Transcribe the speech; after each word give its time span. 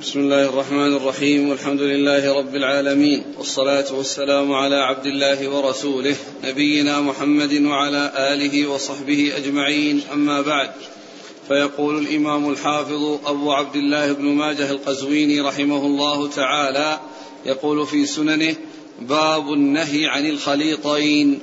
بسم 0.00 0.20
الله 0.20 0.48
الرحمن 0.48 0.96
الرحيم 0.96 1.48
والحمد 1.48 1.80
لله 1.80 2.38
رب 2.38 2.54
العالمين 2.54 3.22
والصلاة 3.38 3.94
والسلام 3.94 4.52
على 4.52 4.76
عبد 4.76 5.06
الله 5.06 5.48
ورسوله 5.48 6.16
نبينا 6.44 7.00
محمد 7.00 7.62
وعلى 7.62 8.12
آله 8.16 8.66
وصحبه 8.66 9.32
أجمعين 9.36 10.02
أما 10.12 10.40
بعد. 10.40 10.70
فيقول 11.48 11.98
الإمام 11.98 12.50
الحافظ 12.50 13.18
أبو 13.26 13.52
عبد 13.52 13.76
الله 13.76 14.12
بن 14.12 14.24
ماجه 14.24 14.70
القزويني 14.70 15.40
رحمه 15.40 15.86
الله 15.86 16.28
تعالى 16.28 17.00
يقول 17.46 17.86
في 17.86 18.06
سننه 18.06 18.56
باب 19.00 19.52
النهي 19.52 20.06
عن 20.06 20.26
الخليطين. 20.26 21.40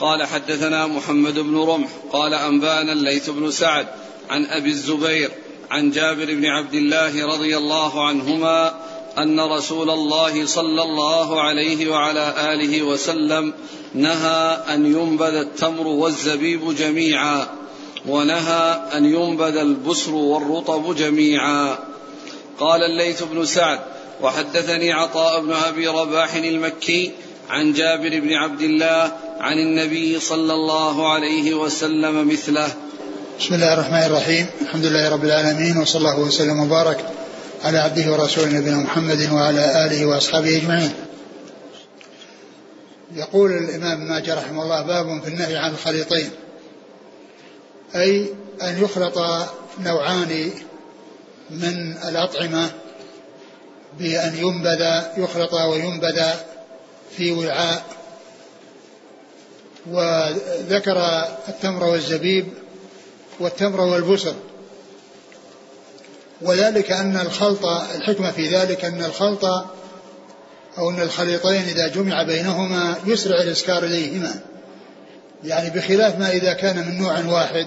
قال 0.00 0.22
حدثنا 0.22 0.86
محمد 0.86 1.38
بن 1.38 1.56
رمح 1.56 1.88
قال 2.12 2.34
أنبانا 2.34 2.92
الليث 2.92 3.30
بن 3.30 3.50
سعد 3.50 3.86
عن 4.30 4.44
أبي 4.46 4.68
الزبير 4.68 5.30
عن 5.70 5.90
جابر 5.90 6.24
بن 6.24 6.46
عبد 6.46 6.74
الله 6.74 7.26
رضي 7.26 7.56
الله 7.56 8.06
عنهما 8.06 8.74
أن 9.18 9.40
رسول 9.40 9.90
الله 9.90 10.46
صلى 10.46 10.82
الله 10.82 11.40
عليه 11.40 11.90
وعلى 11.90 12.34
آله 12.52 12.82
وسلم 12.82 13.54
نهى 13.94 14.58
أن 14.74 14.86
ينبذ 14.86 15.34
التمر 15.34 15.86
والزبيب 15.86 16.74
جميعا 16.74 17.46
ونهى 18.08 18.80
أن 18.94 19.04
ينبذ 19.04 19.56
البسر 19.56 20.14
والرطب 20.14 20.96
جميعا. 20.96 21.78
قال 22.58 22.82
الليث 22.82 23.22
بن 23.22 23.44
سعد 23.44 23.80
وحدثني 24.22 24.92
عطاء 24.92 25.40
بن 25.40 25.52
أبي 25.52 25.88
رباح 25.88 26.34
المكي 26.34 27.12
عن 27.50 27.72
جابر 27.72 28.20
بن 28.20 28.32
عبد 28.32 28.60
الله 28.60 29.12
عن 29.40 29.58
النبي 29.58 30.20
صلى 30.20 30.54
الله 30.54 31.12
عليه 31.12 31.54
وسلم 31.54 32.28
مثله 32.28 32.74
بسم 33.40 33.54
الله 33.54 33.74
الرحمن 33.74 34.02
الرحيم. 34.02 34.46
الحمد 34.62 34.84
لله 34.84 35.08
رب 35.08 35.24
العالمين 35.24 35.76
وصلى 35.76 35.98
الله 36.00 36.20
وسلم 36.20 36.60
وبارك 36.60 37.04
على 37.64 37.78
عبده 37.78 38.12
ورسوله 38.12 38.52
نبينا 38.52 38.76
محمد 38.76 39.32
وعلى 39.32 39.86
آله 39.86 40.06
وأصحابه 40.06 40.56
أجمعين. 40.56 40.92
يقول 43.14 43.52
الإمام 43.52 44.08
ماجد 44.08 44.30
رحمه 44.30 44.62
الله 44.62 44.82
باب 44.82 45.22
في 45.22 45.28
النهي 45.28 45.56
عن 45.56 45.70
الخليطين 45.70 46.30
أي 47.94 48.26
أن 48.62 48.82
يخلط 48.82 49.18
نوعان 49.80 50.50
من 51.50 51.96
الأطعمة 52.08 52.70
بأن 53.98 54.36
ينبذ 54.36 55.02
يخلط 55.16 55.54
وينبذ 55.54 56.22
في 57.16 57.32
وعاء. 57.32 57.84
وذكر 59.90 60.98
التمر 61.48 61.84
والزبيب 61.84 62.46
والتمر 63.40 63.80
والبسر 63.80 64.34
وذلك 66.42 66.92
أن 66.92 67.16
الخلط 67.16 67.64
الحكمة 67.66 68.30
في 68.30 68.48
ذلك 68.48 68.84
أن 68.84 69.04
الخلط 69.04 69.44
أو 70.78 70.90
أن 70.90 71.00
الخليطين 71.00 71.62
إذا 71.62 71.88
جمع 71.88 72.22
بينهما 72.22 72.96
يسرع 73.06 73.40
الإسكار 73.40 73.84
إليهما. 73.84 74.34
يعني 75.44 75.70
بخلاف 75.70 76.18
ما 76.18 76.30
إذا 76.30 76.52
كان 76.52 76.88
من 76.88 76.98
نوع 76.98 77.24
واحد 77.24 77.66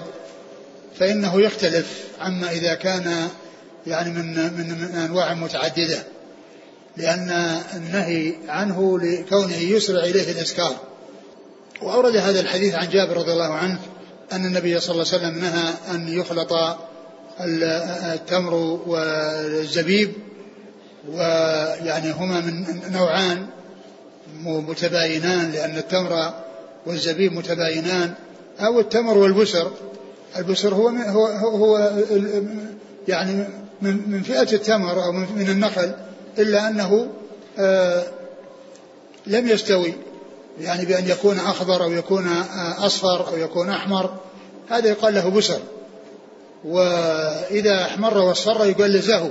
فإنه 0.98 1.40
يختلف 1.40 2.04
عما 2.20 2.50
إذا 2.50 2.74
كان 2.74 3.28
يعني 3.86 4.10
من 4.10 4.34
من, 4.34 4.68
من 4.68 4.94
أنواع 4.94 5.34
متعددة. 5.34 6.02
لأن 6.96 7.60
النهي 7.74 8.34
عنه 8.48 8.98
لكونه 8.98 9.56
يسرع 9.56 10.04
إليه 10.04 10.32
الإسكار. 10.32 10.76
وأورد 11.82 12.16
هذا 12.16 12.40
الحديث 12.40 12.74
عن 12.74 12.88
جابر 12.88 13.16
رضي 13.16 13.32
الله 13.32 13.54
عنه 13.54 13.78
أن 14.32 14.46
النبي 14.46 14.80
صلى 14.80 14.92
الله 14.92 15.06
عليه 15.12 15.18
وسلم 15.24 15.38
نهى 15.38 15.74
أن 15.94 16.08
يخلط 16.08 16.52
التمر 17.40 18.54
والزبيب 18.86 20.12
ويعني 21.08 22.10
هما 22.10 22.40
من 22.40 22.80
نوعان 22.92 23.46
متباينان 24.44 25.52
لأن 25.52 25.76
التمر 25.76 26.34
والزبيب 26.86 27.32
متباينان 27.32 28.14
أو 28.60 28.80
التمر 28.80 29.18
والبسر. 29.18 29.70
البسر 30.36 30.74
هو 30.74 30.88
هو 30.88 31.26
هو 31.26 31.90
يعني 33.08 33.44
من 33.82 34.22
فئة 34.22 34.52
التمر 34.52 35.04
أو 35.04 35.12
من 35.12 35.48
النخل 35.48 35.92
إلا 36.38 36.68
أنه 36.68 37.08
آه، 37.58 38.02
لم 39.26 39.48
يستوي. 39.48 39.94
يعني 40.60 40.84
بأن 40.84 41.08
يكون 41.08 41.38
أخضر 41.38 41.84
أو 41.84 41.92
يكون 41.92 42.28
أصفر 42.78 43.28
أو 43.28 43.36
يكون 43.36 43.70
أحمر 43.70 44.10
هذا 44.70 44.88
يقال 44.88 45.14
له 45.14 45.30
بسر. 45.30 45.60
وإذا 46.64 47.82
أحمر 47.82 48.18
واصفر 48.18 48.66
يقال 48.66 48.92
له 48.92 49.00
زهو. 49.00 49.30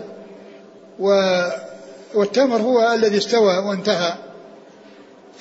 والتمر 2.13 2.61
هو 2.61 2.93
الذي 2.93 3.17
استوى 3.17 3.57
وانتهى. 3.57 4.13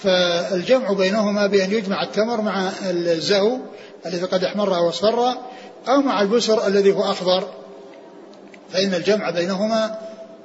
فالجمع 0.02 0.92
بينهما 0.92 1.46
بأن 1.46 1.72
يجمع 1.72 2.02
التمر 2.02 2.40
مع 2.40 2.70
الزهو 2.90 3.58
الذي 4.06 4.24
قد 4.24 4.44
احمر 4.44 4.76
أو 4.76 4.88
اصفر 4.88 5.34
أو 5.88 6.00
مع 6.00 6.22
البسر 6.22 6.66
الذي 6.66 6.92
هو 6.92 7.02
أخضر. 7.02 7.48
فإن 8.72 8.94
الجمع 8.94 9.30
بينهما 9.30 9.98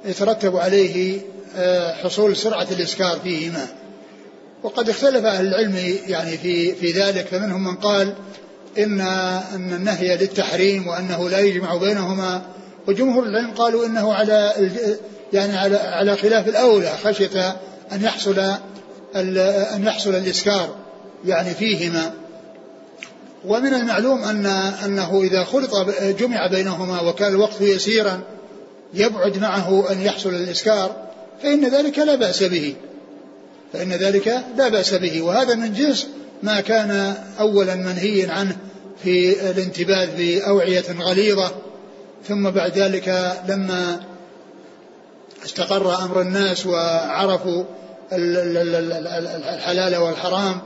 يترتب 0.04 0.56
عليه 0.56 1.20
آه، 1.56 1.94
حصول 1.94 2.36
سرعة 2.36 2.66
الإسكار 2.70 3.18
فيهما. 3.18 3.66
وقد 4.64 4.88
اختلف 4.88 5.24
أهل 5.24 5.46
العلم 5.46 5.98
يعني 6.06 6.38
في 6.38 6.74
في 6.74 6.92
ذلك 6.92 7.26
فمنهم 7.26 7.64
من 7.64 7.74
قال 7.74 8.14
إن 8.78 9.00
أن 9.54 9.72
النهي 9.72 10.16
للتحريم 10.16 10.86
وأنه 10.86 11.30
لا 11.30 11.38
يجمع 11.38 11.76
بينهما 11.76 12.42
وجمهور 12.86 13.24
العلم 13.24 13.50
قالوا 13.50 13.86
إنه 13.86 14.12
على 14.12 14.52
يعني 15.32 15.56
على 15.58 15.76
على 15.76 16.16
خلاف 16.16 16.48
الأولى 16.48 16.92
خشية 17.04 17.56
أن 17.92 18.02
يحصل 18.02 18.38
أن 19.16 19.84
يحصل 19.86 20.14
الإسكار 20.14 20.76
يعني 21.24 21.54
فيهما. 21.54 22.12
ومن 23.44 23.74
المعلوم 23.74 24.24
أن 24.24 24.46
أنه 24.84 25.22
إذا 25.22 25.44
خلط 25.44 25.90
جمع 26.00 26.46
بينهما 26.46 27.00
وكان 27.00 27.32
الوقت 27.32 27.60
يسيرا 27.60 28.20
يبعد 28.94 29.38
معه 29.38 29.92
أن 29.92 30.00
يحصل 30.02 30.30
الإسكار 30.34 30.96
فإن 31.42 31.68
ذلك 31.68 31.98
لا 31.98 32.14
بأس 32.14 32.42
به. 32.42 32.74
فإن 33.74 33.92
ذلك 33.92 34.44
لا 34.56 34.68
بأس 34.68 34.94
به. 34.94 35.22
وهذا 35.22 35.54
من 35.54 35.72
جنس 35.72 36.06
ما 36.42 36.60
كان 36.60 37.14
أولا 37.40 37.74
منهيا 37.74 38.32
عنه 38.32 38.56
في 39.04 39.50
الانتباه 39.50 40.08
بأوعية 40.16 40.84
غليظة. 41.00 41.50
ثم 42.28 42.50
بعد 42.50 42.78
ذلك 42.78 43.36
لما 43.48 44.00
استقر 45.44 46.04
أمر 46.04 46.20
الناس 46.20 46.66
وعرفوا 46.66 47.64
الحلال 48.12 49.96
والحرام 49.96 50.60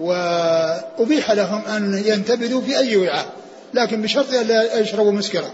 وأبيح 0.00 1.30
لهم 1.30 1.62
أن 1.64 2.02
ينتبذوا 2.06 2.60
في 2.60 2.78
أي 2.78 2.96
وعاء 2.96 3.26
لكن 3.74 4.02
بشرط 4.02 4.34
أن 4.34 4.46
لا 4.46 4.78
يشربوا 4.78 5.12
مسكرا 5.12 5.50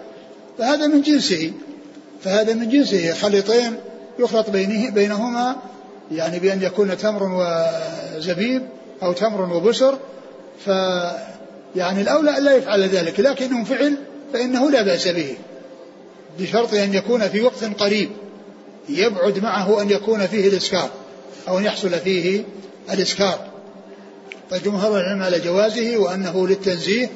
فهذا 0.58 0.86
من 0.86 1.02
جنسه. 1.02 1.52
فهذا 2.24 2.54
من 2.54 2.68
جنسه. 2.68 3.12
خليطين 3.12 3.74
يخلط 4.18 4.50
بينه 4.50 4.90
بينهما 4.90 5.56
يعني 6.10 6.38
بأن 6.38 6.62
يكون 6.62 6.96
تمر 6.96 7.22
وزبيب 8.16 8.62
أو 9.02 9.12
تمر 9.12 9.54
وبسر 9.56 9.98
ف 10.64 10.68
يعني 11.76 12.00
الأولى 12.00 12.38
أن 12.38 12.44
لا 12.44 12.56
يفعل 12.56 12.82
ذلك 12.82 13.20
لكنه 13.20 13.64
فعل 13.64 13.96
فإنه 14.32 14.70
لا 14.70 14.82
بأس 14.82 15.08
به 15.08 15.36
بشرط 16.38 16.74
أن 16.74 16.94
يكون 16.94 17.28
في 17.28 17.40
وقت 17.40 17.64
قريب 17.64 18.10
يبعد 18.88 19.38
معه 19.38 19.82
أن 19.82 19.90
يكون 19.90 20.26
فيه 20.26 20.48
الإسكار 20.48 20.90
أو 21.48 21.58
أن 21.58 21.64
يحصل 21.64 21.90
فيه 21.90 22.44
الإسكار. 22.92 23.46
فجمهور 24.50 25.00
العلم 25.00 25.22
على 25.22 25.38
جوازه 25.38 25.96
وأنه 25.96 26.48
للتنزيه 26.48 27.10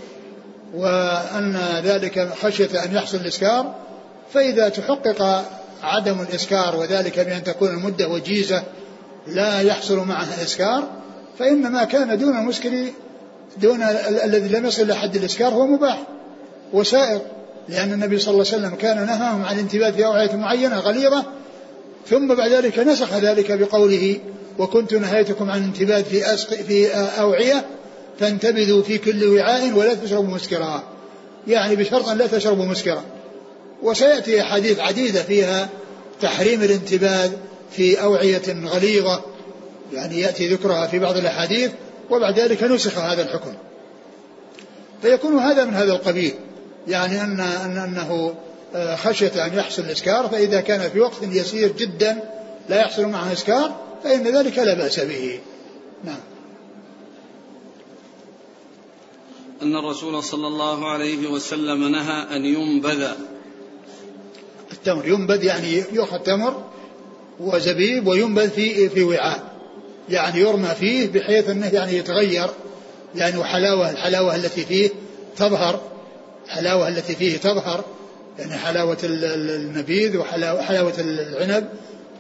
وأن 0.75 1.81
ذلك 1.85 2.29
خشية 2.43 2.85
أن 2.85 2.97
يحصل 2.97 3.17
الإسكار 3.17 3.75
فإذا 4.35 4.69
تحقق 4.69 5.45
عدم 5.83 6.21
الإسكار 6.21 6.77
وذلك 6.77 7.21
بأن 7.21 7.45
تكون 7.45 7.69
المدة 7.69 8.09
وجيزة 8.09 8.63
لا 9.27 9.61
يحصل 9.61 9.99
معها 9.99 10.43
إسكار 10.43 10.89
فإن 11.39 11.73
ما 11.73 11.85
كان 11.85 12.19
دون 12.19 12.37
المسكر 12.37 12.93
دون 13.63 13.83
الذي 14.25 14.49
لم 14.49 14.67
يصل 14.67 14.83
إلى 14.83 14.95
حد 14.95 15.17
الإسكار 15.17 15.53
هو 15.53 15.67
مباح 15.67 16.03
وسائر 16.73 17.21
لأن 17.69 17.93
النبي 17.93 18.19
صلى 18.19 18.33
الله 18.35 18.47
عليه 18.53 18.59
وسلم 18.59 18.75
كان 18.75 19.07
نهاهم 19.07 19.45
عن 19.45 19.55
الانتباه 19.55 19.91
في 19.91 20.07
أوعية 20.07 20.37
معينة 20.37 20.79
غليظة 20.79 21.25
ثم 22.11 22.35
بعد 22.35 22.51
ذلك 22.51 22.79
نسخ 22.79 23.15
ذلك 23.15 23.53
بقوله 23.53 24.19
وكنت 24.59 24.95
نهيتكم 24.95 25.51
عن 25.51 25.59
الانتباه 25.59 26.03
في 26.03 26.35
أسق 26.35 26.55
في 26.55 26.89
أوعية 27.21 27.65
فانتبذوا 28.21 28.83
في 28.83 28.99
كل 28.99 29.25
وعاء 29.25 29.73
ولا 29.73 29.95
تشربوا 29.95 30.35
مسكرا. 30.35 30.83
يعني 31.47 31.77
بشرط 31.77 32.09
أن 32.09 32.19
لا 32.19 32.27
تشربوا 32.27 32.65
مسكرا. 32.65 33.03
وسيأتي 33.83 34.41
أحاديث 34.41 34.79
عديدة 34.79 35.23
فيها 35.23 35.69
تحريم 36.21 36.63
الانتباه 36.63 37.31
في 37.71 38.03
أوعية 38.03 38.67
غليظة 38.67 39.23
يعني 39.93 40.21
يأتي 40.21 40.49
ذكرها 40.49 40.87
في 40.87 40.99
بعض 40.99 41.17
الأحاديث 41.17 41.71
وبعد 42.11 42.39
ذلك 42.39 42.63
نسخ 42.63 42.99
هذا 42.99 43.23
الحكم. 43.23 43.55
فيكون 45.03 45.39
هذا 45.39 45.65
من 45.65 45.75
هذا 45.75 45.93
القبيل 45.93 46.35
يعني 46.89 47.23
أن, 47.23 47.41
أن 47.41 47.77
أنه 47.77 48.35
آه، 48.75 48.97
خشية 48.97 49.47
أن 49.47 49.59
يحصل 49.59 49.83
الإسكار 49.83 50.29
فإذا 50.29 50.61
كان 50.61 50.91
في 50.91 51.01
وقت 51.01 51.23
يسير 51.23 51.73
جدا 51.73 52.19
لا 52.69 52.81
يحصل 52.81 53.07
معه 53.07 53.33
إسكار 53.33 53.81
فإن 54.05 54.37
ذلك 54.37 54.59
لا 54.59 54.75
بأس 54.75 55.01
به. 55.01 55.41
نعم. 56.05 56.21
أن 59.63 59.77
الرسول 59.77 60.23
صلى 60.23 60.47
الله 60.47 60.89
عليه 60.89 61.29
وسلم 61.29 61.89
نهى 61.89 62.37
أن 62.37 62.45
ينبذ. 62.45 63.09
التمر 64.73 65.09
ينبذ 65.09 65.45
يعني 65.45 65.85
يؤخذ 65.93 66.19
تمر 66.19 66.63
وزبيب 67.41 68.07
وينبذ 68.07 68.51
في 68.51 68.89
في 68.89 69.03
وعاء. 69.03 69.43
يعني 70.09 70.41
يرمى 70.41 70.69
فيه 70.81 71.07
بحيث 71.07 71.51
أنه 71.51 71.67
يعني 71.67 71.97
يتغير. 71.97 72.49
يعني 73.15 73.39
وحلاوه 73.39 73.91
الحلاوة 73.91 74.37
التي 74.37 74.65
فيه 74.65 74.91
تظهر. 75.37 75.81
الحلاوة 76.47 76.89
التي 76.89 77.15
فيه 77.15 77.37
تظهر. 77.37 77.85
يعني 78.39 78.53
حلاوة 78.53 78.99
النبيذ 79.05 80.17
وحلاوه 80.17 80.93
العنب 80.99 81.69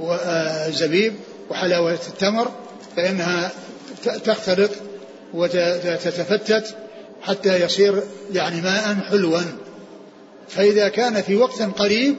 والزبيب 0.00 1.14
وحلاوة 1.50 1.98
التمر. 2.08 2.50
فإنها 2.96 3.50
تختلط 4.24 4.70
وتتفتت 5.34 6.76
حتى 7.22 7.64
يصير 7.64 8.02
يعني 8.32 8.60
ماء 8.60 8.96
حلوا. 9.10 9.40
فإذا 10.48 10.88
كان 10.88 11.22
في 11.22 11.36
وقت 11.36 11.62
قريب 11.62 12.16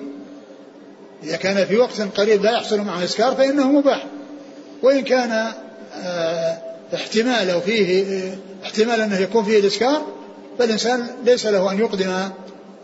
إذا 1.26 1.38
كان 1.38 1.66
في 1.66 1.78
وقت 1.78 2.02
قريب 2.02 2.44
لا 2.44 2.52
يحصل 2.52 2.82
معه 2.82 3.04
إسكار 3.04 3.36
فإنه 3.36 3.72
مباح. 3.72 4.06
وإن 4.84 5.02
كان 5.02 5.52
آه، 6.04 6.58
احتمال 6.96 7.50
أو 7.50 7.62
فيه 7.62 8.22
احتمال 8.64 9.02
أنه 9.02 9.20
يكون 9.20 9.44
فيه 9.44 9.60
الإسكار 9.60 10.02
فالإنسان 10.60 11.08
ليس 11.26 11.46
له 11.46 11.72
أن 11.72 11.80
يقدم 11.80 12.10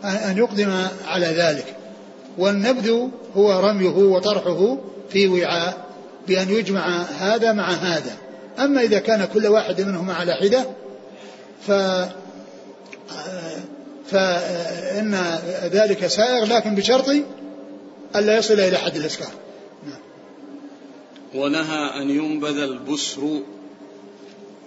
أن 0.04 0.34
يقدم 0.38 0.86
على 1.06 1.26
ذلك. 1.26 1.76
والنبذ 2.38 3.08
هو 3.36 3.60
رميه 3.60 3.88
وطرحه 3.88 4.78
في 5.10 5.28
وعاء 5.28 5.76
بأن 6.28 6.50
يجمع 6.50 7.02
هذا 7.02 7.52
مع 7.52 7.70
هذا. 7.70 8.16
أما 8.58 8.82
إذا 8.82 8.98
كان 8.98 9.24
كل 9.24 9.46
واحد 9.46 9.80
منهما 9.80 10.14
على 10.14 10.34
حدة 10.34 10.64
ف 11.66 11.72
فإن 14.10 15.38
ذلك 15.72 16.06
سائغ 16.06 16.44
لكن 16.44 16.74
بشرط 16.74 17.10
ألا 18.16 18.38
يصل 18.38 18.60
إلى 18.60 18.76
حد 18.76 18.96
الإسكار. 18.96 19.32
ونهى 21.34 22.02
أن 22.02 22.10
ينبذ 22.10 22.58
البسر 22.58 23.40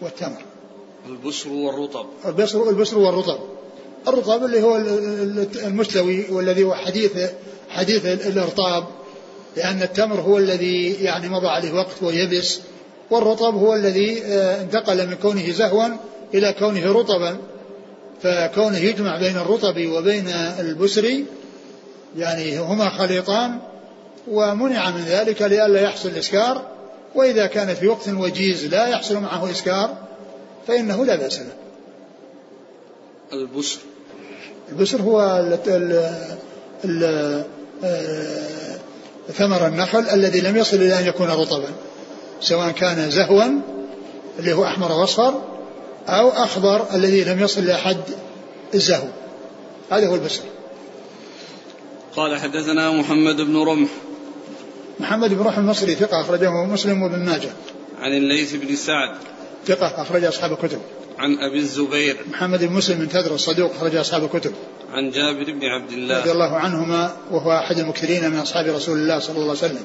والتمر. 0.02 0.42
البسر 1.10 1.50
والرطب. 1.50 2.06
البسر 2.26 2.70
البسر 2.70 2.98
والرطب. 2.98 3.40
الرطب 4.08 4.44
اللي 4.44 4.62
هو 4.64 4.78
المستوي 5.66 6.26
والذي 6.30 6.64
هو 6.64 6.74
حديث 6.74 7.12
حديث 7.70 8.06
الإرطاب 8.06 8.86
لأن 9.58 9.82
التمر 9.82 10.20
هو 10.20 10.38
الذي 10.38 10.94
يعني 10.94 11.30
مضى 11.30 11.48
عليه 11.48 11.74
وقت 11.74 12.04
ويبس 12.04 12.60
والرطب 13.12 13.56
هو 13.56 13.74
الذي 13.74 14.24
آه، 14.24 14.62
انتقل 14.62 15.08
من 15.08 15.16
كونه 15.16 15.52
زهوا 15.52 15.88
إلى 16.34 16.54
كونه 16.60 16.92
رطبا. 16.92 17.38
فكونه 18.24 18.78
يجمع 18.78 19.20
بين 19.20 19.38
الرطب 19.38 19.88
وبين 19.88 20.28
البسر 20.60 21.24
يعني 22.16 22.60
هما 22.60 22.90
خليطان 22.90 23.60
ومنع 24.28 24.90
من 24.90 25.02
ذلك 25.02 25.42
لئلا 25.42 25.82
يحصل 25.82 26.10
إسكار 26.10 26.62
وإذا 27.16 27.46
كان 27.48 27.76
في 27.76 27.88
وقت 27.88 28.10
وجيز 28.10 28.66
لا 28.66 28.88
يحصل 28.88 29.18
معه 29.18 29.52
إسكار 29.52 29.98
فإنه 30.68 31.06
لا 31.06 31.16
بأس 31.16 31.40
له. 31.40 31.54
البسر. 33.34 33.80
البسر 34.72 35.02
هو 35.02 35.22
ال 35.22 35.60
ال 36.86 37.46
ال 37.84 38.26
ثمر 39.34 39.68
النخل 39.68 40.10
الذي 40.14 40.42
لم 40.42 40.58
يصل 40.58 40.78
إلى 40.78 41.00
أن 41.00 41.08
يكون 41.08 41.28
رطبا 41.28 41.70
سواء 42.42 42.72
كان 42.72 43.12
زهوا 43.12 43.44
اللي 44.40 44.54
هو 44.54 44.66
أحمر 44.66 44.92
وأصفر 44.92 45.42
أو 46.08 46.30
أخضر 46.30 46.86
الذي 46.94 47.24
لم 47.24 47.40
يصل 47.40 47.62
إلى 47.62 47.78
حد 47.78 48.04
الزهو. 48.74 49.08
هذا 49.92 50.08
هو 50.08 50.16
البسر. 50.16 50.42
قال 52.16 52.38
حدثنا 52.38 52.92
محمد 52.92 53.42
بن 53.42 53.58
رمح. 53.58 53.90
محمد 55.00 55.34
بن 55.34 55.40
رمح 55.40 55.58
المصري 55.58 55.96
ثقة 55.96 56.22
أخرجه 56.22 56.66
مسلم 56.66 57.02
وابن 57.02 57.26
ماجه. 57.26 57.50
عن 58.00 58.12
الليث 58.12 58.56
بن 58.56 58.76
سعد. 58.76 59.16
ثقة 59.66 60.02
أخرج 60.02 60.24
أصحاب 60.24 60.52
الكتب. 60.52 60.82
عن 61.18 61.38
أبي 61.40 61.58
الزبير. 61.58 62.18
محمد 62.32 62.64
بن 62.64 62.74
مسلم 62.74 63.00
بن 63.00 63.10
تدر 63.10 63.36
الصدوق 63.36 63.72
أخرج 63.76 63.96
أصحاب 63.96 64.24
الكتب. 64.24 64.54
عن 64.94 65.10
جابر 65.10 65.52
بن 65.52 65.66
عبد 65.66 65.92
الله. 65.92 66.20
رضي 66.20 66.32
الله 66.32 66.56
عنهما 66.56 67.16
وهو 67.32 67.52
أحد 67.52 67.78
المكثرين 67.78 68.32
من 68.32 68.38
أصحاب 68.38 68.66
رسول 68.66 68.98
الله 68.98 69.20
صلى 69.20 69.36
الله 69.36 69.42
عليه 69.42 69.52
وسلم. 69.52 69.84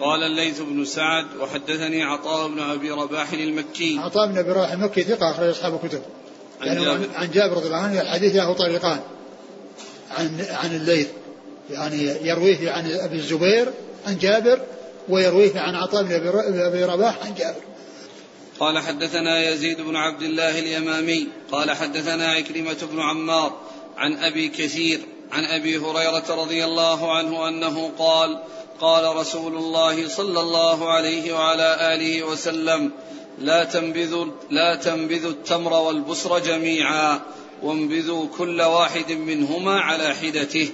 قال 0.00 0.22
الليث 0.22 0.60
بن 0.60 0.84
سعد 0.84 1.26
وحدثني 1.40 2.02
عطاء 2.02 2.48
بن 2.48 2.60
أبي 2.60 2.90
رباح 2.90 3.32
المكي. 3.32 3.98
عطاء 3.98 4.26
بن 4.26 4.38
أبي 4.38 4.50
رباح 4.50 4.72
المكي 4.72 5.02
ثقة 5.02 5.30
أخرج 5.30 5.48
أصحاب 5.48 5.80
الكتب. 5.84 6.02
عن 6.60 6.66
يعني 6.66 6.84
جابر. 6.84 7.06
عن 7.14 7.30
جابر 7.30 7.56
رضي 7.56 7.66
الله 7.66 7.76
عنه 7.76 8.00
الحديث 8.00 8.36
له 8.36 8.52
طريقان. 8.52 9.00
عن 10.10 10.46
عن 10.50 10.76
الليث 10.76 11.08
يعني 11.70 12.02
يرويه 12.02 12.70
عن 12.70 12.90
أبي 12.90 13.16
الزبير 13.16 13.72
عن 14.06 14.18
جابر 14.18 14.60
ويرويه 15.08 15.60
عن 15.60 15.74
عطاء 15.74 16.02
بن 16.02 16.60
أبي 16.60 16.84
رباح 16.84 17.18
عن 17.26 17.34
جابر. 17.34 17.60
قال 18.60 18.78
حدثنا 18.78 19.50
يزيد 19.50 19.80
بن 19.80 19.96
عبد 19.96 20.22
الله 20.22 20.58
اليمامي 20.58 21.28
قال 21.52 21.70
حدثنا 21.70 22.28
عكرمة 22.28 22.76
بن 22.92 23.00
عمار 23.00 23.60
عن 23.96 24.16
أبي 24.16 24.48
كثير 24.48 25.00
عن 25.32 25.44
أبي 25.44 25.78
هريرة 25.78 26.24
رضي 26.42 26.64
الله 26.64 27.16
عنه 27.16 27.48
أنه 27.48 27.90
قال 27.98 28.38
قال 28.80 29.16
رسول 29.16 29.56
الله 29.56 30.08
صلى 30.08 30.40
الله 30.40 30.90
عليه 30.90 31.32
وعلى 31.32 31.94
آله 31.94 32.22
وسلم 32.22 32.90
لا 33.38 33.64
تنبذوا 33.64 34.26
لا 34.50 34.74
تنبذوا 34.74 35.30
التمر 35.30 35.72
والبصر 35.72 36.38
جميعا 36.38 37.20
وانبذوا 37.62 38.26
كل 38.38 38.62
واحد 38.62 39.12
منهما 39.12 39.80
على 39.80 40.14
حدته. 40.14 40.68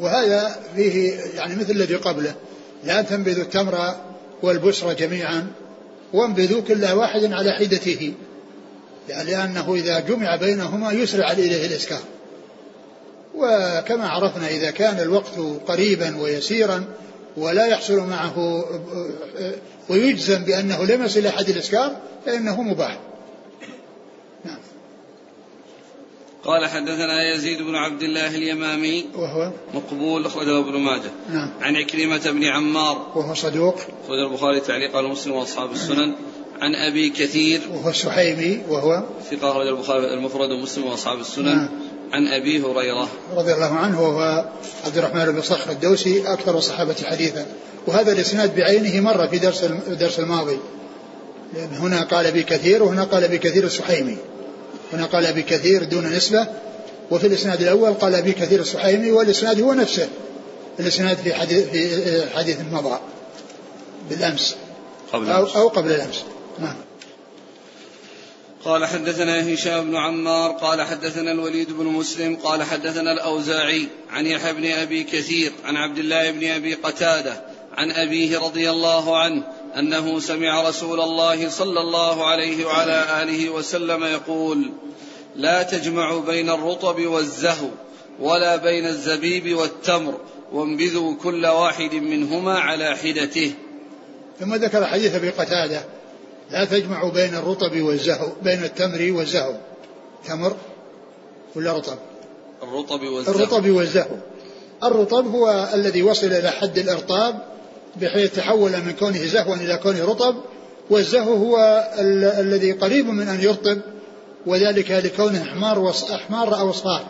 وهذا 0.00 0.56
فيه 0.76 1.10
يعني 1.34 1.56
مثل 1.56 1.70
الذي 1.70 1.94
قبله. 1.94 2.34
لا 2.84 3.02
تنبذوا 3.02 3.42
التمر 3.42 3.94
والبصر 4.42 4.92
جميعا 4.92 5.46
وانبذوا 6.12 6.60
كل 6.60 6.84
واحد 6.84 7.32
على 7.32 7.52
حدته. 7.52 8.12
يعني 9.08 9.30
لأنه 9.30 9.74
إذا 9.74 10.00
جمع 10.00 10.36
بينهما 10.36 10.92
يسرع 10.92 11.32
إليه 11.32 11.66
الإسكار. 11.66 12.02
وكما 13.34 14.08
عرفنا 14.08 14.48
إذا 14.48 14.70
كان 14.70 15.00
الوقت 15.00 15.38
قريبا 15.66 16.16
ويسيرا 16.16 16.84
ولا 17.36 17.66
يحصل 17.66 18.00
معه 18.00 18.64
ويجزم 19.88 20.44
بأنه 20.44 20.84
لم 20.84 21.04
يصل 21.04 21.20
إلى 21.20 21.30
حد 21.30 21.48
الإسكار 21.48 21.96
فإنه 22.26 22.62
مباح 22.62 22.98
نعم 24.44 24.58
قال 26.46 26.66
حدثنا 26.66 27.34
يزيد 27.34 27.62
بن 27.62 27.74
عبد 27.74 28.02
الله 28.02 28.28
اليمامي 28.28 29.04
وهو 29.14 29.52
مقبول 29.74 30.26
أخرجه 30.26 30.58
ابن 30.58 30.78
ماجه. 30.78 31.10
نعم. 31.30 31.50
عن 31.60 31.76
عكرمة 31.76 32.30
بن 32.30 32.44
عمار. 32.44 33.12
وهو 33.14 33.34
صدوق. 33.34 33.74
أخرج 33.74 34.18
البخاري 34.30 34.60
تعليق 34.60 34.96
على 34.96 35.08
مسلم 35.08 35.32
وأصحاب 35.32 35.72
السنن. 35.72 36.12
عن 36.60 36.74
أبي 36.74 37.10
كثير. 37.10 37.60
وهو 37.72 37.90
السحيمي 37.90 38.60
وهو 38.68 39.02
ثقة 39.30 39.50
أخرج 39.50 39.66
البخاري 39.66 40.14
المفرد 40.14 40.50
ومسلم 40.50 40.86
وأصحاب 40.86 41.20
السنن. 41.20 41.56
نعم. 41.56 41.68
عن 42.12 42.28
أبي 42.28 42.62
هريرة. 42.62 43.08
رضي 43.36 43.54
الله 43.54 43.74
عنه 43.74 44.02
وهو 44.02 44.44
عبد 44.86 44.98
الرحمن 44.98 45.32
بن 45.32 45.42
صخر 45.42 45.70
الدوسي 45.70 46.32
أكثر 46.32 46.58
الصحابة 46.58 46.96
حديثا. 47.04 47.46
وهذا 47.86 48.12
الإسناد 48.12 48.56
بعينه 48.56 49.00
مر 49.00 49.28
في 49.28 49.38
درس 49.38 49.64
الدرس 49.64 50.20
الماضي. 50.20 50.58
هنا 51.72 52.02
قال 52.02 52.32
بكثير 52.32 52.82
وهنا 52.82 53.04
قال 53.04 53.28
بكثير 53.28 53.64
السحيمي. 53.64 54.16
هنا 54.92 55.06
قال 55.06 55.32
بكثير 55.32 55.84
دون 55.84 56.06
نسبة 56.06 56.46
وفي 57.10 57.26
الإسناد 57.26 57.62
الأول 57.62 57.94
قال 57.94 58.22
بكثير 58.22 58.60
السحيمي 58.60 59.10
والإسناد 59.10 59.60
هو 59.60 59.72
نفسه. 59.72 60.08
الإسناد 60.80 61.16
في 61.16 61.34
حديث 61.34 61.68
في 61.68 62.30
حديث 62.36 62.56
مضى 62.72 62.98
بالأمس. 64.10 64.56
قبل 65.12 65.30
أو, 65.30 65.46
أو 65.46 65.68
قبل 65.68 65.90
الأمس. 65.90 66.24
نعم. 66.58 66.76
قال 68.66 68.84
حدثنا 68.84 69.54
هشام 69.54 69.90
بن 69.90 69.96
عمار 69.96 70.50
قال 70.50 70.82
حدثنا 70.82 71.32
الوليد 71.32 71.72
بن 71.72 71.84
مسلم 71.84 72.36
قال 72.36 72.62
حدثنا 72.62 73.12
الأوزاعي 73.12 73.88
عن 74.10 74.26
يحيى 74.26 74.52
بن 74.52 74.70
أبي 74.70 75.04
كثير 75.04 75.52
عن 75.64 75.76
عبد 75.76 75.98
الله 75.98 76.30
بن 76.30 76.46
أبي 76.46 76.74
قتادة 76.74 77.42
عن 77.76 77.90
أبيه 77.90 78.38
رضي 78.38 78.70
الله 78.70 79.16
عنه 79.16 79.42
أنه 79.78 80.20
سمع 80.20 80.68
رسول 80.68 81.00
الله 81.00 81.48
صلى 81.48 81.80
الله 81.80 82.26
عليه 82.26 82.66
وعلى 82.66 83.22
آله 83.22 83.50
وسلم 83.50 84.04
يقول 84.04 84.70
لا 85.36 85.62
تجمعوا 85.62 86.22
بين 86.22 86.50
الرطب 86.50 87.06
والزهو 87.06 87.68
ولا 88.20 88.56
بين 88.56 88.86
الزبيب 88.86 89.56
والتمر 89.56 90.14
وانبذوا 90.52 91.14
كل 91.22 91.46
واحد 91.46 91.94
منهما 91.94 92.58
على 92.58 92.96
حدته. 92.96 93.52
ثم 94.40 94.54
ذكر 94.54 94.86
حديث 94.86 95.14
أبي 95.14 95.30
قتادة 95.30 95.84
لا 96.50 96.64
تجمع 96.64 97.08
بين 97.08 97.34
الرطب 97.34 97.80
والزهو 97.80 98.32
بين 98.42 98.64
التمر 98.64 99.12
والزهو. 99.12 99.54
تمر 100.26 100.56
ولا 101.56 101.72
رطب؟ 101.72 101.98
الرطب 102.62 103.02
والزهو. 103.02 103.34
الرطب 103.34 103.70
والزهو. 103.70 104.16
الرطب 104.84 105.26
هو 105.26 105.68
الذي 105.74 106.02
وصل 106.02 106.26
إلى 106.26 106.50
حد 106.50 106.78
الإرطاب 106.78 107.55
بحيث 108.00 108.34
تحول 108.34 108.70
من 108.72 108.92
كونه 108.98 109.24
زهوا 109.24 109.54
إلى 109.54 109.76
كونه 109.76 110.04
رطب 110.04 110.36
والزهو 110.90 111.34
هو 111.34 111.56
ال- 111.98 112.24
الذي 112.24 112.72
قريب 112.72 113.06
من 113.06 113.28
أن 113.28 113.40
يرطب 113.40 113.78
وذلك 114.46 114.90
لكونه 114.90 115.42
أحمار 115.42 115.78
وص... 115.78 116.10
أحمار 116.10 116.60
أو 116.60 116.70
أصفار 116.70 117.06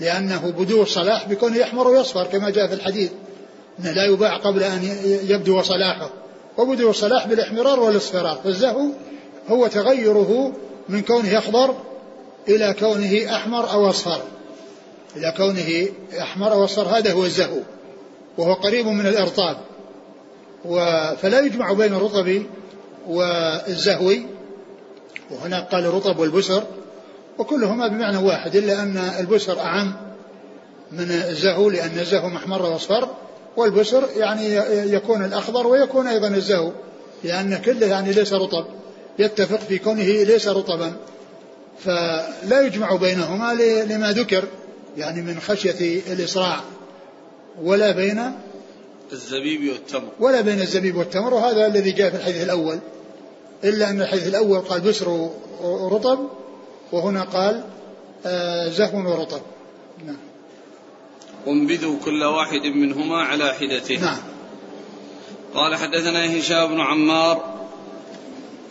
لأنه 0.00 0.50
بدو 0.58 0.82
الصلاح 0.82 1.28
بكونه 1.28 1.56
يحمر 1.56 1.88
ويصفر 1.88 2.24
كما 2.26 2.50
جاء 2.50 2.66
في 2.66 2.74
الحديث 2.74 3.10
أنه 3.80 3.90
لا 3.92 4.04
يباع 4.04 4.36
قبل 4.36 4.62
أن 4.62 4.82
يبدو 5.28 5.62
صلاحه 5.62 6.10
وبدو 6.58 6.90
الصلاح 6.90 7.26
بالإحمرار 7.26 7.80
والإصفرار 7.80 8.40
فالزهو 8.44 8.82
هو 9.48 9.66
تغيره 9.66 10.52
من 10.88 11.02
كونه 11.02 11.38
أخضر 11.38 11.74
إلى 12.48 12.74
كونه 12.78 13.36
أحمر 13.36 13.70
أو 13.72 13.90
أصفر 13.90 14.20
إلى 15.16 15.34
كونه 15.36 15.88
أحمر 16.22 16.52
أو 16.52 16.64
أصفر 16.64 16.82
هذا 16.98 17.12
هو 17.12 17.24
الزهو 17.24 17.58
وهو 18.38 18.54
قريب 18.54 18.86
من 18.86 19.06
الإرطاب. 19.06 19.56
فلا 21.22 21.40
يجمع 21.40 21.72
بين 21.72 21.94
الرطب 21.94 22.42
والزهو 23.08 24.12
وهناك 25.30 25.68
قال 25.68 25.86
الرطب 25.86 26.18
والبسر 26.18 26.62
وكلهما 27.38 27.88
بمعنى 27.88 28.16
واحد 28.16 28.56
إلا 28.56 28.82
أن 28.82 28.96
البسر 28.96 29.60
أعم 29.60 29.94
من 30.92 31.10
الزهو 31.10 31.70
لأن 31.70 31.98
الزهو 31.98 32.28
محمر 32.28 32.62
وأصفر 32.62 33.08
والبسر 33.56 34.08
يعني 34.16 34.54
يكون 34.94 35.24
الأخضر 35.24 35.66
ويكون 35.66 36.06
أيضا 36.06 36.28
الزهو 36.28 36.72
لأن 37.24 37.56
كله 37.56 37.86
يعني 37.86 38.12
ليس 38.12 38.32
رطب 38.32 38.64
يتفق 39.18 39.58
في 39.58 39.78
كونه 39.78 40.02
ليس 40.02 40.48
رطبا. 40.48 40.92
فلا 41.78 42.60
يجمع 42.60 42.96
بينهما 42.96 43.52
لما 43.84 44.12
ذكر 44.12 44.44
يعني 44.96 45.22
من 45.22 45.40
خشية 45.40 46.02
الإسراع 46.12 46.60
ولا 47.62 47.90
بين 47.90 48.32
الزبيب 49.12 49.68
والتمر. 49.68 50.08
ولا 50.20 50.40
بين 50.40 50.60
الزبيب 50.60 50.96
والتمر 50.96 51.34
وهذا 51.34 51.66
الذي 51.66 51.92
جاء 51.92 52.10
في 52.10 52.16
الحديث 52.16 52.42
الأول. 52.42 52.78
إلا 53.64 53.90
أن 53.90 54.02
الحديث 54.02 54.26
الأول 54.26 54.58
قال 54.58 54.80
بسر 54.80 55.30
ورطب 55.62 56.18
وهنا 56.92 57.22
قال 57.22 57.64
آه، 58.26 58.68
زهو 58.68 59.10
ورطب. 59.10 59.40
نعم. 60.06 60.16
وانبذوا 61.46 61.98
كل 62.04 62.24
واحد 62.24 62.60
منهما 62.60 63.22
على 63.22 63.54
حدته. 63.54 64.00
نعم. 64.00 64.18
قال 65.54 65.76
حدثنا 65.76 66.38
هشام 66.38 66.68
بن 66.68 66.80
عمار 66.80 67.61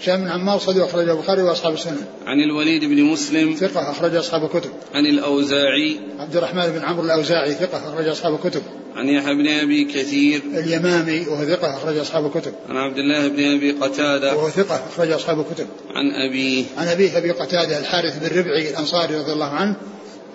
هشام 0.02 0.22
بن 0.22 0.28
عمار 0.28 0.60
صديق 0.60 0.84
أخرج 0.84 1.10
البخاري 1.10 1.42
وأصحاب 1.44 1.74
السنة. 1.74 2.08
عن 2.26 2.40
الوليد 2.40 2.86
بن 2.86 3.04
مسلم. 3.04 3.56
ثقة 3.56 3.92
أخرج 3.92 4.16
أصحاب 4.16 4.44
الكتب. 4.44 4.72
عن 4.94 5.06
الأوزاعي. 5.06 6.00
عبد 6.20 6.36
الرحمن 6.36 6.70
بن 6.70 6.86
عمرو 6.86 7.06
الأوزاعي 7.06 7.54
ثقة 7.54 7.78
أخرج 7.78 8.08
أصحاب 8.08 8.34
الكتب. 8.34 8.62
عن 8.96 9.10
يحيى 9.10 9.34
بن 9.34 9.48
أبي 9.48 9.86
كثير. 9.86 10.42
اليمامي 10.54 11.20
وهو 11.28 11.46
ثقة 11.46 11.78
أخرج 11.78 11.98
أصحاب 11.98 12.26
الكتب. 12.26 12.54
عن 12.70 12.78
عبد 12.78 12.98
الله 12.98 13.28
بن 13.28 13.56
أبي 13.56 13.72
قتادة. 13.72 14.36
وهو 14.36 14.50
ثقة 14.50 14.76
أخرج 14.76 15.12
أصحاب 15.12 15.40
الكتب. 15.40 15.68
عن 15.96 16.30
أبيه 16.30 16.66
عن 16.78 16.88
أبيه 16.88 17.18
أبي 17.18 17.32
قتادة 17.32 17.80
الحارث 17.80 18.18
بن 18.18 18.40
ربعي 18.40 18.70
الأنصاري 18.70 19.16
رضي 19.16 19.32
الله 19.32 19.50
عنه 19.50 19.76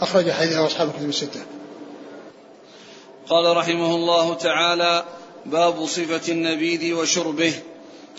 أخرج 0.00 0.30
حديثه 0.30 0.66
أصحاب 0.66 0.88
الكتب 0.88 1.08
الستة. 1.08 1.40
قال 3.28 3.56
رحمه 3.56 3.94
الله 3.94 4.34
تعالى 4.34 5.04
باب 5.46 5.86
صفة 5.86 6.32
النبيذ 6.32 6.94
وشربه. 6.94 7.52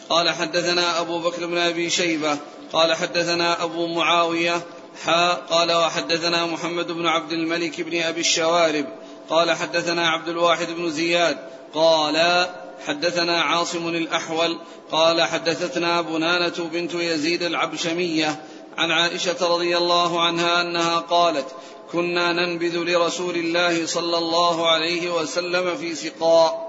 قال 0.09 0.29
حدثنا 0.29 1.01
أبو 1.01 1.19
بكر 1.19 1.45
بن 1.45 1.57
أبي 1.57 1.89
شيبة 1.89 2.37
قال 2.73 2.93
حدثنا 2.93 3.63
أبو 3.63 3.87
معاوية 3.87 4.61
حا 5.05 5.33
قال 5.33 5.71
وحدثنا 5.71 6.45
محمد 6.45 6.91
بن 6.91 7.07
عبد 7.07 7.31
الملك 7.31 7.81
بن 7.81 8.01
أبي 8.01 8.19
الشوارب 8.19 8.85
قال 9.29 9.51
حدثنا 9.51 10.09
عبد 10.09 10.29
الواحد 10.29 10.67
بن 10.71 10.89
زياد 10.89 11.37
قال 11.73 12.47
حدثنا 12.87 13.41
عاصم 13.41 13.87
الأحول 13.87 14.59
قال 14.91 15.21
حدثتنا 15.21 16.01
بنانة 16.01 16.69
بنت 16.71 16.93
يزيد 16.93 17.43
العبشمية 17.43 18.43
عن 18.77 18.91
عائشة 18.91 19.47
رضي 19.55 19.77
الله 19.77 20.21
عنها 20.21 20.61
أنها 20.61 20.99
قالت 20.99 21.45
كنا 21.91 22.31
ننبذ 22.33 22.77
لرسول 22.77 23.35
الله 23.35 23.85
صلى 23.85 24.17
الله 24.17 24.67
عليه 24.67 25.09
وسلم 25.09 25.77
في 25.77 25.95
سقاء 25.95 26.66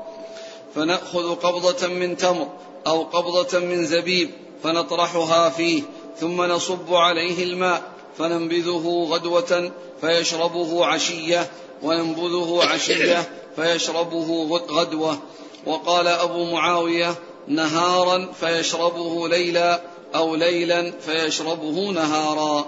فنأخذ 0.75 1.35
قبضة 1.35 1.89
من 1.89 2.17
تمر 2.17 2.49
أو 2.87 3.03
قبضة 3.03 3.59
من 3.59 3.87
زبيب 3.87 4.31
فنطرحها 4.63 5.49
فيه 5.51 5.83
ثم 6.21 6.43
نصب 6.43 6.95
عليه 6.95 7.45
الماء 7.45 7.83
فننبذه 8.19 9.07
غدوة 9.11 9.71
فيشربه 10.01 10.87
عشية 10.87 11.51
وننبذه 11.83 12.61
عشية 12.63 13.29
فيشربه 13.57 14.49
غد- 14.51 14.71
غدوة. 14.71 15.19
وقال 15.67 16.09
أبو 16.09 16.45
معاوية 16.45 17.15
نهارا 17.49 18.29
فيشربه 18.41 19.29
ليلا 19.29 19.81
أو 20.15 20.35
ليلا 20.37 20.93
فيشربه 21.01 21.91
نهارا. 21.91 22.67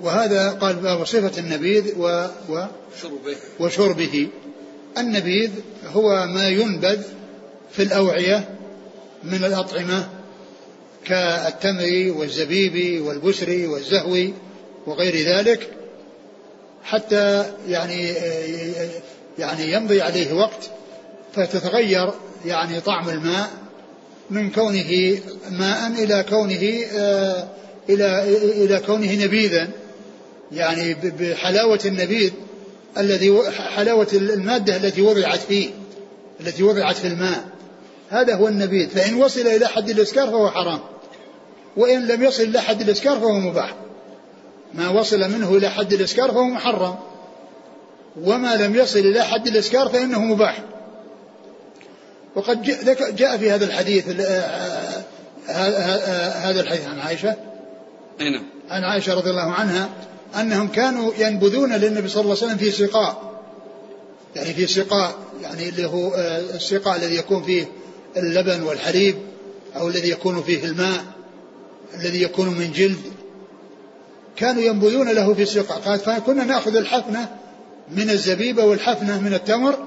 وهذا 0.00 0.50
قال 0.60 0.76
باب 0.76 1.04
صفة 1.06 1.38
النبيذ 1.38 1.98
و, 1.98 2.26
و 2.48 2.64
شربه. 3.02 3.36
وشربه. 3.60 4.28
النبيذ 4.98 5.50
هو 5.92 6.26
ما 6.26 6.48
ينبذ 6.48 7.02
في 7.72 7.82
الأوعية 7.82 8.48
من 9.24 9.44
الأطعمة 9.44 10.08
كالتمر 11.04 12.14
والزبيب 12.18 13.02
والبسر 13.02 13.68
والزهو 13.68 14.28
وغير 14.86 15.16
ذلك 15.16 15.68
حتى 16.84 17.52
يعني 17.68 18.14
يعني 19.38 19.72
يمضي 19.72 20.02
عليه 20.02 20.32
وقت 20.32 20.70
فتتغير 21.34 22.10
يعني 22.46 22.80
طعم 22.80 23.08
الماء 23.08 23.50
من 24.30 24.50
كونه 24.50 25.18
ماء 25.50 26.04
إلى 26.04 26.24
كونه 26.28 26.84
آه، 26.96 27.48
إلى 27.88 28.24
إلى 28.64 28.80
كونه 28.86 29.24
نبيذا 29.24 29.68
يعني 30.52 30.94
بحلاوة 30.94 31.80
النبيذ 31.84 32.32
الذي 32.98 33.50
حلاوة 33.50 34.08
المادة 34.12 34.76
التي 34.76 35.02
وضعت 35.02 35.38
فيه 35.38 35.70
التي 36.40 36.62
وضعت 36.62 36.96
في 36.96 37.06
الماء. 37.06 37.44
هذا 38.12 38.34
هو 38.34 38.48
النبيذ 38.48 38.88
فإن 38.88 39.14
وصل 39.22 39.40
إلى 39.40 39.66
حد 39.68 39.90
الإسكار 39.90 40.26
فهو 40.26 40.50
حرام. 40.50 40.80
وإن 41.76 42.06
لم 42.06 42.22
يصل 42.22 42.42
إلى 42.42 42.60
حد 42.60 42.80
الإسكار 42.80 43.18
فهو 43.20 43.32
مباح. 43.32 43.74
ما 44.74 44.88
وصل 44.88 45.20
منه 45.20 45.54
إلى 45.54 45.68
حد 45.70 45.92
الإسكار 45.92 46.30
فهو 46.32 46.44
محرم. 46.44 46.94
وما 48.22 48.56
لم 48.56 48.76
يصل 48.76 48.98
إلى 48.98 49.22
حد 49.24 49.46
الإسكار 49.46 49.88
فإنه 49.88 50.24
مباح. 50.24 50.58
وقد 52.34 52.62
جاء 53.16 53.36
في 53.38 53.50
هذا 53.50 53.64
الحديث 53.64 54.04
ال- 54.08 54.42
هذا 56.46 56.60
الحديث 56.60 56.86
عن 56.86 56.98
عائشة. 56.98 57.36
نعم. 58.18 58.44
عن 58.70 58.84
عائشة 58.84 59.14
رضي 59.14 59.30
الله 59.30 59.52
عنها 59.52 59.88
أنهم 60.40 60.68
كانوا 60.68 61.12
ينبذون 61.18 61.72
للنبي 61.72 62.08
صلى 62.08 62.20
الله 62.22 62.36
عليه 62.36 62.44
وسلم 62.46 62.56
في 62.58 62.70
سقاء. 62.70 63.32
يعني 64.36 64.54
في 64.54 64.66
سقاء 64.66 65.14
يعني 65.42 65.68
اللي 65.68 65.86
هو 65.86 66.14
السقاء 66.54 66.96
الذي 66.96 67.16
يكون 67.16 67.42
فيه 67.42 67.64
اللبن 68.16 68.62
والحليب 68.62 69.16
أو 69.76 69.88
الذي 69.88 70.10
يكون 70.10 70.42
فيه 70.42 70.64
الماء 70.64 71.04
الذي 71.94 72.22
يكون 72.22 72.48
من 72.48 72.72
جلد. 72.72 73.02
كانوا 74.36 74.62
ينبذون 74.62 75.08
له 75.08 75.34
في 75.34 75.44
سقاء 75.44 75.78
قالت 75.78 76.02
فكنا 76.02 76.44
نأخذ 76.44 76.76
الحفنة 76.76 77.28
من 77.90 78.10
الزبيبة 78.10 78.64
والحفنة 78.64 79.20
من 79.20 79.34
التمر 79.34 79.78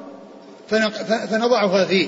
فنضعها 1.30 1.86
فيه. 1.86 2.08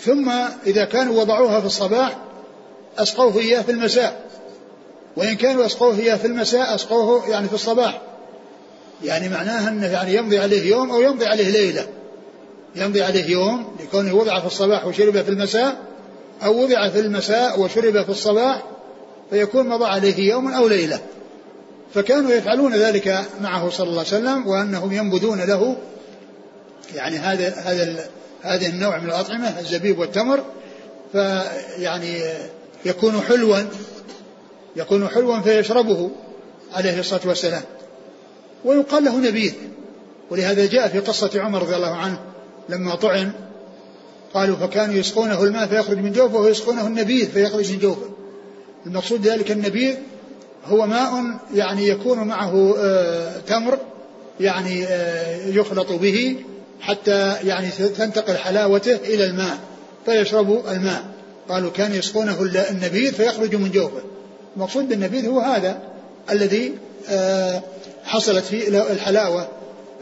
ثم 0.00 0.30
إذا 0.66 0.84
كانوا 0.84 1.20
وضعوها 1.20 1.60
في 1.60 1.66
الصباح 1.66 2.18
أسقوه 2.98 3.38
إياه 3.38 3.62
في 3.62 3.72
المساء. 3.72 4.28
وإن 5.16 5.34
كانوا 5.34 5.66
أسقوه 5.66 5.98
إياه 5.98 6.16
في 6.16 6.26
المساء 6.26 6.74
أسقوه 6.74 7.28
يعني 7.28 7.48
في 7.48 7.54
الصباح. 7.54 8.00
يعني 9.04 9.28
معناها 9.28 9.68
أنه 9.68 9.86
يعني 9.86 10.14
يمضي 10.14 10.38
عليه 10.38 10.70
يوم 10.70 10.90
أو 10.90 11.00
يمضي 11.00 11.26
عليه 11.26 11.48
ليلة. 11.48 11.86
يمضي 12.76 13.02
عليه 13.02 13.30
يوم 13.30 13.76
لكونه 13.80 14.14
وضع 14.14 14.40
في 14.40 14.46
الصباح 14.46 14.86
وشرب 14.86 15.22
في 15.22 15.28
المساء 15.28 15.76
أو 16.44 16.62
وضع 16.62 16.88
في 16.88 17.00
المساء 17.00 17.60
وشرب 17.60 18.02
في 18.02 18.08
الصباح 18.08 18.62
فيكون 19.30 19.68
مضى 19.68 19.84
عليه 19.84 20.30
يوم 20.30 20.52
أو 20.52 20.68
ليلة. 20.68 21.00
فكانوا 21.94 22.32
يفعلون 22.32 22.74
ذلك 22.74 23.24
معه 23.40 23.70
صلى 23.70 23.88
الله 23.88 23.98
عليه 23.98 24.08
وسلم 24.08 24.46
وأنهم 24.46 24.92
ينبذون 24.92 25.40
له 25.40 25.76
يعني 26.94 27.16
هذا 27.16 27.54
هذا 27.54 28.06
هذا 28.42 28.66
النوع 28.66 28.98
من 28.98 29.06
الأطعمة 29.06 29.60
الزبيب 29.60 29.98
والتمر. 29.98 30.44
فيعني 31.12 32.22
يكون 32.84 33.20
حلوا 33.20 33.56
يكون 34.76 35.08
حلوا 35.08 35.40
فيشربه 35.40 36.10
عليه 36.74 37.00
الصلاة 37.00 37.20
والسلام. 37.24 37.62
ويقال 38.64 39.04
له 39.04 39.16
نبيذ 39.16 39.54
ولهذا 40.30 40.66
جاء 40.66 40.88
في 40.88 40.98
قصة 40.98 41.30
عمر 41.34 41.62
رضي 41.62 41.76
الله 41.76 41.96
عنه 41.96 42.18
لما 42.68 42.94
طعن 42.94 43.32
قالوا 44.34 44.56
فكانوا 44.56 44.94
يسقونه 44.94 45.44
الماء 45.44 45.66
فيخرج 45.66 45.98
من 45.98 46.12
جوفه 46.12 46.36
ويسقونه 46.36 46.86
النبيذ 46.86 47.30
فيخرج 47.30 47.72
من 47.72 47.78
جوفه. 47.78 48.08
المقصود 48.86 49.26
ذلك 49.26 49.50
النبيذ 49.50 49.94
هو 50.64 50.86
ماء 50.86 51.38
يعني 51.54 51.88
يكون 51.88 52.18
معه 52.18 52.74
آه، 52.78 53.38
تمر 53.46 53.78
يعني 54.40 54.84
آه، 54.86 55.46
يخلط 55.46 55.92
به 55.92 56.36
حتى 56.80 57.34
يعني 57.44 57.70
تنتقل 57.70 58.36
حلاوته 58.36 58.94
إلى 58.94 59.24
الماء 59.24 59.58
فيشرب 60.06 60.68
الماء. 60.68 61.04
قالوا 61.48 61.70
كان 61.70 61.94
يسقونه 61.94 62.42
النبيذ 62.70 63.12
فيخرج 63.12 63.54
من 63.54 63.70
جوفه. 63.70 64.02
المقصود 64.56 64.88
بالنبيذ 64.88 65.28
هو 65.28 65.40
هذا 65.40 65.82
الذي 66.30 66.72
آه، 67.08 67.62
حصلت 68.04 68.44
فيه 68.44 68.92
الحلاوة 68.92 69.48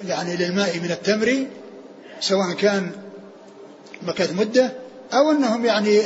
يعني 0.09 0.37
للماء 0.37 0.79
من 0.79 0.91
التمر 0.91 1.47
سواء 2.21 2.53
كان 2.53 2.91
مكث 4.03 4.33
مدة 4.33 4.73
أو 5.13 5.31
أنهم 5.31 5.65
يعني 5.65 6.01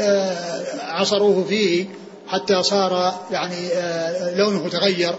عصروه 0.81 1.45
فيه 1.45 1.87
حتى 2.29 2.62
صار 2.62 3.21
يعني 3.31 3.69
آه، 3.73 4.37
لونه 4.37 4.69
تغير. 4.69 5.14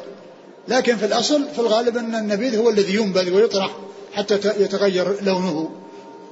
لكن 0.67 0.97
في 0.97 1.05
الأصل 1.05 1.47
في 1.53 1.59
الغالب 1.59 1.97
أن 1.97 2.15
النبيذ 2.15 2.57
هو 2.57 2.69
الذي 2.69 2.95
ينبذ 2.95 3.31
ويطرح 3.33 3.77
حتى 4.13 4.35
يتغير 4.35 5.23
لونه 5.23 5.69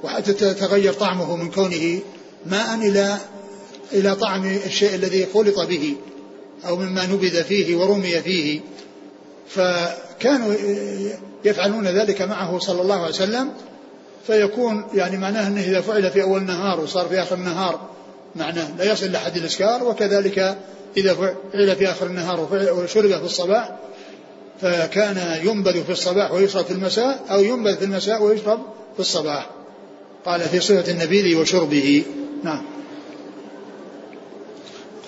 وحتى 0.02 0.30
يتغير 0.30 0.92
طعمه 0.92 1.36
من 1.36 1.50
كونه 1.50 2.00
ماء 2.46 2.74
إلى 2.74 3.16
إلى 3.92 4.16
طعم 4.16 4.46
الشيء 4.46 4.94
الذي 4.94 5.26
خلط 5.34 5.60
به 5.60 5.96
أو 6.68 6.76
مما 6.76 7.06
نبذ 7.06 7.44
فيه 7.44 7.76
ورمي 7.76 8.20
فيه. 8.20 8.60
فكانوا 9.48 10.54
يفعلون 11.44 11.86
ذلك 11.86 12.22
معه 12.22 12.58
صلى 12.58 12.82
الله 12.82 12.96
عليه 12.96 13.08
وسلم. 13.08 13.52
فيكون 14.26 14.86
يعني 14.94 15.16
معناه 15.16 15.46
أنه 15.46 15.60
إذا 15.60 15.80
فعل 15.80 16.10
في 16.10 16.22
أول 16.22 16.40
النهار 16.40 16.80
وصار 16.80 17.06
في 17.06 17.22
آخر 17.22 17.34
النهار 17.34 17.80
معناه 18.36 18.76
لا 18.78 18.92
يصل 18.92 19.12
لحد 19.12 19.36
الإسكار 19.36 19.84
وكذلك 19.84 20.58
إذا 20.96 21.14
فعل 21.14 21.76
في 21.76 21.90
آخر 21.90 22.06
النهار 22.06 22.48
وشرب 22.52 23.10
في 23.10 23.24
الصباح 23.24 23.76
فكان 24.60 25.46
ينبذ 25.46 25.84
في 25.84 25.92
الصباح 25.92 26.32
ويشرب 26.32 26.64
في 26.64 26.70
المساء 26.70 27.24
أو 27.30 27.40
ينبذ 27.40 27.76
في 27.76 27.84
المساء 27.84 28.22
ويشرب 28.22 28.60
في 28.94 29.00
الصباح 29.00 29.50
قال 30.26 30.40
في 30.40 30.60
صفة 30.60 30.92
النبيذ 30.92 31.36
وشربه 31.36 32.04
نعم 32.44 32.62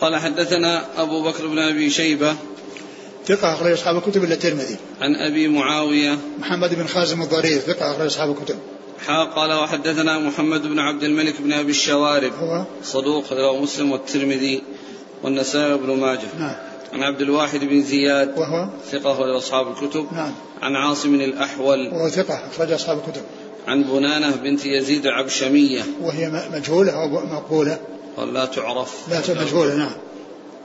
قال 0.01 0.17
حدثنا 0.17 0.85
أبو 0.97 1.23
بكر 1.23 1.47
بن 1.47 1.59
أبي 1.59 1.91
شيبة 1.91 2.37
ثقة 3.27 3.53
أخرج 3.53 3.73
أصحاب 3.73 3.97
الكتب 3.97 4.25
إلا 4.25 4.35
الترمذي. 4.35 4.77
عن 5.01 5.15
أبي 5.17 5.49
معاوية 5.49 6.19
محمد 6.41 6.75
بن 6.75 6.87
خازم 6.87 7.23
الضرير 7.23 7.59
ثقة 7.59 7.91
أخرج 7.91 8.07
أصحاب 8.07 8.31
الكتب. 8.31 8.59
قال 9.09 9.53
وحدثنا 9.53 10.19
محمد 10.19 10.63
بن 10.63 10.79
عبد 10.79 11.03
الملك 11.03 11.41
بن 11.41 11.53
أبي 11.53 11.71
الشوارب 11.71 12.33
هو؟ 12.33 12.65
صدوق 12.85 13.33
رواه 13.33 13.63
مسلم 13.63 13.93
والترمذي 13.93 14.63
والنسائي 15.23 15.79
بن 15.79 16.01
ماجه. 16.01 16.29
نعم. 16.39 16.55
عن 16.93 17.03
عبد 17.03 17.21
الواحد 17.21 17.61
بن 17.61 17.83
زياد 17.83 18.39
وهو؟ 18.39 18.69
ثقة 18.93 19.13
أخرج 19.13 19.37
أصحاب 19.37 19.69
الكتب. 19.69 20.07
نعم. 20.13 20.33
عن 20.63 20.77
عاصم 20.77 21.15
الأحول 21.15 21.89
وهو 21.93 22.09
ثقة 22.09 22.35
أخرج 22.35 22.73
أصحاب 22.73 22.99
الكتب. 22.99 23.23
عن 23.69 23.83
بنانة 23.83 24.37
بنت 24.37 24.67
يزيد 24.67 25.07
العبشمية. 25.07 25.83
وهي 26.03 26.49
مجهولة 26.53 26.93
أو 26.93 27.09
مقبولة؟ 27.09 27.79
قال 28.17 28.35
لا 28.35 28.45
تعرف. 28.45 29.09
لا 29.11 29.43
مجهولة 29.43 29.75
نعم. 29.75 29.93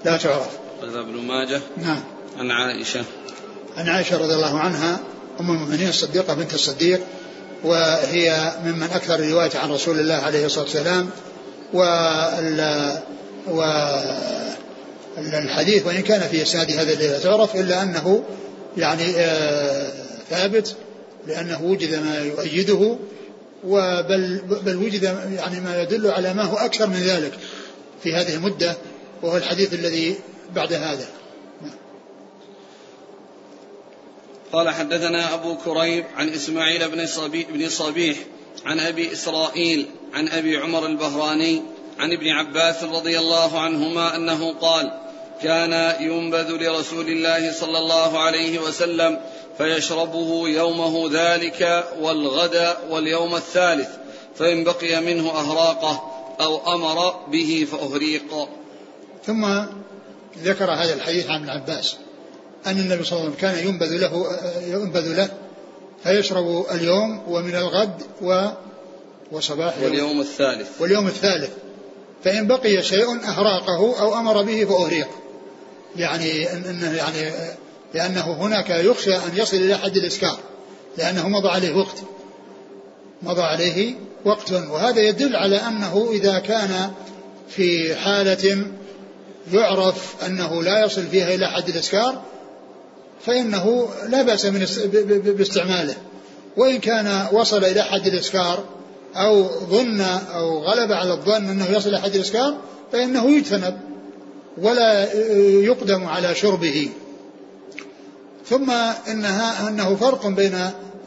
لا 0.06 0.17
تعرف. 0.17 0.50
قال 0.82 0.98
ابن 0.98 1.27
ماجه. 1.27 1.62
نعم. 1.77 2.03
عن 2.38 2.51
عائشة. 2.51 3.03
عن 3.77 3.89
عائشة 3.89 4.17
رضي 4.17 4.36
الله 4.36 4.60
عنها 4.60 5.00
أم 5.39 5.51
المؤمنين 5.51 5.89
الصديقة 5.89 6.34
بنت 6.34 6.53
الصديق 6.53 7.01
وهي 7.64 8.54
ممن 8.66 8.84
أكثر 8.94 9.16
الرواية 9.16 9.52
عن 9.56 9.72
رسول 9.72 10.00
الله 10.00 10.16
عليه 10.16 10.46
الصلاة 10.46 10.64
والسلام 10.64 11.10
وال 11.74 12.92
والحديث 15.18 15.86
وإن 15.86 16.02
كان 16.02 16.22
في 16.22 16.42
إسناد 16.42 16.72
هذا 16.72 16.94
الذي 16.94 17.20
تعرف 17.24 17.56
إلا 17.56 17.84
أنه 17.84 18.24
يعني 18.78 19.04
آه، 19.18 19.92
ثابت 20.30 20.76
لأنه 21.28 21.64
وجد 21.64 21.94
ما 21.96 22.20
يؤيده 22.20 22.98
وبل 23.64 24.42
بل 24.66 24.76
وجد 24.76 25.04
يعني 25.36 25.60
ما 25.60 25.82
يدل 25.82 26.12
على 26.12 26.34
ما 26.34 26.44
هو 26.44 26.58
أكثر 26.58 26.88
من 26.88 27.00
ذلك 27.00 27.31
في 28.03 28.16
هذه 28.16 28.36
المدة 28.36 28.75
وهو 29.22 29.38
الحديث 29.38 29.74
الذي 29.74 30.16
بعد 30.55 30.74
هذا. 30.74 31.08
قال 34.53 34.70
حدثنا 34.70 35.33
أبو 35.33 35.57
كريب 35.57 36.05
عن 36.18 36.29
إسماعيل 36.29 36.90
بن 36.90 37.05
صبيح, 37.05 37.50
بن 37.50 37.70
صبيح 37.70 38.18
عن 38.66 38.79
أبي 38.79 39.12
إسرائيل 39.12 39.86
عن 40.14 40.27
أبي 40.27 40.57
عمر 40.57 40.86
البهراني 40.86 41.62
عن 42.00 42.14
ابن 42.14 42.27
عباس 42.27 42.83
رضي 42.83 43.20
الله 43.20 43.60
عنهما 43.60 44.16
أنه 44.16 44.53
قال 44.53 44.92
كان 45.42 46.01
ينبذ 46.01 46.51
لرسول 46.51 47.10
الله 47.10 47.51
صلى 47.51 47.77
الله 47.77 48.20
عليه 48.20 48.60
وسلم 48.60 49.20
فيشربه 49.57 50.50
يومه 50.50 51.10
ذلك 51.12 51.88
والغد 52.00 52.75
واليوم 52.90 53.36
الثالث 53.36 53.90
فإن 54.36 54.64
بقي 54.64 55.01
منه 55.01 55.29
أهراقه 55.29 56.12
أو 56.42 56.74
أمر 56.74 57.12
به 57.27 57.68
فأهريق. 57.72 58.50
ثم 59.25 59.46
ذكر 60.38 60.72
هذا 60.72 60.94
الحديث 60.94 61.29
عن 61.29 61.42
ابن 61.42 61.50
عباس. 61.50 61.98
أن 62.65 62.79
النبي 62.79 63.03
صلى 63.03 63.20
الله 63.20 63.31
عليه 63.31 63.35
وسلم 63.35 63.41
كان 63.41 63.67
ينبذ 63.67 63.98
له 63.98 64.39
ينبذ 64.67 65.15
له 65.15 65.29
فيشرب 66.03 66.65
اليوم 66.72 67.22
ومن 67.27 67.55
الغد 67.55 68.01
و 68.22 68.48
وصباح 69.31 69.74
واليوم 69.83 70.22
الثالث. 70.22 70.67
واليوم 70.79 71.07
الثالث. 71.07 71.50
فإن 72.24 72.48
بقي 72.48 72.83
شيء 72.83 73.24
أهراقه 73.24 74.00
أو 74.00 74.17
أمر 74.20 74.41
به 74.41 74.65
فأهريق. 74.65 75.07
يعني 75.96 76.53
أنه 76.53 76.93
يعني 76.96 77.31
لأنه 77.93 78.33
هناك 78.33 78.70
يخشى 78.70 79.15
أن 79.15 79.31
يصل 79.35 79.57
إلى 79.57 79.77
حد 79.77 79.98
الإسكار. 79.98 80.39
لأنه 80.98 81.29
مضى 81.29 81.50
عليه 81.50 81.75
وقت. 81.75 81.98
مضى 83.22 83.41
عليه 83.41 83.96
وقت. 84.25 84.51
وهذا 84.51 85.01
يدل 85.01 85.35
على 85.35 85.55
أنه 85.55 86.09
إذا 86.11 86.39
كان 86.39 86.91
في 87.50 87.96
حالة 87.96 88.65
يعرف 89.53 90.25
أنه 90.25 90.63
لا 90.63 90.85
يصل 90.85 91.07
فيها 91.07 91.33
إلى 91.33 91.48
حد 91.48 91.70
الإسكار 91.70 92.22
فإنه 93.25 93.90
لا 94.10 94.22
بأس 94.22 94.46
من 94.46 94.66
باستعماله. 95.38 95.96
وإن 96.58 96.80
كان 96.80 97.27
وصل 97.32 97.64
إلى 97.64 97.84
حد 97.84 98.08
الإسكار 98.08 98.64
أو 99.16 99.50
ظن 99.60 100.01
أو 100.36 100.64
غلب 100.64 100.92
على 100.92 101.14
الظن 101.14 101.50
أنه 101.50 101.72
يصل 101.72 101.90
إلى 101.90 102.01
حد 102.01 102.16
الإسكار 102.16 102.58
فإنه 102.92 103.32
يجتنب 103.32 103.80
ولا 104.58 105.14
يقدم 105.40 106.06
على 106.06 106.36
شربه. 106.36 106.90
ثم 108.50 108.72
إنها 109.08 109.70
أنه 109.70 109.96
فرق 109.96 110.27
بين 110.27 110.60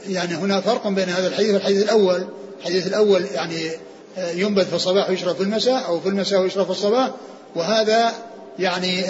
يعني 0.09 0.35
هنا 0.35 0.61
فرق 0.61 0.89
بين 0.89 1.09
هذا 1.09 1.27
الحديث 1.27 1.55
والحديث 1.55 1.83
الأول. 1.83 2.25
الحديث 2.61 2.87
الأول 2.87 3.25
يعني 3.35 3.71
ينبذ 4.35 4.65
في 4.65 4.75
الصباح 4.75 5.11
ويشرب 5.11 5.37
في 5.37 5.43
المساء 5.43 5.87
أو 5.87 6.01
في 6.01 6.09
المساء 6.09 6.41
ويشرب 6.41 6.65
في 6.65 6.71
الصباح 6.71 7.11
وهذا 7.57 8.13
يعني 8.59 9.03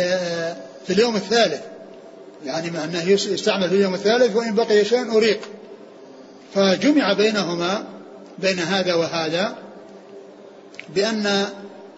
في 0.86 0.90
اليوم 0.90 1.16
الثالث. 1.16 1.60
يعني 2.44 2.84
أنه 2.84 3.10
يستعمل 3.10 3.68
في 3.68 3.74
اليوم 3.74 3.94
الثالث 3.94 4.36
وإن 4.36 4.54
بقي 4.54 4.84
شيء 4.84 5.16
أريق. 5.16 5.40
فجمع 6.54 7.12
بينهما 7.12 7.84
بين 8.38 8.58
هذا 8.58 8.94
وهذا 8.94 9.54
بأن 10.94 11.46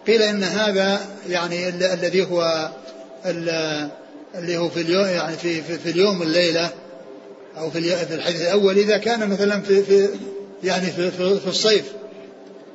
قيل 0.07 0.21
إن 0.21 0.43
هذا 0.43 0.99
يعني 1.29 1.69
الذي 1.69 2.25
هو 2.25 2.69
اللي 4.35 4.57
هو 4.57 4.69
في 4.69 4.81
اليوم 4.81 5.05
يعني 5.05 5.37
في 5.37 5.61
في, 5.61 5.77
في 5.77 5.89
اليوم 5.89 6.21
الليلة 6.21 6.69
أو 7.57 7.69
في 7.69 7.81
في 7.81 8.15
الحديث 8.15 8.41
الأول 8.41 8.77
إذا 8.77 8.97
كان 8.97 9.29
مثلا 9.29 9.61
في 9.61 9.83
في 9.83 10.09
يعني 10.63 10.85
في, 10.85 11.11
في, 11.11 11.39
في 11.39 11.47
الصيف 11.47 11.85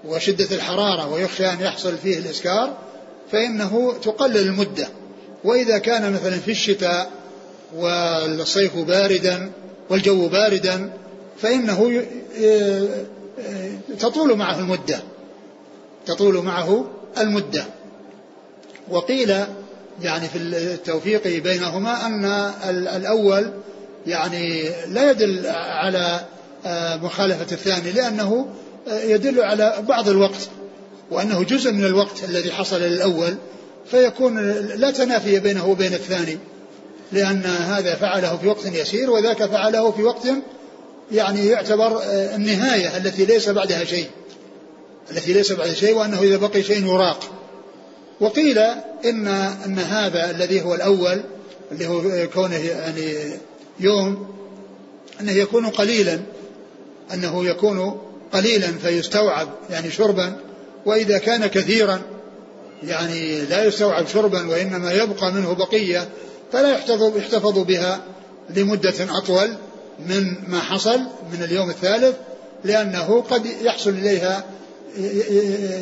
وشدة 0.04 0.56
الحرارة 0.56 1.12
ويخشى 1.12 1.46
أن 1.46 1.60
يحصل 1.60 1.98
فيه 1.98 2.18
الإسكار 2.18 2.76
فإنه 3.32 3.94
تقلل 4.02 4.36
المدة. 4.36 4.88
وإذا 5.44 5.78
كان 5.78 6.12
مثلا 6.12 6.38
في 6.38 6.50
الشتاء 6.50 7.10
والصيف 7.76 8.76
باردا 8.78 9.50
والجو 9.90 10.28
باردا 10.28 10.90
فإنه 11.42 12.02
تطول 13.98 14.36
معه 14.36 14.58
المدة 14.58 15.00
تطول 16.06 16.44
معه 16.44 16.84
المدة. 17.18 17.64
وقيل 18.90 19.34
يعني 20.02 20.28
في 20.28 20.38
التوفيق 20.38 21.42
بينهما 21.42 22.06
أن 22.06 22.24
الأول 22.96 23.50
يعني 24.06 24.70
لا 24.88 25.10
يدل 25.10 25.46
على 25.46 26.20
مخالفة 27.02 27.52
الثاني 27.52 27.92
لأنه 27.92 28.46
يدل 28.88 29.42
على 29.42 29.84
بعض 29.88 30.08
الوقت 30.08 30.48
وأنه 31.10 31.42
جزء 31.42 31.72
من 31.72 31.84
الوقت 31.84 32.24
الذي 32.24 32.52
حصل 32.52 32.80
للأول 32.80 33.34
فيكون 33.90 34.50
لا 34.60 34.90
تنافي 34.90 35.40
بينه 35.40 35.68
وبين 35.68 35.94
الثاني. 35.94 36.38
لأن 37.12 37.42
هذا 37.46 37.94
فعله 37.94 38.36
في 38.36 38.48
وقت 38.48 38.66
يسير 38.66 39.10
وذاك 39.10 39.44
فعله 39.44 39.90
في 39.90 40.02
وقت 40.02 40.26
يعني 41.12 41.46
يعتبر 41.46 42.02
آه، 42.02 42.36
النهاية 42.36 42.96
التي 42.96 43.24
ليس 43.24 43.48
بعدها 43.48 43.84
شيء 43.84 44.06
التي 45.10 45.32
ليس 45.32 45.52
بعدها 45.52 45.74
شيء 45.74 45.94
وأنه 45.94 46.22
إذا 46.22 46.36
بقي 46.36 46.62
شيء 46.62 46.86
يراق. 46.86 47.20
وقيل 48.20 48.58
إن 49.04 49.26
أن 49.66 49.78
هذا 49.78 50.30
الذي 50.30 50.62
هو 50.62 50.74
الأول 50.74 51.22
اللي 51.72 51.86
هو 51.86 52.28
كونه 52.34 52.56
يعني 52.56 53.14
يوم 53.80 54.26
أنه 55.20 55.32
يكون 55.32 55.66
قليلا 55.66 56.20
أنه 57.14 57.46
يكون 57.46 58.00
قليلا 58.32 58.72
فيستوعب 58.82 59.48
يعني 59.70 59.90
شربا 59.90 60.36
وإذا 60.86 61.18
كان 61.18 61.46
كثيرا 61.46 62.02
يعني 62.82 63.40
لا 63.40 63.64
يستوعب 63.64 64.06
شربا 64.06 64.48
وإنما 64.50 64.92
يبقى 64.92 65.32
منه 65.32 65.52
بقية 65.52 66.08
فلا 66.52 66.78
يحتفظ 67.16 67.58
بها 67.58 68.00
لمدة 68.50 69.18
أطول 69.18 69.54
من 70.06 70.34
ما 70.48 70.60
حصل 70.60 71.00
من 71.32 71.42
اليوم 71.42 71.70
الثالث 71.70 72.16
لأنه 72.64 73.24
قد 73.30 73.46
يحصل 73.46 73.90
إليها 73.90 74.44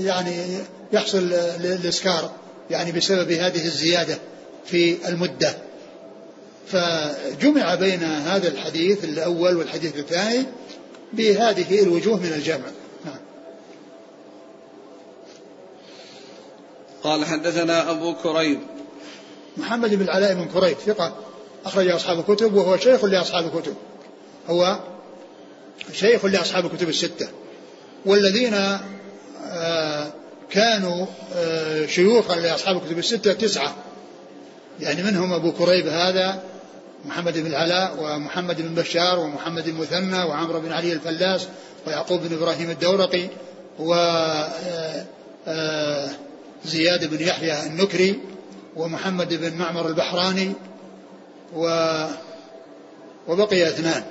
يعني 0.04 0.36
يحصل 0.92 1.32
الإسكار 1.64 2.30
يعني 2.70 2.92
بسبب 2.92 3.30
هذه 3.30 3.64
الزيادة 3.64 4.18
في 4.66 5.08
المدة 5.08 5.54
فجمع 6.66 7.74
بين 7.74 8.02
هذا 8.02 8.48
الحديث 8.48 9.04
الأول 9.04 9.56
والحديث 9.56 9.96
الثاني 9.96 10.44
بهذه 11.12 11.82
الوجوه 11.82 12.16
من 12.16 12.32
الجمع 12.32 12.66
نعم. 13.04 13.18
قال 17.02 17.24
حدثنا 17.24 17.90
أبو 17.90 18.14
كريب 18.14 18.60
محمد 19.56 19.94
بن 19.94 20.02
العلاء 20.02 20.34
بن 20.34 20.44
كريب 20.44 20.76
ثقة 20.86 21.16
أخرج 21.64 21.88
أصحاب 21.88 22.18
الكتب 22.18 22.54
وهو 22.54 22.76
شيخ 22.76 23.04
لأصحاب 23.04 23.44
الكتب. 23.44 23.74
هو 24.48 24.78
شيخ 25.92 26.24
لأصحاب 26.24 26.66
الكتب 26.66 26.88
الستة. 26.88 27.28
والذين 28.06 28.54
آه، 29.48 30.06
كانوا 30.50 31.06
آه، 31.34 31.86
شيوخا 31.86 32.36
لأصحاب 32.36 32.76
الكتب 32.76 32.98
الستة 32.98 33.32
تسعة. 33.32 33.74
يعني 34.80 35.02
منهم 35.02 35.32
أبو 35.32 35.52
كريب 35.52 35.86
هذا 35.86 36.42
محمد 37.04 37.38
بن 37.38 37.46
العلاء 37.46 37.96
ومحمد 38.00 38.62
بن 38.62 38.74
بشار 38.74 39.18
ومحمد 39.18 39.70
بن 39.70 39.76
مثنى 39.76 40.22
وعمرو 40.22 40.60
بن 40.60 40.72
علي 40.72 40.92
الفلاس 40.92 41.48
ويعقوب 41.86 42.20
بن 42.20 42.36
إبراهيم 42.36 42.70
الدورقي 42.70 43.28
و 43.78 43.94
آه، 45.48 46.10
زياد 46.64 47.10
بن 47.10 47.26
يحيى 47.26 47.66
النكري 47.66 48.20
ومحمد 48.76 49.34
بن 49.34 49.54
معمر 49.54 49.88
البحراني 49.88 50.52
و 51.56 51.66
وبقي 53.28 53.68
اثنان 53.68 54.02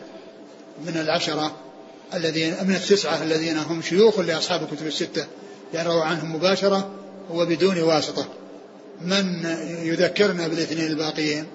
من 0.85 0.97
العشرة 0.97 1.51
الذين 2.13 2.55
من 2.63 2.75
التسعة 2.75 3.23
الذين 3.23 3.57
هم 3.57 3.81
شيوخ 3.81 4.19
لأصحاب 4.19 4.63
الكتب 4.63 4.87
الستة 4.87 5.25
يعني 5.73 5.89
روى 5.89 6.01
عنهم 6.01 6.35
مباشرة 6.35 6.89
وبدون 7.31 7.79
واسطة. 7.79 8.25
من 9.01 9.45
يذكرنا 9.83 10.47
بالاثنين 10.47 10.87
الباقيين؟ 10.87 11.45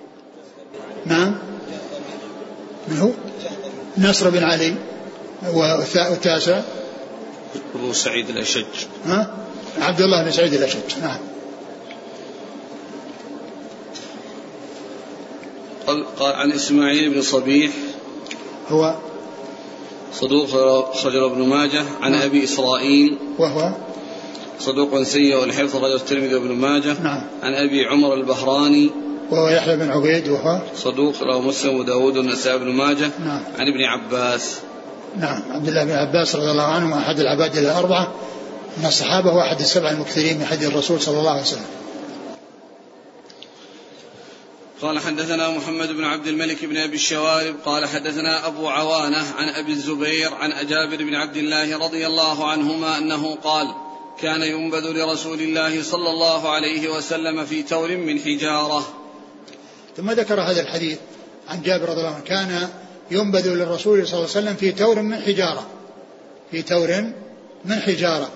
نعم. 1.06 1.38
من 2.88 2.98
هو؟ 2.98 3.10
نصر 3.98 4.30
بن 4.30 4.44
علي 4.44 4.74
والتاسع. 5.52 6.60
أبو 7.74 7.92
سعيد 7.92 8.28
الأشج. 8.30 8.64
ها؟ 9.06 9.36
عبد 9.80 10.00
الله 10.00 10.24
بن 10.24 10.32
سعيد 10.32 10.54
الأشج 10.54 10.98
نعم. 11.02 11.18
قال, 15.90 16.32
عن 16.32 16.52
إسماعيل 16.52 17.10
بن 17.10 17.22
صبيح 17.22 17.70
هو 18.68 18.94
صدوق 20.14 20.46
خرج 20.94 21.16
ابن 21.16 21.48
ماجه 21.48 21.84
عن 22.00 22.12
نعم. 22.12 22.22
أبي 22.22 22.44
إسرائيل. 22.44 23.18
وهو 23.38 23.72
صدوق 24.60 25.02
سيء 25.02 25.44
الحفظ 25.44 25.76
رجل 25.76 25.94
الترمذي 25.94 26.34
وابن 26.34 26.52
ماجه. 26.52 26.96
نعم. 27.02 27.22
عن 27.42 27.54
أبي 27.54 27.86
عمر 27.86 28.14
البهراني. 28.14 28.90
وهو 29.30 29.48
يحيى 29.48 29.76
بن 29.76 29.90
عبيد 29.90 30.28
وهو 30.28 30.60
صدوق 30.76 31.22
له 31.22 31.40
مسلم 31.40 31.80
وداود 31.80 32.16
والنسائي 32.16 32.58
بن 32.58 32.68
ماجه. 32.68 33.10
نعم. 33.18 33.42
عن 33.58 33.66
ابن 33.68 33.84
عباس. 33.84 34.56
نعم. 35.16 35.42
عبد 35.50 35.68
الله 35.68 35.84
بن 35.84 35.92
عباس 35.92 36.36
رضي 36.36 36.50
الله 36.50 36.62
عنه 36.62 36.98
أحد 36.98 37.20
العباد 37.20 37.56
الأربعة 37.56 38.12
من 38.78 38.86
الصحابة 38.86 39.32
وأحد 39.32 39.60
السبع 39.60 39.90
المكثرين 39.90 40.38
من 40.38 40.44
حديث 40.44 40.68
الرسول 40.68 41.00
صلى 41.00 41.18
الله 41.18 41.30
عليه 41.30 41.42
وسلم. 41.42 41.79
قال 44.82 44.98
حدثنا 44.98 45.50
محمد 45.50 45.88
بن 45.88 46.04
عبد 46.04 46.26
الملك 46.26 46.64
بن 46.64 46.76
أبي 46.76 46.94
الشوارب 46.94 47.54
قال 47.64 47.86
حدثنا 47.86 48.46
أبو 48.46 48.68
عوانة 48.68 49.24
عن 49.38 49.48
أبي 49.48 49.72
الزبير 49.72 50.34
عن 50.34 50.52
أجابر 50.52 50.96
بن 50.96 51.14
عبد 51.14 51.36
الله 51.36 51.78
رضي 51.78 52.06
الله 52.06 52.50
عنهما 52.50 52.98
أنه 52.98 53.34
قال 53.34 53.74
كان 54.20 54.42
ينبذ 54.42 54.90
لرسول 54.90 55.40
الله 55.40 55.82
صلى 55.82 56.10
الله 56.10 56.48
عليه 56.50 56.88
وسلم 56.88 57.44
في 57.44 57.62
تور 57.62 57.96
من 57.96 58.20
حجارة. 58.20 58.94
ثم 59.96 60.10
ذكر 60.10 60.40
هذا 60.40 60.60
الحديث 60.60 60.98
عن 61.48 61.62
جابر 61.62 61.88
رضي 61.88 62.00
الله 62.00 62.14
عنه. 62.14 62.24
كان 62.24 62.68
ينبذ 63.10 63.48
للرسول 63.48 64.08
صلى 64.08 64.18
الله 64.18 64.30
عليه 64.36 64.40
وسلم 64.40 64.54
في 64.54 64.72
تور 64.72 65.02
من 65.02 65.22
حجارة. 65.22 65.66
في 66.50 66.62
تور 66.62 67.12
من 67.64 67.80
حجارة. 67.80 68.30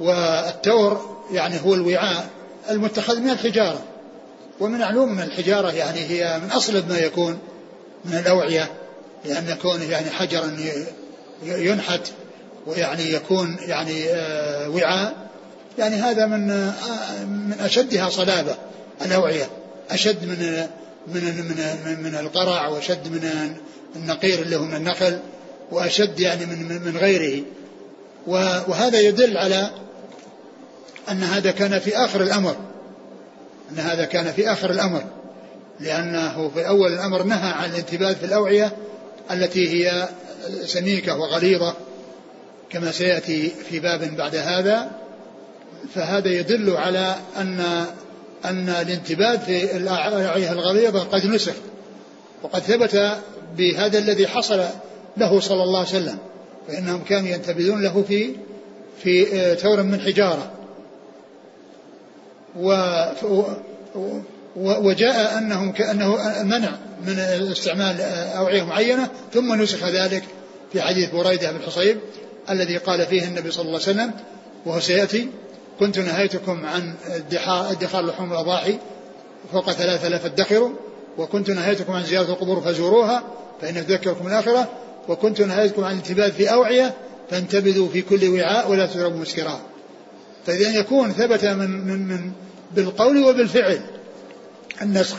والتور 0.00 1.16
يعني 1.32 1.60
هو 1.64 1.74
الوعاء 1.74 2.30
المتخذ 2.70 3.20
من 3.20 3.30
الحجارة. 3.30 3.95
ومن 4.60 4.78
معلوم 4.78 5.12
من 5.12 5.22
الحجارة 5.22 5.70
يعني 5.70 6.00
هي 6.00 6.40
من 6.44 6.50
أصلب 6.50 6.88
ما 6.88 6.98
يكون 6.98 7.38
من 8.04 8.14
الأوعية 8.14 8.70
لأن 9.24 9.56
كونه 9.62 9.84
يعني 9.84 10.10
حجرا 10.10 10.56
ينحت 11.42 12.00
ويعني 12.66 13.12
يكون 13.12 13.56
يعني 13.60 14.04
آه، 14.10 14.68
وعاء 14.68 15.14
يعني 15.78 15.96
هذا 15.96 16.26
من 16.26 16.50
آه، 16.50 17.24
من 17.24 17.52
أشدها 17.60 18.10
صلابة 18.10 18.56
الأوعية 19.04 19.48
أشد 19.90 20.24
من 20.24 20.66
من 21.06 21.22
من 21.86 22.02
من 22.02 22.14
القرع 22.14 22.68
وأشد 22.68 23.08
من 23.08 23.30
النقير 23.96 24.42
اللي 24.42 24.56
هو 24.56 24.62
من 24.62 24.76
النخل 24.76 25.18
وأشد 25.72 26.20
يعني 26.20 26.46
من 26.46 26.82
من 26.84 26.96
غيره. 26.96 27.42
وهذا 28.26 29.00
يدل 29.00 29.36
على 29.38 29.70
أن 31.10 31.22
هذا 31.22 31.50
كان 31.50 31.78
في 31.78 31.96
آخر 31.96 32.22
الأمر. 32.22 32.56
أن 33.70 33.78
هذا 33.78 34.04
كان 34.04 34.32
في 34.32 34.52
آخر 34.52 34.70
الأمر 34.70 35.04
لأنه 35.80 36.50
في 36.54 36.68
أول 36.68 36.92
الأمر 36.92 37.22
نهى 37.22 37.52
عن 37.52 37.70
الانتباه 37.70 38.12
في 38.12 38.26
الأوعية 38.26 38.72
التي 39.30 39.68
هي 39.68 40.08
سميكة 40.64 41.16
وغليظة 41.18 41.74
كما 42.70 42.92
سيأتي 42.92 43.52
في 43.70 43.80
باب 43.80 44.16
بعد 44.16 44.36
هذا. 44.36 44.90
فهذا 45.94 46.28
يدل 46.28 46.76
على 46.76 47.16
أن 47.36 47.86
أن 48.44 48.68
الانتباه 48.68 49.36
في 49.36 49.76
الأوعية 49.76 50.52
الغليظة 50.52 51.04
قد 51.04 51.26
نسخ 51.26 51.52
وقد 52.42 52.60
ثبت 52.60 53.16
بهذا 53.56 53.98
الذي 53.98 54.26
حصل 54.28 54.64
له 55.16 55.40
صلى 55.40 55.62
الله 55.62 55.78
عليه 55.78 55.88
وسلم 55.88 56.18
فإنهم 56.68 57.04
كانوا 57.04 57.28
ينتبذون 57.28 57.82
له 57.82 58.04
في 58.08 58.30
في 59.02 59.24
ثور 59.54 59.82
من 59.82 60.00
حجارة. 60.00 60.52
و 62.56 62.72
وجاء 64.56 65.38
أنهم 65.38 65.72
كانه 65.72 66.16
منع 66.42 66.70
من 67.06 67.18
استعمال 67.52 68.00
أوعية 68.36 68.62
معينة 68.62 69.08
ثم 69.34 69.62
نسخ 69.62 69.84
ذلك 69.84 70.22
في 70.72 70.82
حديث 70.82 71.10
بريدة 71.10 71.52
بن 71.52 71.62
حصيب 71.62 71.98
الذي 72.50 72.76
قال 72.76 73.06
فيه 73.06 73.24
النبي 73.24 73.50
صلى 73.50 73.62
الله 73.62 73.80
عليه 73.80 73.90
وسلم 73.90 74.10
وهو 74.66 74.80
سيأتي 74.80 75.28
كنت 75.80 75.98
نهيتكم 75.98 76.66
عن 76.66 76.94
ادخار 77.46 78.06
لحوم 78.06 78.32
الأضاحي 78.32 78.78
فوق 79.52 79.70
ثلاثة 79.70 80.08
لا 80.08 80.18
فادخروا 80.18 80.70
وكنت 81.18 81.50
نهيتكم 81.50 81.92
عن 81.92 82.04
زيارة 82.04 82.30
القبور 82.30 82.60
فزوروها 82.60 83.22
فإن 83.60 83.86
تذكركم 83.86 84.26
الآخرة 84.26 84.68
وكنت 85.08 85.40
نهيتكم 85.40 85.84
عن 85.84 85.92
الانتباه 85.92 86.28
في 86.28 86.52
أوعية 86.52 86.94
فانتبذوا 87.30 87.88
في 87.88 88.02
كل 88.02 88.28
وعاء 88.28 88.70
ولا 88.70 88.86
تشربوا 88.86 89.18
مسكرا. 89.18 89.60
فإذا 90.46 90.78
يكون 90.78 91.12
ثبت 91.12 91.44
من 91.44 91.70
من 91.70 92.08
من 92.08 92.32
بالقول 92.74 93.24
وبالفعل. 93.24 93.80
النسخ. 94.82 95.16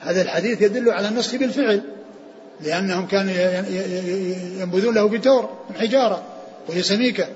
هذا 0.00 0.22
الحديث 0.22 0.62
يدل 0.62 0.90
على 0.90 1.08
النسخ 1.08 1.34
بالفعل 1.34 1.82
لأنهم 2.60 3.06
كانوا 3.06 3.32
ينبذون 4.60 4.94
له 4.94 5.08
بتور 5.08 5.50
من 5.70 5.76
حجارة 5.76 6.22
وهي 6.68 6.82
سميكة 6.82 7.28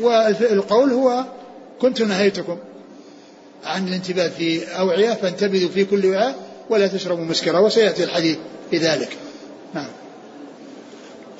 والقول 0.00 0.90
هو 0.90 1.24
كنت 1.80 2.02
نهيتكم 2.02 2.58
عن 3.64 3.88
الانتباه 3.88 4.28
في 4.28 4.64
أوعية 4.64 5.14
فانتبذوا 5.14 5.68
في 5.68 5.84
كل 5.84 6.06
وعاء 6.06 6.34
ولا 6.70 6.86
تشربوا 6.86 7.24
مسكرة 7.24 7.60
وسيأتي 7.60 8.04
الحديث 8.04 8.38
بذلك. 8.72 9.16
نعم. 9.74 9.88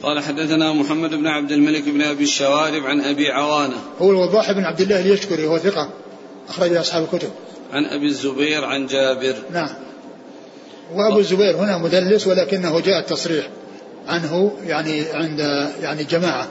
قال 0.03 0.23
حدثنا 0.23 0.73
محمد 0.73 1.11
بن 1.11 1.27
عبد 1.27 1.53
الملك 1.53 1.89
بن 1.89 2.03
أبي 2.03 2.25
الشوارب 2.25 2.87
عن 2.87 3.01
أبي 3.01 3.29
عوانة. 3.29 3.77
هو 4.03 4.11
الوضاح 4.11 4.53
بن 4.53 4.65
عبد 4.65 4.81
الله 4.81 5.01
اليشكري 5.01 5.47
هو 5.47 5.59
ثقة. 5.59 5.91
أخرج 6.51 6.77
أصحاب 6.77 7.03
الكتب. 7.03 7.31
عن 7.73 7.85
أبي 7.85 8.07
الزبير 8.07 8.65
عن 8.65 8.87
جابر. 8.87 9.35
نعم. 9.53 9.69
وأبو 10.95 11.19
الزبير 11.19 11.57
هنا 11.57 11.79
مدلس 11.79 12.27
ولكنه 12.27 12.81
جاء 12.81 12.99
التصريح 12.99 13.49
عنه 14.07 14.57
يعني 14.67 15.03
عند 15.13 15.71
يعني 15.83 16.05
جماعة 16.05 16.49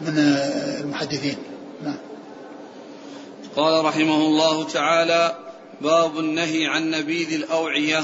من 0.00 0.18
المحدثين. 0.80 1.36
نعم. 1.84 1.98
قال 3.56 3.84
رحمه 3.84 4.16
الله 4.16 4.64
تعالى 4.64 5.36
باب 5.80 6.18
النهي 6.18 6.66
عن 6.66 6.90
نبيذ 6.90 7.32
الأوعية. 7.32 8.00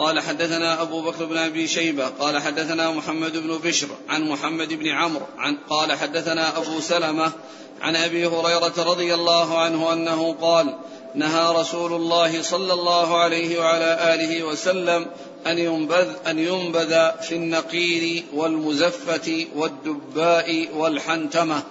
قال 0.00 0.20
حدثنا 0.20 0.82
أبو 0.82 1.02
بكر 1.02 1.24
بن 1.24 1.36
أبي 1.36 1.66
شيبة 1.66 2.06
قال 2.06 2.38
حدثنا 2.38 2.90
محمد 2.90 3.36
بن 3.36 3.58
بشر 3.64 3.88
عن 4.08 4.28
محمد 4.28 4.68
بن 4.68 4.88
عمرو 4.88 5.26
عن 5.38 5.56
قال 5.70 5.92
حدثنا 5.92 6.58
أبو 6.58 6.80
سلمة 6.80 7.32
عن 7.80 7.96
أبي 7.96 8.26
هريرة 8.26 8.72
رضي 8.78 9.14
الله 9.14 9.58
عنه 9.58 9.92
أنه 9.92 10.32
قال 10.32 10.74
نهى 11.14 11.54
رسول 11.60 11.92
الله 11.92 12.42
صلى 12.42 12.72
الله 12.72 13.18
عليه 13.18 13.60
وعلى 13.60 14.14
آله 14.14 14.44
وسلم 14.44 15.06
أن 15.46 15.58
ينبذ 15.58 16.08
أن 16.26 16.38
ينبذ 16.38 17.10
في 17.20 17.34
النقير 17.34 18.24
والمزفة 18.34 19.46
والدباء 19.56 20.68
والحنتمة 20.76 21.62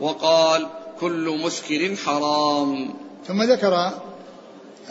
وقال 0.00 0.66
كل 1.00 1.40
مسكر 1.44 1.96
حرام. 2.06 2.94
ثم 3.26 3.42
ذكر 3.42 3.74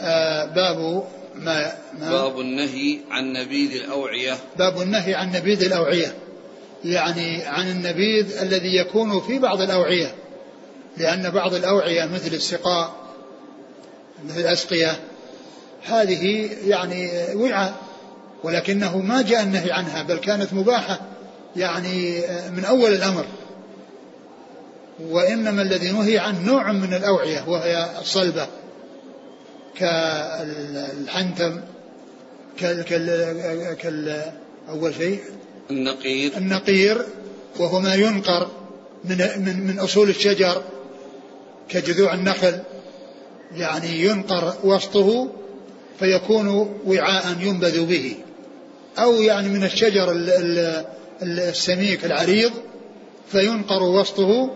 آه، 0.00 0.44
باب 0.44 1.04
ما, 1.36 1.72
ما 2.00 2.10
باب 2.10 2.40
النهي 2.40 2.98
عن 3.10 3.32
نبيذ 3.32 3.72
الأوعية. 3.74 4.38
باب 4.58 4.82
النهي 4.82 5.14
عن 5.14 5.32
نبيذ 5.32 5.64
الأوعية. 5.64 6.14
يعني 6.84 7.44
عن 7.44 7.70
النبيذ 7.70 8.38
الذي 8.38 8.76
يكون 8.76 9.20
في 9.20 9.38
بعض 9.38 9.60
الأوعية. 9.60 10.14
لأن 10.96 11.30
بعض 11.30 11.54
الأوعية 11.54 12.04
مثل 12.04 12.34
السقاء 12.34 12.94
مثل 14.24 14.40
الأسقية 14.40 15.00
هذه 15.84 16.50
يعني 16.64 17.10
وعاء 17.34 17.74
ولكنه 18.42 18.98
ما 18.98 19.22
جاء 19.22 19.42
النهي 19.42 19.72
عنها 19.72 20.02
بل 20.02 20.16
كانت 20.16 20.52
مباحة 20.52 21.00
يعني 21.56 22.22
من 22.56 22.64
أول 22.64 22.92
الأمر. 22.92 23.26
وإنما 25.00 25.62
الذي 25.62 25.90
نهي 25.92 26.18
عنه 26.18 26.40
نوع 26.40 26.72
من 26.72 26.94
الأوعية 26.94 27.44
وهي 27.48 27.90
الصلبة. 28.00 28.46
كالحنتم 29.78 31.60
كال 32.58 32.82
كال 32.82 33.76
كال 33.80 34.22
أول 34.68 34.94
شيء. 34.94 35.20
النقير 35.70 36.36
النقير 36.36 37.06
وهو 37.58 37.80
ما 37.80 37.94
ينقر 37.94 38.48
من 39.04 39.18
من 39.38 39.66
من 39.66 39.78
أصول 39.78 40.08
الشجر 40.08 40.62
كجذوع 41.68 42.14
النخل. 42.14 42.58
يعني 43.56 44.00
ينقر 44.00 44.54
وسطه 44.64 45.30
فيكون 45.98 46.78
وعاء 46.86 47.36
ينبذ 47.40 47.86
به. 47.86 48.16
أو 48.98 49.12
يعني 49.22 49.48
من 49.48 49.64
الشجر 49.64 50.12
السميك 51.22 52.04
العريض 52.04 52.52
فينقر 53.32 53.82
وسطه 53.82 54.50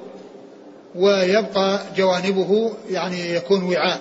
ويبقى 0.95 1.81
جوانبه 1.97 2.73
يعني 2.91 3.35
يكون 3.35 3.63
وعاء. 3.63 4.01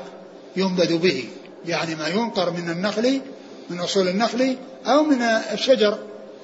ينبذ 0.57 0.97
به 0.97 1.23
يعني 1.65 1.95
ما 1.95 2.07
ينقر 2.07 2.51
من 2.51 2.69
النخل 2.69 3.21
من 3.69 3.79
أصول 3.79 4.07
النخل 4.07 4.55
أو 4.85 5.03
من 5.03 5.21
الشجر 5.53 5.97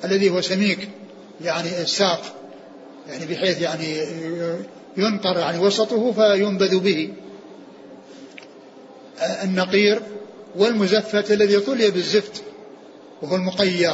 الذي 0.04 0.30
هو 0.30 0.41
سميك 0.41 0.89
يعني 1.41 1.82
الساق 1.82 2.21
يعني 3.10 3.26
بحيث 3.26 3.62
يعني 3.62 3.97
ينقر 4.97 5.38
يعني 5.38 5.60
وسطه 5.60 6.12
فينبذ 6.12 6.80
به. 6.80 7.13
النقير 9.43 10.02
والمزفت 10.56 11.32
الذي 11.32 11.60
طلي 11.60 11.91
بالزفت 11.91 12.43
وهو 13.21 13.36
المقير 13.36 13.93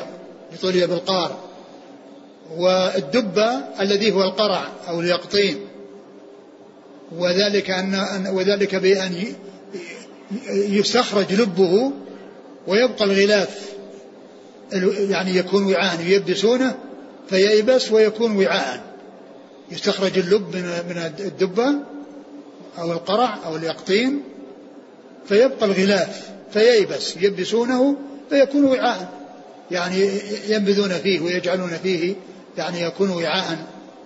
يطلي 0.53 0.87
بالقار 0.87 1.39
والدبة 2.57 3.49
الذي 3.79 4.11
هو 4.11 4.23
القرع 4.23 4.67
أو 4.87 5.01
اليقطين 5.01 5.59
وذلك 7.17 7.69
أن 7.69 8.27
وذلك 8.27 8.75
بأن 8.75 9.35
يستخرج 10.51 11.33
لبه 11.33 11.91
ويبقى 12.67 13.05
الغلاف. 13.05 13.69
يعني 15.09 15.35
يكون 15.35 15.65
وعاء 15.65 16.01
ييبسونه 16.01 16.77
فييبس 17.29 17.91
ويكون 17.91 18.37
وعاء. 18.37 18.83
يستخرج 19.71 20.17
اللب 20.17 20.55
من 20.89 21.11
الدبة 21.19 21.75
أو 22.79 22.91
القرع 22.91 23.37
أو 23.45 23.55
اليقطين 23.55 24.23
فيبقى 25.27 25.65
الغلاف 25.65 26.29
فييبس 26.53 27.17
يلبسونه 27.17 27.95
فيكون 28.29 28.63
وعاء. 28.63 29.09
يعني 29.71 30.09
ينبذون 30.47 30.89
فيه 30.89 31.19
ويجعلون 31.19 31.71
فيه 31.83 32.15
يعني 32.57 32.81
يكون 32.81 33.09
وعاء 33.09 33.57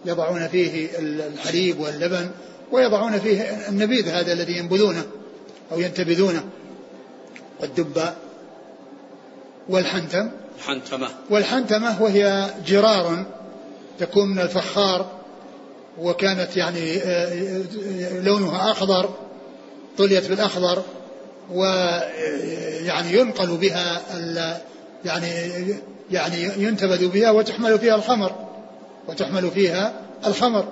يضعون 0.06 0.48
فيه 0.48 0.88
الحليب 1.00 1.80
واللبن 1.80 2.30
ويضعون 2.72 3.20
فيه 3.20 3.42
النبيذ 3.70 4.10
هذا 4.10 4.34
الذي 4.34 4.58
ينبذونه. 4.58 5.04
أو 5.72 5.80
ينتبذونه 5.80 6.44
والدبة 7.60 8.14
والحنتم 9.70 10.30
الحنتمة 10.58 11.08
والحنتمة 11.30 12.02
وهي 12.02 12.50
جرار 12.68 13.26
تكون 14.00 14.30
من 14.30 14.40
الفخار 14.40 15.12
وكانت 16.00 16.58
يعني 16.58 16.98
آه، 16.98 17.64
آه، 18.02 18.20
لونها 18.20 18.72
أخضر 18.72 19.10
طليت 19.98 20.30
بالأخضر 20.30 20.84
ويعني 21.52 23.14
ينقل 23.14 23.58
بها 23.58 24.02
يعني 25.06 25.30
يعني 26.12 26.44
ينتبذ 26.58 27.08
بها 27.08 27.32
وتحمل 27.32 27.80
فيها 27.80 27.96
الخمر 27.96 28.32
وتحمل 29.08 29.52
فيها 29.52 29.94
الخمر. 30.28 30.68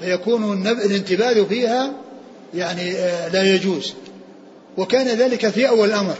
فيكون 0.00 0.66
الانتباذ 0.66 1.46
فيها 1.46 1.92
يعني 2.54 2.92
آه، 2.92 3.28
لا 3.28 3.54
يجوز. 3.54 3.94
وكان 4.78 5.06
ذلك 5.06 5.48
في 5.48 5.68
أول 5.68 5.88
الأمر. 5.88 6.14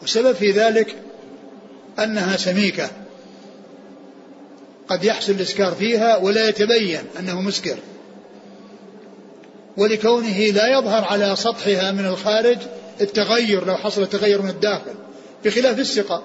والسبب 0.00 0.32
في 0.32 0.50
ذلك 0.50 0.96
أنها 1.98 2.36
سميكة. 2.36 2.90
قد 4.88 5.04
يحصل 5.04 5.32
الإسكار 5.32 5.74
فيها 5.74 6.16
ولا 6.16 6.48
يتبين 6.48 7.00
أنه 7.18 7.40
مسكر. 7.40 7.76
ولكونه 9.76 10.38
لا 10.38 10.78
يظهر 10.78 11.04
على 11.04 11.36
سطحها 11.36 11.92
من 11.92 12.06
الخارج 12.06 12.58
التغير 13.00 13.66
لو 13.66 13.76
حصل 13.76 14.06
تغير 14.06 14.42
من 14.42 14.50
الداخل. 14.50 14.94
بخلاف 15.44 15.78
السقة 15.78 16.22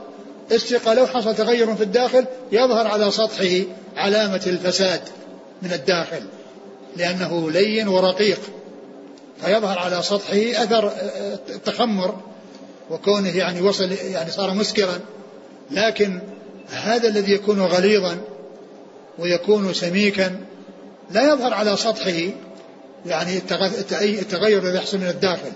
السقة 0.51 0.93
لو 0.93 1.08
حصل 1.08 1.36
تغير 1.36 1.75
في 1.75 1.84
الداخل 1.84 2.25
يظهر 2.51 2.88
على 2.88 3.12
سطحه 3.12 3.62
علامة 3.97 4.41
الفساد 4.47 5.01
من 5.62 5.73
الداخل 5.73 6.23
لأنه 6.97 7.51
لين 7.51 7.88
ورقيق. 7.88 8.39
فيظهر 9.41 9.80
على 9.80 10.02
سطحه 10.02 10.63
أثر 10.63 10.93
التخمر 11.50 12.15
وكونه 12.89 13.38
يعني 13.38 13.62
وصل 13.62 13.91
يعني 13.91 14.32
صار 14.32 14.54
مسكرا. 14.54 15.00
لكن 15.71 16.19
هذا 16.69 17.08
الذي 17.08 17.32
يكون 17.32 17.62
غليظا 17.62 18.17
ويكون 19.19 19.74
سميكا 19.74 20.36
لا 21.12 21.34
يظهر 21.34 21.54
على 21.54 21.78
سطحه 21.78 22.21
يعني 23.06 23.38
التغير 24.02 24.63
الذي 24.63 24.78
يحصل 24.78 24.98
من 24.98 25.08
الداخل. 25.08 25.52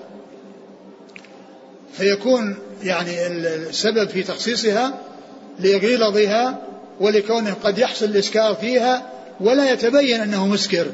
فيكون 1.94 2.58
يعني 2.84 3.28
السبب 3.28 4.10
في 4.10 4.24
تخصيصها 4.24 4.94
لغلظها 5.60 6.62
ولكونه 7.00 7.54
قد 7.64 7.78
يحصل 7.78 8.06
الإسكار 8.06 8.56
فيها 8.56 9.10
ولا 9.40 9.72
يتبين 9.72 10.22
أنه 10.22 10.48
مسكر. 10.48 10.88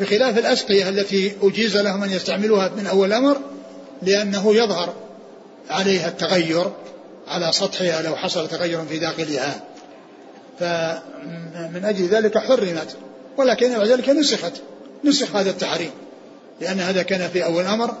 بخلاف 0.00 0.38
الأسقية 0.38 0.88
التي 0.88 1.32
أجيز 1.42 1.76
لهم 1.76 2.02
أن 2.02 2.10
يستعملوها 2.10 2.68
من 2.76 2.86
أول 2.86 3.08
الأمر 3.08 3.38
لأنه 4.02 4.54
يظهر 4.54 4.94
عليها 5.70 6.08
التغير 6.08 6.70
على 7.28 7.52
سطحها 7.52 8.02
لو 8.02 8.16
حصل 8.16 8.48
تغير 8.48 8.84
في 8.84 8.98
داخلها. 8.98 9.60
فمن 10.60 11.84
أجل 11.84 12.06
ذلك 12.06 12.38
حرمت 12.38 12.96
ولكن 13.36 13.78
بعد 13.78 13.88
ذلك 13.88 14.08
نسخت 14.08 14.52
نسخ 15.04 15.36
هذا 15.36 15.50
التحريم 15.50 15.90
لأن 16.60 16.80
هذا 16.80 17.02
كان 17.02 17.28
في 17.28 17.44
أول 17.44 17.62
الأمر 17.62 17.94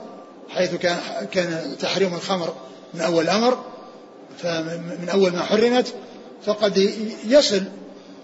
حيث 0.48 0.74
كان 0.74 0.98
كان 1.32 1.76
تحريم 1.80 2.14
الخمر 2.14 2.54
من 2.94 3.00
أول 3.00 3.24
الأمر 3.24 3.58
فمن 4.38 5.08
أول 5.12 5.32
ما 5.32 5.42
حرمت 5.42 5.94
فقد 6.46 6.90
يصل 7.26 7.62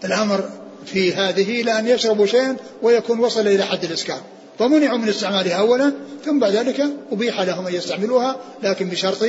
الأمر 0.05 0.51
في 0.87 1.15
هذه 1.15 1.61
إلى 1.61 1.79
أن 1.79 1.87
يشربوا 1.87 2.27
شيئا 2.27 2.57
ويكون 2.83 3.21
وصل 3.21 3.47
إلى 3.47 3.65
حد 3.65 3.85
الإسكار 3.85 4.21
فمنعوا 4.59 4.99
من 4.99 5.09
استعمالها 5.09 5.55
أولا 5.55 5.93
ثم 6.25 6.39
بعد 6.39 6.53
ذلك 6.53 6.87
أبيح 7.13 7.41
لهم 7.41 7.67
أن 7.67 7.75
يستعملوها 7.75 8.37
لكن 8.63 8.89
بشرط 8.89 9.23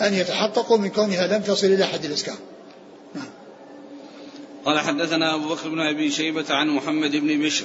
أن 0.00 0.14
يتحققوا 0.14 0.78
من 0.78 0.88
كونها 0.88 1.26
لم 1.26 1.42
تصل 1.42 1.66
إلى 1.66 1.84
حد 1.84 2.04
الإسكار 2.04 2.36
نعم. 3.14 3.28
قال 4.64 4.78
حدثنا 4.78 5.34
أبو 5.34 5.48
بكر 5.48 5.68
بن 5.68 5.80
أبي 5.80 6.10
شيبة 6.10 6.44
عن 6.50 6.68
محمد 6.68 7.10
بن 7.10 7.42
بشر. 7.42 7.64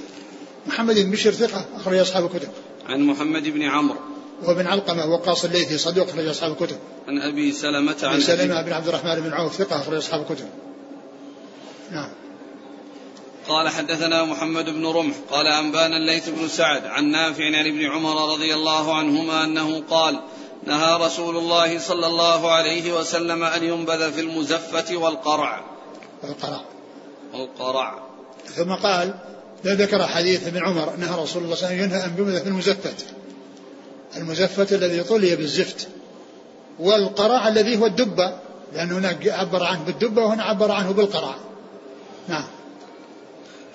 محمد 0.67 0.95
بن 0.99 1.11
بشر 1.11 1.31
ثقة 1.31 1.65
أخرج 1.75 1.97
أصحاب 1.97 2.25
الكتب. 2.25 2.49
عن 2.85 3.01
محمد 3.01 3.43
بن 3.43 3.63
عمرو. 3.63 3.97
وابن 4.43 4.67
علقمة 4.67 5.05
وقاص 5.05 5.45
الليثي 5.45 5.77
صدوق 5.77 6.09
أخرج 6.09 6.27
أصحاب 6.27 6.51
الكتب. 6.51 6.77
عن 7.07 7.19
أبي 7.19 7.51
سلمة 7.51 7.95
عن 8.03 8.13
أبي 8.13 8.21
سلمة 8.21 8.61
بن 8.61 8.73
عبد 8.73 8.87
الرحمن 8.87 9.19
بن 9.19 9.33
عوف 9.33 9.55
ثقة 9.55 9.75
أخرج 9.75 9.97
أصحاب 9.97 10.21
الكتب. 10.21 10.45
نعم. 11.91 12.09
قال 13.47 13.69
حدثنا 13.69 14.23
محمد 14.23 14.65
بن 14.65 14.85
رمح 14.85 15.15
قال 15.31 15.47
أنبانا 15.47 15.97
الليث 15.97 16.29
بن 16.29 16.47
سعد 16.47 16.85
عن 16.85 17.11
نافع 17.11 17.45
عن 17.45 17.67
ابن 17.67 17.85
عمر 17.85 18.33
رضي 18.33 18.53
الله 18.53 18.95
عنهما 18.95 19.43
أنه 19.43 19.83
قال 19.89 20.19
نهى 20.67 21.05
رسول 21.05 21.37
الله 21.37 21.79
صلى 21.79 22.07
الله 22.07 22.51
عليه 22.51 22.93
وسلم 22.93 23.43
أن 23.43 23.63
ينبذ 23.63 24.11
في 24.11 24.21
المزفة 24.21 24.97
والقرع. 24.97 25.61
والقرع. 26.23 26.61
والقرع. 27.33 28.03
ثم 28.55 28.73
قال 28.73 29.13
لا 29.63 29.73
ذكر 29.73 30.07
حديث 30.07 30.47
ابن 30.47 30.63
عمر 30.63 30.95
نهى 30.95 31.23
رسول 31.23 31.43
الله 31.43 31.55
صلى 31.55 31.67
الله 31.67 31.67
عليه 31.67 31.77
وسلم 31.77 31.83
ينهى 31.83 32.05
أن 32.05 32.15
ينبذ 32.17 32.41
في 32.41 32.47
المزفة. 32.47 32.93
المزفة 34.17 34.75
الذي 34.75 35.03
طلي 35.03 35.35
بالزفت. 35.35 35.87
والقرع 36.79 37.47
الذي 37.47 37.77
هو 37.77 37.85
الدبة 37.85 38.37
لأن 38.73 38.91
هناك 38.91 39.27
عبر 39.27 39.63
عنه 39.63 39.83
بالدبة 39.83 40.21
وهنا 40.21 40.43
عبر 40.43 40.71
عنه 40.71 40.91
بالقرع. 40.91 41.35
نعم. 42.27 42.45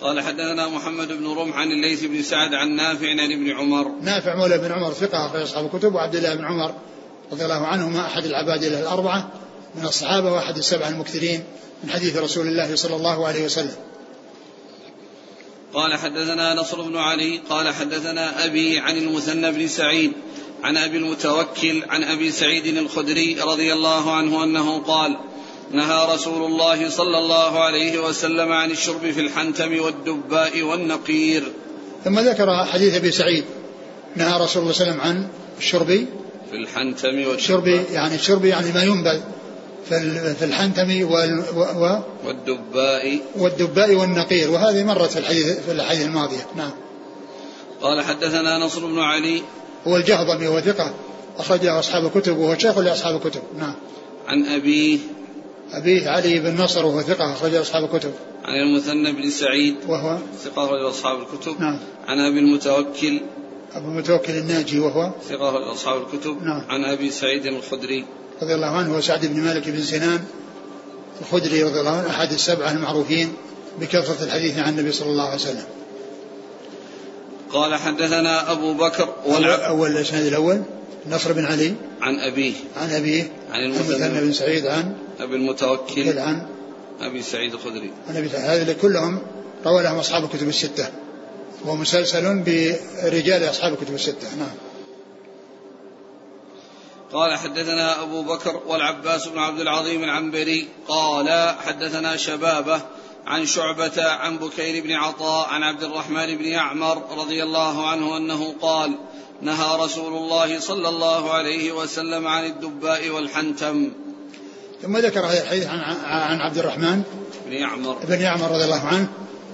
قال 0.00 0.20
حدثنا 0.20 0.68
محمد 0.68 1.08
بن 1.08 1.26
رمح 1.26 1.56
عن 1.56 1.72
الليث 1.72 2.04
بن 2.04 2.22
سعد 2.22 2.54
عن 2.54 2.76
نافع 2.76 3.10
عن 3.10 3.32
ابن 3.32 3.50
عمر. 3.50 3.92
نافع 4.02 4.36
مولى 4.36 4.58
بن 4.58 4.72
عمر 4.72 4.92
ثقة 4.92 5.26
أخرج 5.26 5.42
أصحاب 5.42 5.64
الكتب 5.64 5.94
وعبد 5.94 6.14
الله 6.14 6.34
بن 6.34 6.44
عمر 6.44 6.74
رضي 7.32 7.44
الله 7.44 7.66
عنهما 7.66 8.06
أحد 8.06 8.24
العباد 8.24 8.64
الأربعة 8.64 9.30
من 9.74 9.84
الصحابة 9.84 10.32
وأحد 10.32 10.56
السبعة 10.56 10.88
المكثرين 10.88 11.44
من 11.84 11.90
حديث 11.90 12.16
رسول 12.16 12.46
الله 12.46 12.76
صلى 12.76 12.96
الله 12.96 13.26
عليه 13.26 13.44
وسلم. 13.44 13.76
قال 15.74 15.94
حدثنا 15.98 16.54
نصر 16.54 16.82
بن 16.82 16.96
علي 16.96 17.40
قال 17.50 17.74
حدثنا 17.74 18.44
أبي 18.44 18.78
عن 18.78 18.96
المثنى 18.96 19.52
بن 19.52 19.68
سعيد 19.68 20.12
عن 20.62 20.76
أبي 20.76 20.96
المتوكل 20.96 21.84
عن 21.88 22.04
أبي 22.04 22.30
سعيد 22.30 22.66
الخدري 22.66 23.40
رضي 23.40 23.72
الله 23.72 24.12
عنه 24.12 24.44
أنه 24.44 24.78
قال 24.78 25.16
نهى 25.72 26.14
رسول 26.14 26.44
الله 26.44 26.90
صلى 26.90 27.18
الله 27.18 27.60
عليه 27.60 27.98
وسلم 27.98 28.52
عن 28.52 28.70
الشرب 28.70 29.10
في 29.10 29.20
الحنتم 29.20 29.80
والدباء 29.80 30.62
والنقير. 30.62 31.52
ثم 32.04 32.18
ذكر 32.18 32.64
حديث 32.64 32.94
أبي 32.94 33.10
سعيد 33.10 33.44
نهى 34.16 34.40
رسول 34.40 34.62
الله 34.62 34.72
صلى 34.72 34.86
الله 34.86 35.00
عليه 35.00 35.00
وسلم 35.00 35.00
عن 35.00 35.28
الشرب 35.58 35.86
في 36.50 36.56
الحنتم 36.56 37.08
والدباء. 37.08 37.34
الشرب 37.34 37.66
يعني 37.66 38.14
الشرب 38.14 38.44
يعني 38.44 38.72
ما 38.72 38.82
ينبذ 38.82 39.20
في 40.38 40.44
الحنتم 40.44 41.12
وال 41.12 41.44
و 41.56 42.00
والدباء. 42.26 43.18
والدباء 43.36 43.94
والنقير. 43.94 44.50
وهذه 44.50 44.84
مرت 44.84 45.10
في 45.10 45.18
الحديث 45.18 45.58
في 45.58 45.72
الحديث 45.72 46.06
الماضية. 46.06 46.46
نعم. 46.56 46.72
قال 47.82 48.04
حدثنا 48.04 48.58
نصر 48.58 48.86
بن 48.86 48.98
علي. 48.98 49.42
هو 49.86 49.96
الجهضمي 49.96 50.46
وهو 50.46 50.60
ثقة 50.60 50.94
أخرج 51.38 51.66
أصحاب 51.66 52.06
الكتب 52.06 52.36
وهو 52.36 52.58
شيخ 52.58 52.78
لأصحاب 52.78 53.16
الكتب 53.16 53.42
نعم. 53.58 53.74
عن 54.26 54.46
أبيه 54.46 54.98
أبيه 55.72 56.08
علي 56.08 56.38
بن 56.38 56.62
نصر 56.62 56.86
وهو 56.86 57.02
ثقة 57.02 57.32
أخرج 57.32 57.54
أصحاب 57.54 57.84
الكتب. 57.84 58.12
عن 58.44 58.54
المثنى 58.54 59.12
بن 59.12 59.30
سعيد 59.30 59.76
وهو 59.88 60.18
ثقة 60.44 60.64
أخرج 60.64 60.84
أصحاب 60.84 61.18
الكتب. 61.20 61.60
نعم. 61.60 61.78
عن 62.08 62.18
أبي 62.18 62.38
المتوكل 62.38 63.20
أبو 63.74 63.88
المتوكل 63.88 64.32
الناجي 64.32 64.78
وهو 64.78 65.12
ثقة 65.28 65.48
أخرج 65.48 65.62
أصحاب 65.62 66.02
الكتب. 66.02 66.42
نعم. 66.42 66.64
عن 66.68 66.84
أبي 66.84 67.10
سعيد 67.10 67.46
الخدري 67.46 68.04
رضي 68.42 68.54
الله 68.54 68.66
عنه 68.66 68.96
هو 68.96 69.00
سعد 69.00 69.26
بن 69.26 69.40
مالك 69.40 69.68
بن 69.68 69.82
سنان 69.82 70.20
الخدري 71.20 71.62
رضي 71.62 71.80
الله 71.80 71.90
عنه 71.90 72.10
أحد 72.10 72.32
السبعة 72.32 72.72
المعروفين 72.72 73.32
بكثرة 73.80 74.24
الحديث 74.24 74.58
عن 74.58 74.78
النبي 74.78 74.92
صلى 74.92 75.10
الله 75.10 75.24
عليه 75.24 75.34
وسلم. 75.34 75.64
قال 77.52 77.74
حدثنا 77.74 78.52
أبو 78.52 78.74
بكر 78.74 79.08
أول 79.66 79.90
الإسناد 79.90 80.26
الأول 80.26 80.62
نصر 81.10 81.32
بن 81.32 81.44
علي 81.44 81.74
عن 82.00 82.20
أبيه 82.20 82.52
عن 82.76 82.90
أبيه 82.90 83.32
عن 83.50 83.60
المثنى 83.64 84.20
بن 84.20 84.32
سعيد 84.32 84.66
عن 84.66 84.96
أبي 85.20 85.36
المتوكل 85.36 86.18
عن 86.18 86.46
أبي 87.00 87.22
سعيد 87.22 87.54
الخدري. 87.54 87.92
عن 88.08 88.16
أبي 88.16 88.28
سعيد 88.28 88.44
هذه 88.44 88.76
كلهم 88.82 89.18
روى 89.66 89.82
لهم 89.82 89.98
أصحاب 89.98 90.24
الكتب 90.24 90.48
الستة. 90.48 90.88
ومسلسل 91.64 92.42
برجال 92.42 93.50
أصحاب 93.50 93.72
الكتب 93.72 93.94
الستة. 93.94 94.36
نعم. 94.38 94.54
قال 97.12 97.36
حدثنا 97.36 98.02
أبو 98.02 98.22
بكر 98.22 98.60
والعباس 98.66 99.28
بن 99.28 99.38
عبد 99.38 99.60
العظيم 99.60 100.04
العنبري 100.04 100.68
قال 100.88 101.54
حدثنا 101.58 102.16
شبابة 102.16 102.80
عن 103.26 103.46
شعبة 103.46 104.04
عن 104.04 104.38
بكير 104.38 104.84
بن 104.84 104.92
عطاء 104.92 105.48
عن 105.48 105.62
عبد 105.62 105.82
الرحمن 105.82 106.36
بن 106.36 106.44
يعمر 106.44 107.02
رضي 107.18 107.42
الله 107.42 107.88
عنه 107.88 108.16
أنه 108.16 108.54
قال 108.60 108.98
نهى 109.42 109.76
رسول 109.80 110.16
الله 110.16 110.60
صلى 110.60 110.88
الله 110.88 111.30
عليه 111.30 111.72
وسلم 111.72 112.26
عن 112.26 112.44
الدباء 112.44 113.08
والحنتم. 113.10 113.92
ثم 114.82 114.96
ذكر 114.96 115.20
هذا 115.20 115.42
الحديث 115.42 115.66
عن, 115.66 115.80
عن 116.04 116.40
عبد 116.40 116.58
الرحمن 116.58 117.02
بن 117.46 117.52
يعمر. 117.52 117.96
بن 118.08 118.20
يعمر 118.20 118.50
رضي 118.50 118.64
الله 118.64 118.86
عنه 118.86 119.08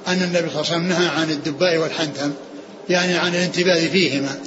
أن 0.09 0.23
النبي 0.23 0.51
صلى 0.51 0.61
الله 0.61 0.73
عليه 0.73 0.77
وسلم 0.77 0.89
نهى 0.89 1.09
عن 1.09 1.31
الدباء 1.31 1.77
والحنتم 1.77 2.33
يعني 2.89 3.15
عن 3.15 3.35
الانتباه 3.35 3.87
فيهما. 3.87 4.41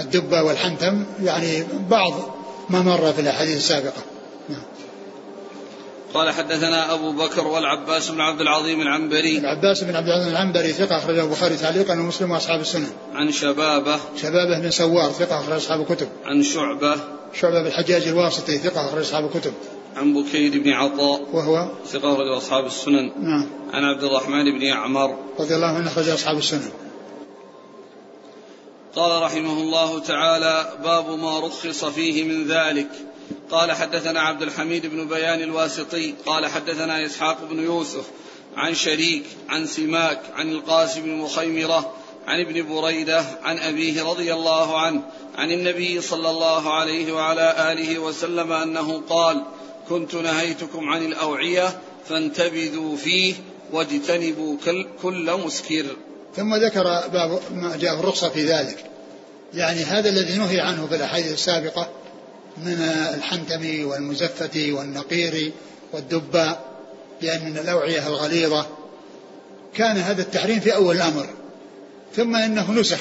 الدباء 0.00 0.46
والحنتم 0.46 1.04
يعني 1.22 1.64
بعض 1.90 2.36
ما 2.70 2.82
مر 2.82 3.12
في 3.12 3.20
الأحاديث 3.20 3.56
السابقة. 3.56 4.02
نعم. 4.48 4.62
قال 6.14 6.30
حدثنا 6.30 6.94
أبو 6.94 7.12
بكر 7.12 7.46
والعباس 7.46 8.08
بن 8.08 8.20
عبد 8.20 8.40
العظيم 8.40 8.80
العنبري. 8.80 9.38
العباس 9.38 9.84
بن 9.84 9.96
عبد 9.96 10.06
العظيم 10.06 10.28
العنبري 10.28 10.72
ثقة 10.72 10.98
أخرجه 10.98 11.24
البخاري 11.24 11.56
تعليقا 11.56 11.94
ومسلم 11.94 12.30
وأصحاب 12.30 12.60
السنن 12.60 12.90
عن 13.14 13.32
شبابة. 13.32 13.98
شبابة 14.22 14.60
بن 14.60 14.70
سوار 14.70 15.12
ثقة 15.12 15.40
أخرج 15.40 15.52
أصحاب 15.52 15.80
الكتب. 15.80 16.08
عن 16.24 16.42
شعبة. 16.42 16.96
شعبة 17.40 17.60
بن 17.60 17.66
الحجاج 17.66 18.08
الواسطي 18.08 18.58
ثقة 18.58 18.88
أخرج 18.88 19.00
أصحاب 19.00 19.24
الكتب. 19.24 19.52
عن 19.96 20.14
بكير 20.14 20.62
بن 20.62 20.70
عطاء 20.72 21.20
وهو 21.32 21.68
ثقة 21.86 22.36
أصحاب 22.36 22.66
السنن. 22.66 23.12
نعم. 23.18 23.46
عن 23.72 23.84
عبد 23.84 24.04
الرحمن 24.04 24.44
بن 24.44 24.62
يعمر 24.62 25.18
رضي 25.38 25.54
الله 25.54 25.66
عنه 25.66 25.86
أخرج 25.86 26.08
أصحاب 26.08 26.36
السنن. 26.36 26.70
قال 28.94 29.22
رحمه 29.22 29.52
الله 29.52 29.98
تعالى 29.98 30.72
باب 30.84 31.18
ما 31.18 31.40
رخص 31.40 31.84
فيه 31.84 32.24
من 32.24 32.46
ذلك. 32.46 32.88
قال 33.50 33.72
حدثنا 33.72 34.20
عبد 34.20 34.42
الحميد 34.42 34.86
بن 34.86 35.08
بيان 35.08 35.42
الواسطي. 35.42 36.14
قال 36.26 36.46
حدثنا 36.46 37.06
إسحاق 37.06 37.38
بن 37.50 37.58
يوسف 37.58 38.04
عن 38.56 38.74
شريك 38.74 39.24
عن 39.48 39.66
سماك 39.66 40.20
عن 40.34 40.52
القاسم 40.52 41.02
بن 41.02 41.14
مخيمرة 41.14 41.92
عن 42.26 42.40
ابن 42.40 42.74
بريدة 42.74 43.24
عن 43.42 43.58
أبيه 43.58 44.02
رضي 44.02 44.34
الله 44.34 44.78
عنه 44.78 45.02
عن 45.38 45.50
النبي 45.50 46.00
صلى 46.00 46.30
الله 46.30 46.74
عليه 46.74 47.12
وعلى 47.12 47.72
آله 47.72 47.98
وسلم 47.98 48.52
أنه 48.52 49.02
قال 49.08 49.44
كنت 49.88 50.14
نهيتكم 50.14 50.88
عن 50.88 51.04
الأوعية 51.04 51.78
فانتبذوا 52.08 52.96
فيه 52.96 53.34
واجتنبوا 53.72 54.56
كل 55.02 55.32
مسكر. 55.44 55.84
ثم 56.36 56.54
ذكر 56.54 56.82
باب 57.12 57.40
ما 57.54 57.76
جاء 57.76 58.00
الرخصة 58.00 58.28
في 58.28 58.44
ذلك. 58.44 58.84
يعني 59.54 59.80
هذا 59.80 60.08
الذي 60.08 60.38
نهي 60.38 60.60
عنه 60.60 60.86
في 60.86 60.94
الأحاديث 60.94 61.32
السابقة 61.32 61.88
من 62.56 62.80
الحنتم 63.14 63.88
والمزفة 63.88 64.72
والنقير 64.72 65.52
والدباء 65.92 66.64
لأن 67.22 67.44
من 67.44 67.58
الأوعية 67.58 68.06
الغليظة. 68.06 68.66
كان 69.74 69.96
هذا 69.96 70.22
التحريم 70.22 70.60
في 70.60 70.74
أول 70.74 70.96
الأمر. 70.96 71.26
ثم 72.16 72.36
إنه 72.36 72.72
نسخ. 72.72 73.00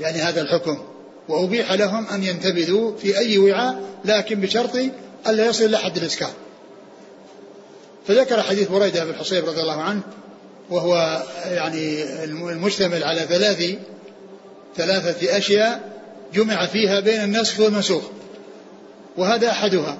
يعني 0.00 0.18
هذا 0.18 0.40
الحكم. 0.40 0.78
وأبيح 1.28 1.72
لهم 1.72 2.06
أن 2.06 2.24
ينتبذوا 2.24 2.96
في 2.96 3.18
أي 3.18 3.38
وعاء 3.38 3.82
لكن 4.04 4.40
بشرط 4.40 4.76
ألا 5.26 5.46
يصل 5.46 5.64
إلى 5.64 5.78
حد 5.78 5.96
الإسكار 5.96 6.32
فذكر 8.08 8.42
حديث 8.42 8.68
بريدة 8.68 9.04
بن 9.04 9.10
الحصيب 9.10 9.44
رضي 9.44 9.60
الله 9.60 9.82
عنه 9.82 10.00
وهو 10.70 11.22
يعني 11.44 12.02
المشتمل 12.24 13.04
على 13.04 13.20
ثلاث 13.20 13.74
ثلاثة 14.76 15.38
أشياء 15.38 15.92
جمع 16.34 16.66
فيها 16.66 17.00
بين 17.00 17.24
النسخ 17.24 17.60
والمنسوخ. 17.60 18.02
وهذا 19.16 19.50
أحدها. 19.50 19.98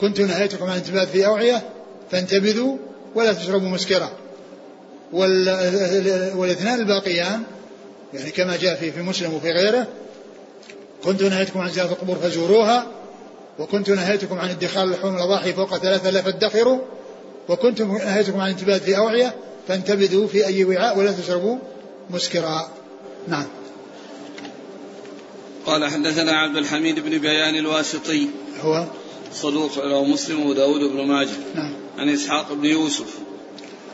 كنت 0.00 0.20
نهيتكم 0.20 0.64
عن 0.64 0.70
الانتباه 0.70 1.04
في 1.04 1.26
أوعية 1.26 1.62
فانتبذوا 2.10 2.76
ولا 3.14 3.32
تشربوا 3.32 3.68
مسكرا 3.68 4.10
والاثنان 6.34 6.80
الباقيان 6.80 7.42
يعني 8.14 8.30
كما 8.30 8.56
جاء 8.56 8.74
في 8.74 8.92
في 8.92 9.02
مسلم 9.02 9.34
وفي 9.34 9.50
غيره 9.50 9.86
كنت 11.04 11.22
نهيتكم 11.22 11.60
عن 11.60 11.68
زيارة 11.68 11.92
القبور 11.92 12.16
فزوروها. 12.16 12.86
وكنت 13.58 13.90
نهيتكم 13.90 14.38
عن 14.38 14.50
ادخار 14.50 14.86
لحوم 14.86 15.16
الأضاحي 15.16 15.52
فوق 15.52 15.76
ثلاثة 15.76 16.10
لا 16.10 16.22
فادخروا. 16.22 16.78
وكنت 17.48 17.82
نهيتكم 17.82 18.40
عن 18.40 18.46
الانتباه 18.46 18.78
في 18.78 18.96
أوعية 18.96 19.34
فانتبذوا 19.68 20.26
في 20.26 20.46
أي 20.46 20.64
وعاء 20.64 20.98
ولا 20.98 21.12
تشربوا 21.12 21.58
مسكرا. 22.10 22.68
نعم. 23.28 23.46
قال 25.66 25.84
حدثنا 25.84 26.32
عبد 26.32 26.56
الحميد 26.56 27.00
بن 27.00 27.18
بيان 27.18 27.54
الواسطي. 27.54 28.26
هو؟ 28.60 28.84
صدوق 29.32 29.84
له 29.84 30.04
مسلم 30.04 30.46
وداود 30.46 30.80
بن 30.80 31.06
ماجه. 31.06 31.36
نعم. 31.54 31.72
عن 31.98 32.08
إسحاق 32.08 32.52
بن 32.52 32.64
يوسف. 32.64 33.18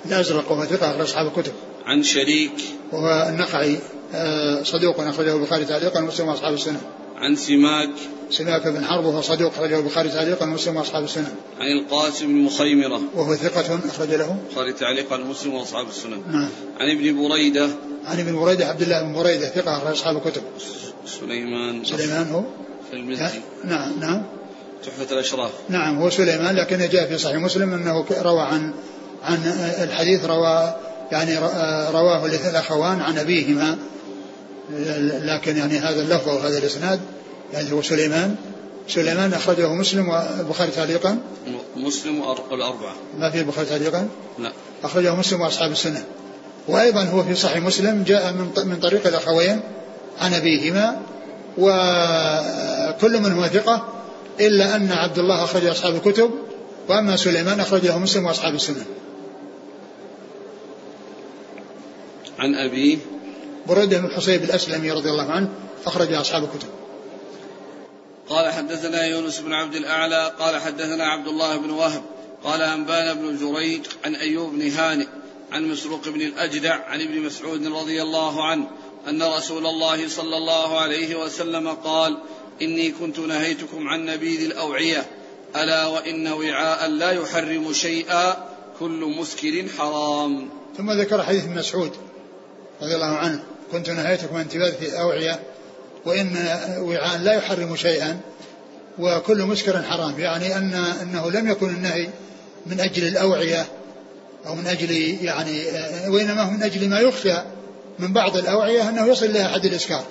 الأزرق 0.07 0.53
وهو 0.53 0.65
ثقة 0.65 1.03
أصحاب 1.03 1.27
الكتب. 1.27 1.53
عن 1.87 2.03
شريك. 2.03 2.53
وهو 2.93 3.29
النقعي 3.29 3.79
آه، 4.15 4.63
صدوق 4.63 5.01
أخرجه 5.01 5.37
البخاري 5.37 5.65
تعليقا 5.65 6.01
ومسلم 6.01 6.29
وأصحاب 6.29 6.55
السنة. 6.55 6.81
عن 7.17 7.37
سماك 7.37 7.91
سماك 8.31 8.69
بن 8.69 8.85
حرب 8.85 9.05
وهو 9.05 9.21
صدوق 9.21 9.53
أخرجه 9.53 9.79
البخاري 9.79 10.09
تعليقا 10.09 10.47
ومسلم 10.47 10.77
وأصحاب 10.77 11.05
السنن. 11.05 11.35
عن 11.61 11.67
القاسم 11.67 12.27
بن 12.27 12.35
مخيمرة 12.35 13.01
وهو 13.15 13.35
ثقة 13.35 13.79
أخرج 13.89 14.09
له. 14.09 14.37
البخاري 14.49 14.73
تعليقا 14.73 15.17
مسلم 15.17 15.55
وأصحاب 15.55 15.89
السنن. 15.89 16.23
نعم. 16.33 16.49
عن 16.81 16.91
ابن 16.91 17.29
بريدة. 17.29 17.69
عن 18.05 18.21
ابن 18.21 18.41
بريدة 18.41 18.67
عبد 18.67 18.83
الله 18.83 19.03
بن 19.03 19.13
بريدة 19.13 19.49
ثقة 19.49 19.77
أخرج 19.77 19.93
أصحاب 19.93 20.17
الكتب. 20.17 20.43
سليمان. 21.07 21.85
سليمان 21.85 22.31
هو. 22.31 22.43
في 22.91 22.97
المزي. 22.97 23.41
نعم 23.65 24.01
نعم. 24.01 24.23
تحفة 24.87 25.13
الأشراف. 25.13 25.51
نعم 25.69 25.99
هو 25.99 26.11
سليمان 26.11 26.57
لكن 26.57 26.89
جاء 26.89 27.09
في 27.09 27.19
صحيح 27.19 27.37
مسلم 27.37 27.75
أنه 27.75 28.05
روى 28.23 28.43
عن 28.43 28.73
عن 29.23 29.39
الحديث 29.83 30.25
روى 30.25 30.75
يعني 31.13 31.39
رواه 31.91 32.27
الأخوان 32.27 33.01
عن 33.01 33.19
أبيهما 33.19 33.79
لكن 35.23 35.57
يعني 35.57 35.79
هذا 35.79 36.03
اللفظ 36.03 36.29
وهذا 36.29 36.59
الإسناد 36.59 37.01
يعني 37.53 37.73
هو 37.73 37.83
سليمان. 37.83 38.37
سليمان 38.89 39.33
أخرجه 39.33 39.73
مسلم 39.73 40.09
والبخاري 40.09 40.71
تعليقا. 40.71 41.19
مسلم 41.77 42.21
والأربعة. 42.21 42.95
ما 43.19 43.31
في 43.31 43.39
البخاري 43.39 43.67
تعليقا؟ 43.67 44.09
لا. 44.39 44.53
أخرجه 44.85 45.15
مسلم 45.15 45.41
وأصحاب 45.41 45.73
السنة. 45.73 46.05
وأيضا 46.69 47.03
هو 47.03 47.23
في 47.23 47.35
صحيح 47.35 47.63
مسلم 47.63 48.03
جاء 48.03 48.33
من 48.33 48.69
من 48.69 48.77
طريق 48.83 49.07
الأخوين 49.07 49.61
عن 50.21 50.35
أبيهما 50.35 51.01
وكل 51.59 53.21
منهما 53.21 53.49
ثقة 53.49 53.89
إلا 54.41 54.77
أن 54.77 54.93
عبد 54.93 55.19
الله 55.19 55.45
أخرج 55.45 55.67
أصحاب 55.67 55.95
الكتب 55.95 56.31
وأما 56.89 57.17
سليمان 57.17 57.61
أخرجه 57.61 57.99
مسلم 57.99 58.27
وأصحاب 58.27 58.55
السنة. 58.55 58.85
عن 62.39 62.55
أبيه 62.55 62.99
بريدة 63.69 63.99
بن 63.99 64.07
الحصيب 64.07 64.45
الأسلمي 64.45 64.91
رضي 64.91 65.11
الله 65.11 65.31
عنه 65.31 65.49
أخرج 65.87 66.13
أصحاب 66.13 66.45
الكتب. 66.45 66.69
قال 68.29 68.53
حدثنا 68.53 69.07
يونس 69.07 69.41
بن 69.41 69.53
عبد 69.53 69.75
الأعلى 69.75 70.33
قال 70.39 70.61
حدثنا 70.61 71.05
عبد 71.05 71.29
الله 71.29 71.57
بن 71.57 71.71
وهب 71.71 72.03
قال 72.45 72.63
أنبانا 72.63 73.13
بن 73.13 73.37
جريج 73.37 73.87
عن 74.05 74.15
أيوب 74.15 74.53
بن 74.53 74.71
هانئ 74.71 75.07
عن 75.53 75.65
مسروق 75.65 76.09
بن 76.09 76.21
الأجدع 76.21 76.85
عن 76.85 77.01
ابن 77.01 77.21
مسعود 77.21 77.67
رضي 77.67 78.03
الله 78.03 78.45
عنه 78.45 78.71
أن 79.09 79.23
رسول 79.23 79.67
الله 79.67 80.09
صلى 80.09 80.37
الله 80.37 80.79
عليه 80.79 81.25
وسلم 81.25 81.69
قال 81.69 82.19
إني 82.63 82.91
كنت 82.91 83.19
نهيتكم 83.19 83.89
عن 83.89 84.07
نبيذ 84.07 84.45
الأوعية 84.45 85.07
ألا 85.57 85.87
وإن 85.87 86.29
وعاء 86.29 86.89
لا 86.89 87.11
يحرم 87.11 87.73
شيئا 87.73 88.49
كل 88.81 89.15
مسكر 89.19 89.65
حرام. 89.79 90.49
ثم 90.77 90.91
ذكر 90.91 91.23
حديث 91.23 91.47
مسعود 91.47 91.93
رضي 92.83 92.95
الله 92.95 93.17
عنه 93.17 93.43
كنت 93.73 93.91
نهيتكم 93.91 94.37
عن 94.37 94.41
انتباه 94.41 94.71
في 94.71 94.89
الأوعية 94.89 95.41
وإن 96.07 96.37
وعاء 96.79 97.19
لا 97.19 97.33
يحرم 97.33 97.77
شيئا 97.77 98.21
وكل 98.99 99.43
مسكر 99.43 99.83
حرام. 99.83 100.21
يعني 100.21 100.57
أن 100.57 100.75
أنه 101.03 101.31
لم 101.31 101.51
يكن 101.51 101.69
النهي 101.69 102.09
من 102.67 102.81
أجل 102.81 103.09
الأوعية 103.09 103.67
أو 104.47 104.55
من 104.55 104.67
أجل 104.67 104.91
يعني 105.25 105.63
وإنما 106.09 106.43
هو 106.43 106.51
من 106.51 106.63
أجل 106.63 106.89
ما 106.89 107.01
يخشى 107.01 107.35
من 107.99 108.13
بعض 108.13 108.37
الأوعية 108.37 108.89
أنه 108.89 109.07
يصل 109.07 109.27
إليها 109.27 109.49
حد 109.49 109.65
الإسكار. 109.65 110.05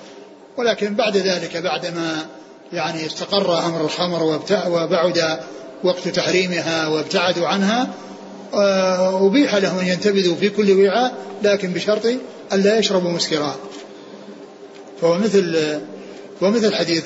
ولكن 0.56 0.94
بعد 0.94 1.16
ذلك 1.16 1.56
بعدما 1.56 2.26
يعني 2.72 3.06
استقر 3.06 3.66
أمر 3.66 3.80
الخمر 3.80 4.22
وبعد 4.66 5.38
وقت 5.84 6.08
تحريمها 6.08 6.86
وابتعدوا 6.86 7.46
عنها 7.46 7.88
آه، 8.54 9.26
أبيح 9.26 9.54
لهم 9.54 9.78
أن 9.78 9.86
ينتبذوا 9.86 10.36
في 10.36 10.48
كل 10.48 10.72
وعاء 10.72 11.14
لكن 11.42 11.72
بشرط 11.72 12.06
ألا 12.52 12.78
يشربوا 12.78 13.10
مسكرا. 13.10 13.56
فهو 15.00 15.18
مثل 15.18 15.80
ومثل 16.42 16.74
حديث 16.74 17.04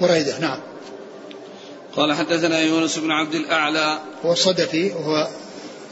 بريدة. 0.00 0.38
نعم. 0.38 0.58
قال 1.96 2.12
حدثنا 2.12 2.60
يونس 2.60 2.98
بن 2.98 3.10
عبد 3.10 3.34
الأعلى. 3.34 3.98
هو 4.24 4.32
الصدفي 4.32 4.90
وهو 4.92 5.28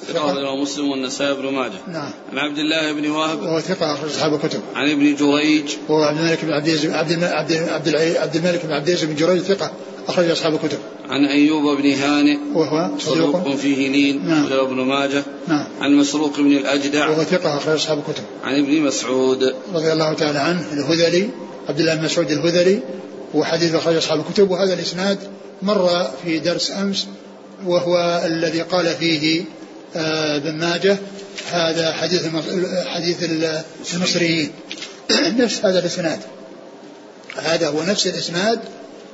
ثقة 0.09 0.57
مسلم 0.57 0.90
والنسائي 0.90 1.34
بن 1.34 1.48
ماجه. 1.48 1.78
نعم. 1.88 2.11
عن 2.32 2.38
عبد 2.38 2.59
الله 2.59 2.92
بن 2.92 3.11
وهب. 3.11 3.42
وهو 3.42 3.61
ثقة 3.61 3.94
أخرج 3.94 4.11
أصحاب 4.11 4.34
الكتب. 4.34 4.61
عن 4.74 4.90
ابن 4.90 5.14
جريج. 5.14 5.76
وهو 5.88 6.03
عبد 6.03 6.18
الملك 6.18 6.44
بن 6.44 6.53
عبد 6.53 6.68
عبد 6.68 7.12
عبد 7.24 7.94
عبد 8.16 8.36
الملك 8.36 8.66
بن 8.66 8.72
عبد 8.72 8.88
العزيز 8.88 9.05
بن 9.05 9.14
جريج 9.14 9.42
ثقة 9.42 9.72
أخرج 10.09 10.30
أصحاب 10.30 10.55
الكتب. 10.55 10.78
عن 11.09 11.26
أيوب 11.26 11.78
بن 11.78 11.92
هانئ. 11.92 12.38
وهو 12.55 12.98
صدوق 12.98 13.55
فيه 13.55 13.88
لين. 13.88 14.28
نعم. 14.28 14.53
ابن 14.53 14.76
ماجه. 14.76 15.22
نعم. 15.48 15.66
عن 15.80 15.96
مسروق 15.96 16.36
بن 16.40 16.53
الأجدع. 16.53 17.09
وهو 17.09 17.22
ثقة 17.22 17.57
أخرج 17.57 17.74
أصحاب 17.74 17.98
الكتب. 17.98 18.24
عن 18.44 18.59
ابن 18.59 18.80
مسعود. 18.80 19.55
رضي 19.74 19.92
الله 19.92 20.12
تعالى 20.12 20.38
عنه 20.38 20.66
الهذلي 20.72 21.30
عبد 21.68 21.80
الله 21.80 21.94
بن 21.94 22.05
مسعود 22.05 22.30
الهذلي 22.30 22.80
وحديث 23.34 23.74
أخرج 23.74 23.96
أصحاب 23.96 24.20
الكتب 24.20 24.50
وهذا 24.50 24.74
الإسناد 24.74 25.18
مر 25.62 26.11
في 26.24 26.38
درس 26.38 26.70
أمس 26.70 27.07
وهو 27.66 28.22
الذي 28.26 28.61
قال 28.61 28.86
فيه 28.86 29.44
آه، 29.97 30.36
ابن 30.36 30.59
ماجه 30.59 30.99
هذا 31.51 31.93
حديث 31.93 32.26
حديث 32.86 33.22
المصريين. 33.95 34.53
نفس 35.43 35.64
هذا 35.64 35.78
الإسناد. 35.78 36.20
هذا 37.36 37.68
هو 37.68 37.82
نفس 37.82 38.07
الإسناد 38.07 38.61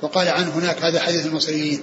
وقال 0.02 0.28
عنه 0.28 0.50
هناك 0.50 0.82
هذا 0.82 1.00
حديث 1.00 1.26
المصريين. 1.26 1.82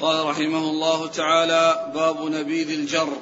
قال 0.00 0.26
رحمه 0.26 0.70
الله 0.70 1.06
تعالى 1.06 1.92
باب 1.94 2.30
نبيذ 2.30 2.70
الجر. 2.70 3.12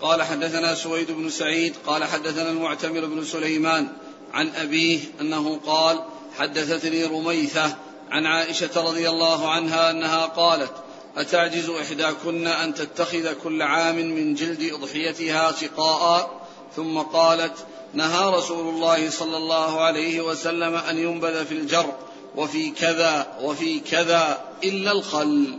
قال 0.00 0.22
حدثنا 0.22 0.74
سويد 0.74 1.10
بن 1.10 1.30
سعيد 1.30 1.74
قال 1.86 2.04
حدثنا 2.04 2.50
المعتمر 2.50 3.06
بن 3.06 3.24
سليمان 3.24 3.88
عن 4.32 4.48
أبيه 4.48 5.00
أنه 5.20 5.60
قال 5.66 6.00
حدثتني 6.38 7.04
رميثة 7.04 7.76
عن 8.10 8.26
عائشة 8.26 8.70
رضي 8.76 9.08
الله 9.08 9.50
عنها 9.50 9.90
أنها 9.90 10.26
قالت 10.26 10.72
أتعجز 11.16 11.70
إحداكن 11.70 12.46
أن 12.46 12.74
تتخذ 12.74 13.32
كل 13.44 13.62
عام 13.62 13.96
من 13.96 14.34
جلد 14.34 14.72
أضحيتها 14.72 15.52
سقاء 15.52 16.30
ثم 16.76 16.98
قالت 16.98 17.52
نهى 17.94 18.30
رسول 18.30 18.74
الله 18.74 19.10
صلى 19.10 19.36
الله 19.36 19.80
عليه 19.80 20.20
وسلم 20.20 20.74
أن 20.74 20.98
ينبذ 20.98 21.44
في 21.44 21.52
الجر 21.52 21.92
وفي 22.36 22.70
كذا 22.70 23.26
وفي 23.42 23.80
كذا 23.80 24.38
إلا 24.64 24.92
الخل. 24.92 25.58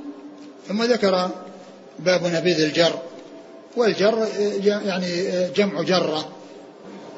ثم 0.68 0.84
ذكر 0.84 1.30
باب 2.00 2.26
نبيذ 2.26 2.60
الجر 2.60 3.00
والجر 3.76 4.28
يعني 4.62 5.48
جمع 5.56 5.82
جرة 5.82 6.30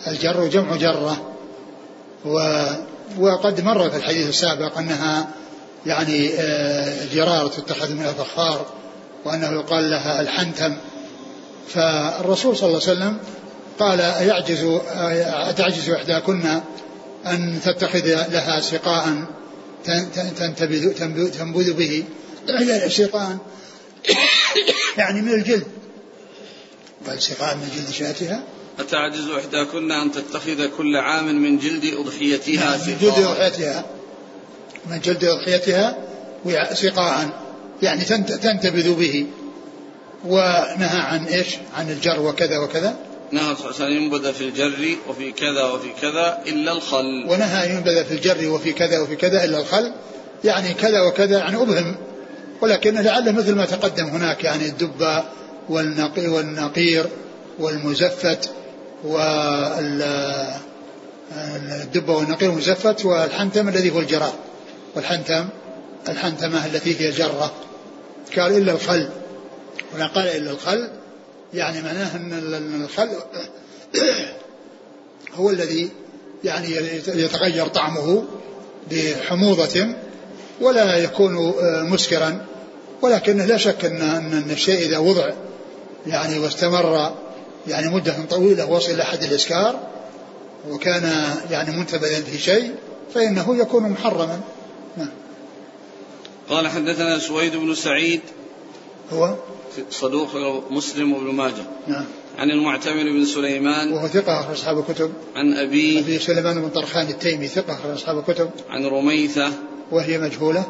الجر 0.08 0.48
جمع 0.48 0.76
جرة 0.76 1.36
و 2.26 2.40
وقد 3.20 3.62
مر 3.62 3.90
في 3.90 3.98
الحديث 3.98 4.30
السابق 4.30 4.78
أنها 4.78 5.28
يعني 5.86 6.30
آه، 6.34 7.06
جرار 7.14 7.48
تتخذ 7.48 7.94
من 7.94 8.06
الفخار 8.06 8.66
وأنه 9.26 9.52
يقال 9.52 9.90
لها 9.90 10.22
الحنتم. 10.22 10.76
فالرسول 11.68 12.58
صلى 12.58 12.68
الله 12.68 12.82
عليه 12.88 12.92
وسلم 12.92 13.18
قال 13.80 14.02
أيعجز 14.02 14.80
أتعجز 15.50 15.90
إحداكن 15.90 16.62
أن 17.26 17.60
تتخذ 17.64 18.06
لها 18.06 18.60
سقاء 18.60 19.26
تنتبذ 20.38 20.94
تنبذ 21.30 21.74
به؟ 21.74 22.04
سقاء 22.88 23.38
يعني 24.98 25.22
من 25.22 25.34
الجلد. 25.34 25.68
قال 27.08 27.22
سقاء 27.22 27.56
من 27.56 27.70
جلد 27.76 27.92
شاتها. 27.92 28.44
أتعجز 28.80 29.30
إحداكن 29.30 29.92
أن 29.92 30.12
تتخذ 30.12 30.68
كل 30.78 30.96
عام 30.96 31.42
من 31.42 31.58
جلد 31.58 31.94
أضحيتها 31.94 32.78
من 32.78 32.98
جلد 33.02 33.24
أضحيتها. 33.24 33.86
من 34.90 35.00
جلد 35.00 35.26
أضحيتها 35.26 35.98
سقاء. 36.74 37.30
يعني 37.82 38.04
تنتبذ 38.44 38.94
به. 38.94 39.26
ونهى 40.26 41.00
عن 41.00 41.26
إيش؟ 41.26 41.48
عن 41.78 41.90
الجر 41.90 42.22
وكذا 42.22 42.58
وكذا. 42.58 42.96
نهى 43.32 43.56
صلى 43.56 43.66
الله 43.66 43.76
عليه 43.76 43.86
وسلم 43.86 44.04
ينبذ 44.04 44.34
في 44.34 44.44
الجر 44.44 44.98
وفي 45.10 45.32
كذا 45.32 45.64
وفي 45.64 45.90
كذا 46.02 46.44
إلا 46.48 46.72
الخل. 46.72 47.26
ونهى 47.28 47.70
ينبذ 47.70 48.06
في 48.06 48.14
الجر 48.14 48.50
وفي 48.50 48.74
كذا 48.74 49.00
وفي 49.00 49.16
كذا 49.16 49.44
إلا 49.44 49.60
الخل. 49.60 49.94
يعني 50.44 50.74
كذا 50.74 51.02
وكذا 51.02 51.38
يعني 51.38 51.56
أبهم. 51.56 51.96
ولكن 52.62 52.96
لعله 52.96 53.32
مثل 53.32 53.56
ما 53.56 53.66
تقدم 53.66 54.06
هناك 54.06 54.44
يعني 54.44 54.66
الدبة 54.66 55.24
والنقي 55.70 56.28
والنقير 56.28 57.06
والمزفت. 57.60 58.50
والدبة 59.04 60.54
والنقير 62.16 62.50
والمزفت 62.50 63.06
والحنتم 63.06 63.70
الذي 63.70 63.92
هو 63.92 64.00
الجرار. 64.00 64.34
والحنتم 64.96 65.48
الحنتمة 66.10 66.66
التي 66.66 67.02
هي 67.02 67.12
جرة. 67.12 67.54
قال 68.38 68.58
إلا 68.58 68.72
الخل. 68.72 69.10
ولا 69.96 70.08
قال 70.08 70.28
إلا 70.28 70.52
الخل 70.52 70.90
يعني 71.54 71.82
معناه 71.82 72.16
أن 72.16 72.84
الخل 72.84 73.10
هو 75.36 75.50
الذي 75.50 75.90
يعني 76.44 76.76
يتغير 77.08 77.68
طعمه 77.68 78.24
بحموضة 78.92 79.88
ولا 80.62 80.98
يكون 80.98 81.38
آه، 81.38 81.84
مسكرا. 81.84 82.46
ولكن 83.02 83.38
لا 83.38 83.58
شك 83.58 83.86
أن 83.86 84.52
الشيء 84.52 84.80
إذا 84.80 84.98
وضع 84.98 85.30
يعني 86.08 86.40
واستمر 86.40 87.14
يعني 87.68 87.96
مدة 87.96 88.16
طويلة 88.30 88.66
وصل 88.66 88.92
إلى 88.92 89.04
حد 89.04 89.24
الإسكار 89.24 89.80
وكان 90.70 91.34
يعني 91.52 91.78
منتبذا 91.78 92.22
في 92.22 92.38
شيء 92.38 92.76
فإنه 93.14 93.58
يكون 93.58 93.90
محرما. 93.90 94.40
نعم. 94.98 95.10
قال 96.50 96.68
حدثنا 96.68 97.20
سويد 97.20 97.56
بن 97.56 97.76
سعيد 97.76 98.22
هو؟ 99.14 99.36
صدوق 99.90 100.30
مسلم 100.72 101.14
وابن 101.14 101.26
ماجه. 101.26 101.64
نعم. 101.88 102.06
عن 102.38 102.52
المعتمر 102.52 103.04
بن 103.04 103.26
سليمان. 103.26 103.92
وهو 103.92 104.08
ثقة 104.08 104.40
أخرج 104.40 104.56
أصحاب 104.56 104.80
الكتب. 104.80 105.14
عن 105.36 105.54
أبيه 105.54 106.00
أبي 106.00 106.20
سليمان 106.20 106.62
بن 106.62 106.70
طرخان 106.70 107.08
التيمي 107.08 107.48
ثقة 107.48 107.74
أخرج 107.74 107.92
أصحاب 107.92 108.20
الكتب. 108.20 108.50
عن 108.70 108.86
رميثة. 108.86 109.52
وهي 109.92 110.18
مجهولة. 110.18 110.66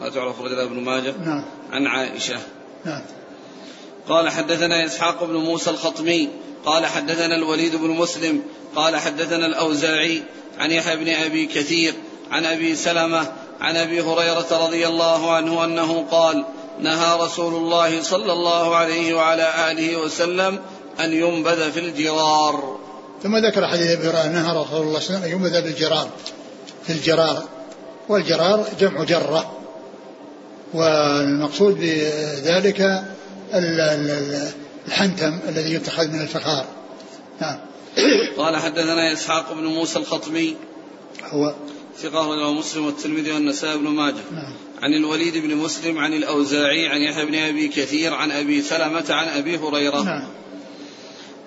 لا 0.00 0.08
تعرف 0.08 0.40
رجل 0.40 0.58
ابن 0.58 0.80
ماجه. 0.80 1.14
نعم. 1.24 1.42
عن 1.72 1.86
عائشة. 1.86 2.38
نعم. 2.84 3.02
قال 4.08 4.28
حدثنا 4.28 4.84
إسحاق 4.84 5.24
بن 5.24 5.34
موسى 5.34 5.70
الخطمي 5.70 6.28
قال 6.64 6.86
حدثنا 6.86 7.36
الوليد 7.36 7.76
بن 7.76 7.90
مسلم 7.90 8.42
قال 8.76 8.96
حدثنا 8.96 9.46
الأوزاعي 9.46 10.22
عن 10.58 10.70
يحيى 10.70 10.96
بن 10.96 11.08
أبي 11.08 11.46
كثير 11.46 11.94
عن 12.30 12.44
أبي 12.44 12.74
سلمة 12.74 13.32
عن 13.60 13.76
أبي 13.76 14.00
هريرة 14.00 14.46
رضي 14.66 14.86
الله 14.86 15.32
عنه 15.32 15.64
أنه 15.64 16.06
قال 16.10 16.44
نهى 16.80 17.20
رسول 17.20 17.54
الله 17.54 18.02
صلى 18.02 18.32
الله 18.32 18.76
عليه 18.76 19.14
وعلى 19.14 19.70
آله 19.70 19.96
وسلم 19.96 20.58
أن 21.00 21.12
ينبذ 21.12 21.72
في 21.72 21.80
الجرار. 21.80 22.78
ثم 23.22 23.36
ذكر 23.36 23.66
حديث 23.66 23.90
أبي 23.90 24.08
هريرة 24.08 24.26
نهى 24.26 24.56
رسول 24.56 24.82
الله 24.82 25.00
صلى 25.00 25.16
الله 25.16 25.24
عليه 25.24 25.24
وسلم 25.24 25.24
أن 25.24 25.30
ينبذ 25.30 25.62
بالجرار 25.62 26.08
في 26.86 26.92
الجرار 26.92 27.42
والجرار 28.08 28.66
جمع 28.80 29.04
جرة 29.04 29.52
والمقصود 30.74 31.80
بذلك 31.80 33.02
الحنتم 34.88 35.38
الذي 35.48 35.74
يتخذ 35.74 36.08
من 36.08 36.20
الفخار. 36.20 36.66
نعم. 37.40 37.58
قال 38.38 38.56
حدثنا 38.56 39.12
إسحاق 39.12 39.52
بن 39.52 39.64
موسى 39.64 39.98
الخطمي. 39.98 40.56
هو 41.24 41.54
ثقة 41.98 42.24
رواه 42.24 42.52
مسلم 42.52 42.86
والترمذي 42.86 43.32
والنسائي 43.32 43.78
بن 43.78 43.88
ماجه. 43.88 44.14
نعم. 44.32 44.52
عن 44.82 44.94
الوليد 44.94 45.38
بن 45.38 45.56
مسلم 45.56 45.98
عن 45.98 46.12
الأوزاعي 46.12 46.88
عن 46.88 47.02
يحيى 47.02 47.26
بن 47.26 47.34
أبي 47.34 47.68
كثير 47.68 48.14
عن 48.14 48.30
أبي 48.30 48.62
سلمة 48.62 49.04
عن 49.10 49.28
أبي 49.28 49.58
هريرة. 49.58 50.02
نعم. 50.02 50.28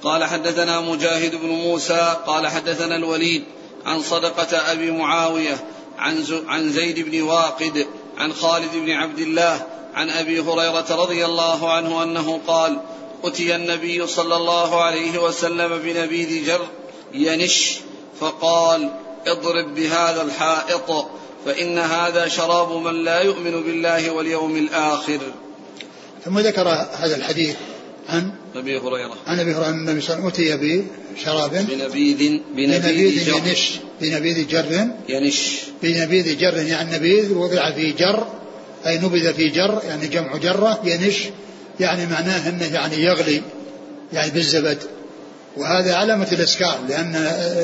قال 0.03 0.23
حدثنا 0.23 0.81
مجاهد 0.81 1.35
بن 1.35 1.47
موسى. 1.47 2.17
قال 2.25 2.47
حدثنا 2.47 2.95
الوليد 2.95 3.43
عن 3.85 4.01
صدقة 4.01 4.71
أبي 4.71 4.91
معاوية 4.91 5.57
عن. 5.97 6.23
عن 6.47 6.69
زيد 6.69 6.99
بن 6.99 7.21
واقد. 7.21 7.87
عن 8.21 8.33
خالد 8.33 8.71
بن 8.73 8.91
عبد 8.91 9.19
الله 9.19 9.65
عن 9.93 10.09
أبي 10.09 10.39
هريرة 10.39 10.85
رضي 10.89 11.25
الله 11.25 11.71
عنه 11.71 12.03
أنه 12.03 12.39
قال 12.47 12.79
أتي 13.23 13.55
النبي 13.55 14.07
صلى 14.07 14.35
الله 14.35 14.81
عليه 14.81 15.23
وسلم 15.23 15.77
بنبيذ 15.77 16.45
جر 16.45 16.67
ينش 17.13 17.79
فقال 18.19 18.89
اضرب 19.27 19.75
بهذا 19.75 20.21
الحائط 20.21 21.07
فإن 21.45 21.77
هذا 21.77 22.27
شراب 22.27 22.71
من 22.71 23.03
لا 23.03 23.21
يؤمن 23.21 23.63
بالله 23.63 24.11
واليوم 24.11 24.57
الآخر. 24.57 25.19
ثم 26.25 26.39
ذكر 26.39 26.67
هذا 26.93 27.15
الحديث 27.15 27.55
عن 28.11 28.31
أبي 28.55 28.77
هريرة. 28.77 29.17
عن 29.27 29.39
أبي 29.39 29.53
هريرة 29.53 29.69
ان 29.69 29.73
النبي 29.73 30.01
صلى 30.01 30.15
الله 30.15 30.25
عليه 30.25 30.33
وسلم. 30.33 30.53
اتي 30.57 30.83
بشراب 31.15 31.51
بنبيذ 31.51 32.39
بنبيذ 32.55 33.27
ينش. 33.27 33.71
بنبيذ 34.01 34.47
جر. 34.47 34.87
ينش. 35.09 35.59
بنبيذ 35.83 36.37
جر 36.37 36.57
يعني 36.57 36.95
نبيذ 36.95 37.33
وضع 37.33 37.71
في 37.71 37.91
جر 37.91 38.27
أي 38.87 38.97
نبذ 38.97 39.33
في 39.33 39.47
جر 39.47 39.81
يعني 39.87 40.07
جمع 40.07 40.37
جرة 40.37 40.81
ينش. 40.83 41.17
يعني 41.79 42.05
معناه 42.05 42.49
أنه 42.49 42.65
يعني 42.73 43.03
يغلي 43.03 43.41
يعني 44.13 44.31
بالزبد. 44.31 44.77
وهذا 45.57 45.95
علامة 45.95 46.27
الإسكار 46.31 46.79
لأن 46.89 47.13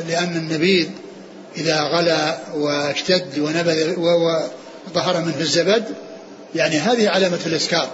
لأن 0.07 0.35
النبيذ 0.35 0.87
إذا 1.57 1.81
غلى 1.81 2.37
واشتد 2.55 3.39
ونبذ 3.39 3.99
وظهر 3.99 5.21
منه 5.21 5.39
الزبد 5.39 5.85
يعني 6.55 6.77
هذه 6.77 7.09
علامة 7.09 7.39
الإسكار. 7.45 7.89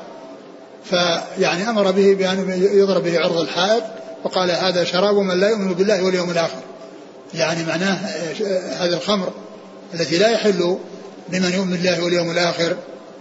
فيعني 0.86 1.70
أمر 1.70 1.92
به 1.92 2.14
بأن 2.14 2.62
يضرب 2.74 3.04
به 3.04 3.20
عرض 3.20 3.38
الحائط 3.38 3.84
وقال 4.24 4.52
هذا 4.52 4.84
شراب 4.84 5.16
من 5.16 5.40
لا 5.40 5.50
يؤمن 5.50 5.74
بالله 5.74 6.04
واليوم 6.04 6.30
الآخر. 6.32 6.60
يعني 7.34 7.64
معناه 7.64 7.94
هذا 8.80 8.96
الخمر 8.96 9.34
التي 9.94 10.18
لا 10.18 10.30
يحل 10.30 10.78
لمن 11.30 11.54
يؤمن 11.54 11.72
بالله 11.72 12.04
واليوم 12.04 12.32
الآخر 12.32 12.76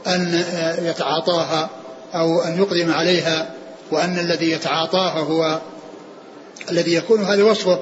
أن 0.07 0.35
آه، 0.35 0.81
يتعاطاها 0.81 1.71
أو 2.15 2.41
أن 2.41 2.59
يقدم 2.59 2.93
عليها 2.93 3.51
وأن 3.91 4.19
الذي 4.19 4.51
يتعاطاها 4.51 5.21
هو 5.21 5.61
الذي 6.71 6.95
يكون 6.95 7.25
هذا 7.25 7.43
وصفه 7.43 7.81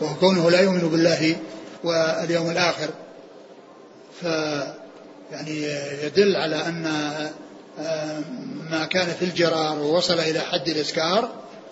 وهو 0.00 0.14
كونه 0.14 0.50
لا 0.50 0.60
يؤمن 0.60 0.88
بالله 0.88 1.36
واليوم 1.84 2.50
الآخر. 2.50 2.88
ف 4.22 4.24
يعني 5.32 5.62
يدل 6.04 6.36
على 6.36 6.56
آه، 6.56 7.30
ما 8.70 8.84
كان 8.84 9.06
في 9.06 9.24
الجرار 9.24 9.78
ووصل 9.78 10.20
إلى 10.20 10.40
حد 10.40 10.68
الإسكار 10.68 11.28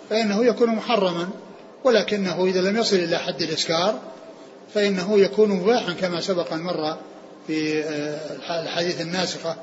فإنه 0.09 0.45
يكون 0.45 0.69
محرما 0.69 1.29
ولكنه 1.83 2.45
إذا 2.45 2.61
لم 2.61 2.77
يصل 2.77 2.95
إلى 2.95 3.17
حد 3.17 3.41
الإسكار 3.41 3.99
فإنه 4.73 5.19
يكون 5.19 5.49
مباحا 5.49 5.93
كما 5.93 6.21
سبق 6.21 6.53
أن 6.53 6.59
مر 6.59 6.97
في 7.47 7.83
آه، 7.83 8.63
الحديث 8.63 9.01
الناسخة. 9.01 9.55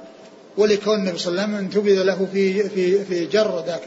ولكون 0.56 0.94
النبي 0.94 1.18
صلى 1.18 1.30
الله 1.30 1.42
عليه 1.42 1.52
وسلم 1.52 1.64
انتبذ 1.64 2.02
له 2.02 2.28
في 2.32 2.68
في 2.68 3.04
في 3.04 3.26
جر 3.26 3.64
ذاك 3.66 3.82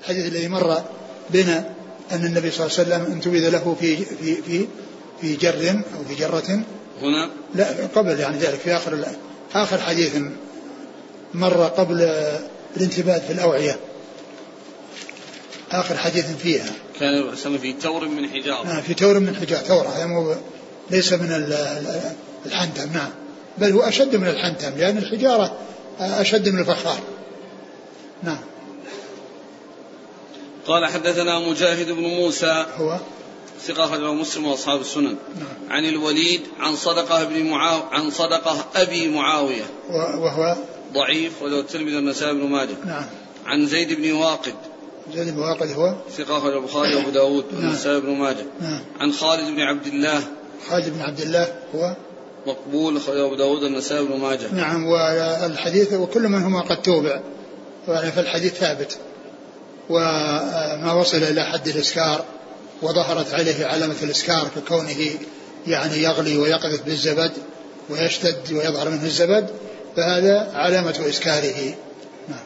الحديث 0.00 0.26
الذي 0.26 0.48
مر 0.48 0.82
بنا 1.30 1.70
أن 2.12 2.26
النبي 2.26 2.50
صلى 2.50 2.66
الله 2.66 2.78
عليه 2.78 3.04
وسلم 3.04 3.12
انتبذ 3.12 3.48
له 3.50 3.76
في 3.80 3.96
في 3.96 4.34
في 4.34 4.66
في 5.20 5.36
جر 5.36 5.70
أو 5.70 6.04
في 6.08 6.14
جرة. 6.14 6.62
هنا؟ 7.02 7.30
لا 7.54 7.86
قبل 7.94 8.20
يعني 8.20 8.38
ذلك 8.38 8.58
في 8.58 8.76
آخر 8.76 9.04
آخر 9.54 9.78
حديث 9.78 10.16
مر 11.34 11.64
قبل 11.66 12.00
الانتباه 12.76 13.18
في 13.18 13.32
الأوعية. 13.32 13.76
آخر 15.72 15.96
حديث 15.96 16.36
فيها. 16.36 16.72
كان 17.00 17.34
في 17.58 17.72
تور 17.72 18.08
من 18.08 18.28
حجارة 18.28 18.66
نعم 18.66 18.82
في 18.82 18.94
تور 18.94 19.20
من 19.20 19.36
حجار 19.36 19.60
تور 19.60 19.88
هذا 19.88 20.06
مو 20.06 20.34
ليس 20.90 21.12
من 21.12 21.32
ال- 21.32 21.52
ال- 21.52 22.12
الحنتم. 22.46 22.92
نعم. 22.92 23.10
بل 23.58 23.72
هو 23.72 23.82
أشد 23.82 24.16
من 24.16 24.28
الحنتم 24.28 24.70
لأن 24.78 24.98
الحجارة 24.98 25.56
أشد 26.00 26.48
من 26.48 26.58
الفخار. 26.58 26.98
نعم. 28.22 28.38
قال 30.66 30.86
حدثنا 30.86 31.38
مجاهد 31.48 31.90
بن 31.90 32.02
موسى. 32.02 32.66
هو؟ 32.76 32.98
ثقة 33.66 33.84
أخرجه 33.84 34.12
مسلم 34.12 34.46
وأصحاب 34.46 34.80
السنن. 34.80 35.16
نعم. 35.38 35.70
عن 35.70 35.84
الوليد 35.84 36.40
عن 36.58 36.76
صدقة 36.76 37.24
بن 37.24 37.44
معاو 37.44 37.80
عن 37.90 38.10
صدقة 38.10 38.64
أبي 38.76 39.08
معاوية. 39.08 39.64
وهو؟ 39.90 40.56
ضعيف 40.94 41.42
وله 41.42 41.60
الترمذي 41.60 41.96
والنسائي 41.96 42.34
بن 42.34 42.46
ماجه. 42.46 42.76
نعم. 42.86 43.04
عن 43.46 43.66
زيد 43.66 43.92
بن 43.92 44.12
واقد. 44.12 44.54
زيد 45.14 45.34
بن 45.34 45.38
واقد 45.38 45.72
هو؟ 45.72 45.94
ثقة 46.16 46.38
أخرجه 46.38 46.58
البخاري 46.58 46.94
وأبو 46.94 47.10
داود 47.10 47.44
نعم. 47.52 47.64
والنسائي 47.64 48.00
بن 48.00 48.10
ماجه. 48.10 48.46
نعم. 48.60 48.80
عن 49.00 49.12
خالد 49.12 49.50
بن 49.54 49.60
عبد 49.60 49.86
الله. 49.86 50.22
خالد 50.68 50.88
بن 50.88 51.00
عبد 51.00 51.20
الله 51.20 51.54
هو؟ 51.74 51.96
مقبول 52.46 52.96
أخرجه 52.96 53.26
أبو 53.26 53.34
داود 53.34 53.62
والنسائي 53.62 54.04
بن 54.04 54.20
ماجه. 54.20 54.54
نعم 54.54 54.86
والحديث 54.86 55.92
وكل 55.92 56.28
منهما 56.28 56.60
قد 56.60 56.82
توبع 56.82 57.20
فالحديث 57.86 58.54
ثابت. 58.54 58.98
وما 59.90 60.92
وصل 60.92 61.16
إلى 61.16 61.44
حد 61.44 61.68
الإسكار 61.68 62.24
وظهرت 62.82 63.34
عليه 63.34 63.66
علامة 63.66 63.94
الإسكار 64.02 64.48
ككونه 64.56 65.10
يعني 65.66 66.02
يغلي 66.02 66.38
ويقذف 66.38 66.82
بالزبد 66.84 67.32
ويشتد 67.90 68.52
ويظهر 68.52 68.90
منه 68.90 69.04
الزبد. 69.04 69.50
فهذا 69.96 70.50
علامة 70.54 71.04
إسكاره 71.08 71.74
نعم. 72.28 72.44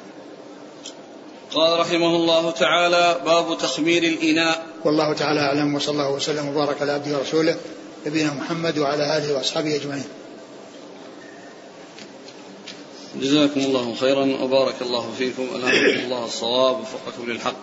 قال 1.54 1.80
رحمه 1.80 2.16
الله 2.16 2.50
تعالى 2.50 3.20
باب 3.24 3.58
تخمير 3.58 4.02
الإناء. 4.02 4.66
والله 4.84 5.12
تعالى 5.12 5.40
أعلم 5.40 5.74
وصلى 5.74 5.92
الله 5.92 6.10
وسلم 6.10 6.48
وبارك 6.48 6.82
على 6.82 6.92
عبده 6.92 7.18
ورسوله 7.18 7.56
نبينا 8.06 8.34
محمد 8.34 8.78
وعلى 8.78 9.16
آله 9.16 9.34
وأصحابه 9.34 9.76
أجمعين. 9.76 10.04
جزاكم 13.20 13.60
الله 13.60 13.94
خيرا 13.94 14.42
وبارك 14.42 14.74
الله 14.82 15.12
فيكم. 15.18 15.42
ألهمكم 15.54 16.04
الله 16.04 16.24
الصواب 16.24 16.76
وفقكم 16.80 17.30
للحق. 17.30 17.56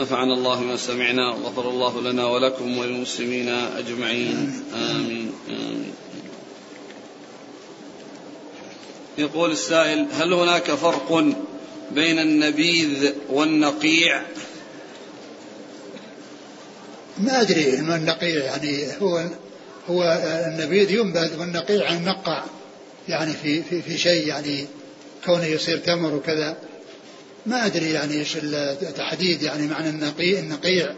نفعنا 0.00 0.34
الله 0.34 0.60
ما 0.60 0.76
سمعنا 0.76 1.34
وغفر 1.34 1.68
الله 1.70 2.00
لنا 2.00 2.26
ولكم 2.26 2.78
وللمسلمين 2.78 3.48
أجمعين. 3.48 4.64
آمين 4.74 5.32
آمين. 5.48 5.92
يقول 9.18 9.50
السائل 9.50 10.06
هل 10.12 10.32
هناك 10.32 10.70
فرق 10.70 11.34
بين 11.90 12.18
النبيذ 12.18 13.12
والنقيع؟ 13.28 14.22
ما 17.18 17.40
أدري 17.40 17.76
ما 17.76 17.96
النقيع 17.96 18.44
يعني 18.44 18.86
هو 19.02 19.24
هو 19.88 20.02
النبيذ 20.46 20.90
ينبذ 20.90 21.40
والنقيع 21.40 21.92
النقع 21.92 22.44
يعني 23.08 23.32
في 23.32 23.62
في 23.62 23.82
في 23.82 23.98
شيء 23.98 24.26
يعني 24.26 24.66
كونه 25.26 25.44
يصير 25.44 25.78
تمر 25.78 26.14
وكذا. 26.14 26.56
ما 27.46 27.66
أدري 27.66 27.90
يعني 27.90 28.14
إيش 28.14 28.36
التحديد 28.36 29.42
يعني 29.42 29.66
معنى 29.66 29.88
النقيع 29.88 30.38
النقيع 30.38 30.94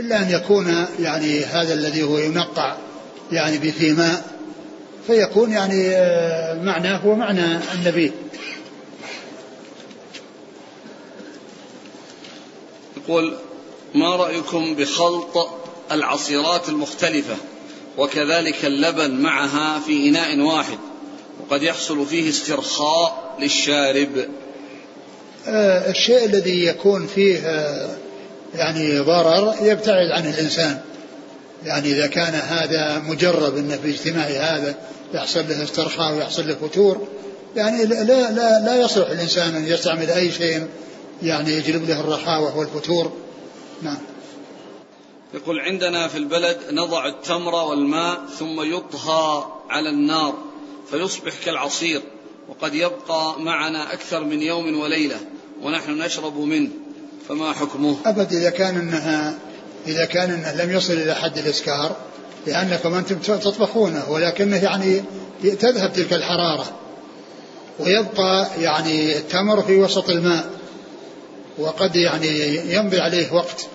إلا 0.00 0.22
أن 0.22 0.30
يكون 0.30 0.86
يعني 1.00 1.44
هذا 1.44 1.74
الذي 1.74 2.02
هو 2.02 2.18
ينقع 2.18 2.76
يعني 3.32 3.58
به 3.58 3.92
ماء 3.92 4.35
فيكون 5.06 5.52
يعني 5.52 5.88
آه، 5.90 6.62
معناه 6.62 6.96
هو 6.96 7.14
معنى 7.14 7.58
النبي. 7.74 8.12
يقول 12.96 13.36
ما 13.94 14.16
رأيكم 14.16 14.74
بخلط 14.74 15.48
العصيرات 15.92 16.68
المختلفة 16.68 17.34
وكذلك 17.98 18.64
اللبن 18.64 19.10
معها 19.10 19.80
في 19.80 20.08
إناء 20.08 20.40
واحد 20.40 20.78
وقد 21.40 21.62
يحصل 21.62 22.06
فيه 22.06 22.30
استرخاء 22.30 23.36
للشارب؟ 23.40 24.28
آه 25.46 25.90
الشيء 25.90 26.24
الذي 26.24 26.64
يكون 26.64 27.06
فيه 27.06 27.38
آه 27.38 27.88
يعني 28.54 28.98
ضرر 28.98 29.54
يبتعد 29.62 30.10
عنه 30.10 30.34
الإنسان. 30.34 30.80
يعني 31.66 31.92
إذا 31.92 32.06
كان 32.06 32.34
هذا 32.34 32.98
مجرب 32.98 33.56
أنه 33.56 33.76
في 33.76 33.90
اجتماع 33.90 34.24
هذا 34.24 34.74
يحصل 35.14 35.48
له 35.48 35.62
استرخاء 35.62 36.14
ويحصل 36.14 36.48
له 36.48 36.54
فتور 36.54 37.08
يعني 37.56 37.84
لا 37.84 38.04
لا 38.04 38.60
لا 38.60 38.76
يصلح 38.76 39.10
الإنسان 39.10 39.54
أن 39.54 39.66
يستعمل 39.66 40.10
أي 40.10 40.32
شيء 40.32 40.68
يعني 41.22 41.52
يجلب 41.52 41.88
له 41.88 42.00
الرخاوة 42.00 42.58
والفتور 42.58 43.12
نعم. 43.82 43.98
يقول 45.34 45.60
عندنا 45.60 46.08
في 46.08 46.18
البلد 46.18 46.58
نضع 46.70 47.06
التمر 47.06 47.54
والماء 47.54 48.20
ثم 48.38 48.62
يطهى 48.62 49.44
على 49.68 49.90
النار 49.90 50.34
فيصبح 50.90 51.32
كالعصير 51.44 52.02
وقد 52.48 52.74
يبقى 52.74 53.40
معنا 53.40 53.92
أكثر 53.92 54.24
من 54.24 54.42
يوم 54.42 54.80
وليلة 54.80 55.16
ونحن 55.62 55.90
نشرب 56.02 56.38
منه 56.38 56.70
فما 57.28 57.52
حكمه؟ 57.52 57.96
أبد 58.06 58.32
إذا 58.32 58.50
كان 58.50 58.76
أنها 58.76 59.38
إذا 59.86 60.04
كان 60.04 60.30
أنه 60.30 60.52
لم 60.52 60.72
يصل 60.72 60.92
إلى 60.92 61.14
حد 61.14 61.38
الإسكار 61.38 61.96
لأنكم 62.46 62.94
أنتم 62.94 63.18
تطبخونه 63.18 64.10
ولكنه 64.10 64.56
يعني 64.56 65.02
تذهب 65.60 65.92
تلك 65.92 66.12
الحرارة 66.12 66.66
ويبقى 67.78 68.46
يعني 68.60 69.16
التمر 69.18 69.62
في 69.62 69.76
وسط 69.76 70.10
الماء 70.10 70.44
وقد 71.58 71.96
يعني 71.96 72.56
يمضي 72.74 73.00
عليه 73.00 73.32
وقت 73.32 73.66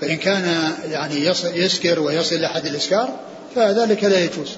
فإن 0.00 0.16
كان 0.16 0.72
يعني 0.90 1.26
يسكر 1.54 2.00
ويصل 2.00 2.36
إلى 2.36 2.48
حد 2.48 2.66
الإسكار 2.66 3.08
فذلك 3.54 4.04
لا 4.04 4.24
يجوز 4.24 4.50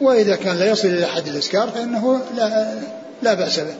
وإذا 0.00 0.36
كان 0.36 0.56
لا 0.56 0.70
يصل 0.70 0.88
إلى 0.88 1.06
حد 1.06 1.28
الإسكار 1.28 1.68
فإنه 1.68 2.20
لا, 2.36 2.74
لا 3.22 3.34
بأس 3.34 3.60
به. 3.60 3.74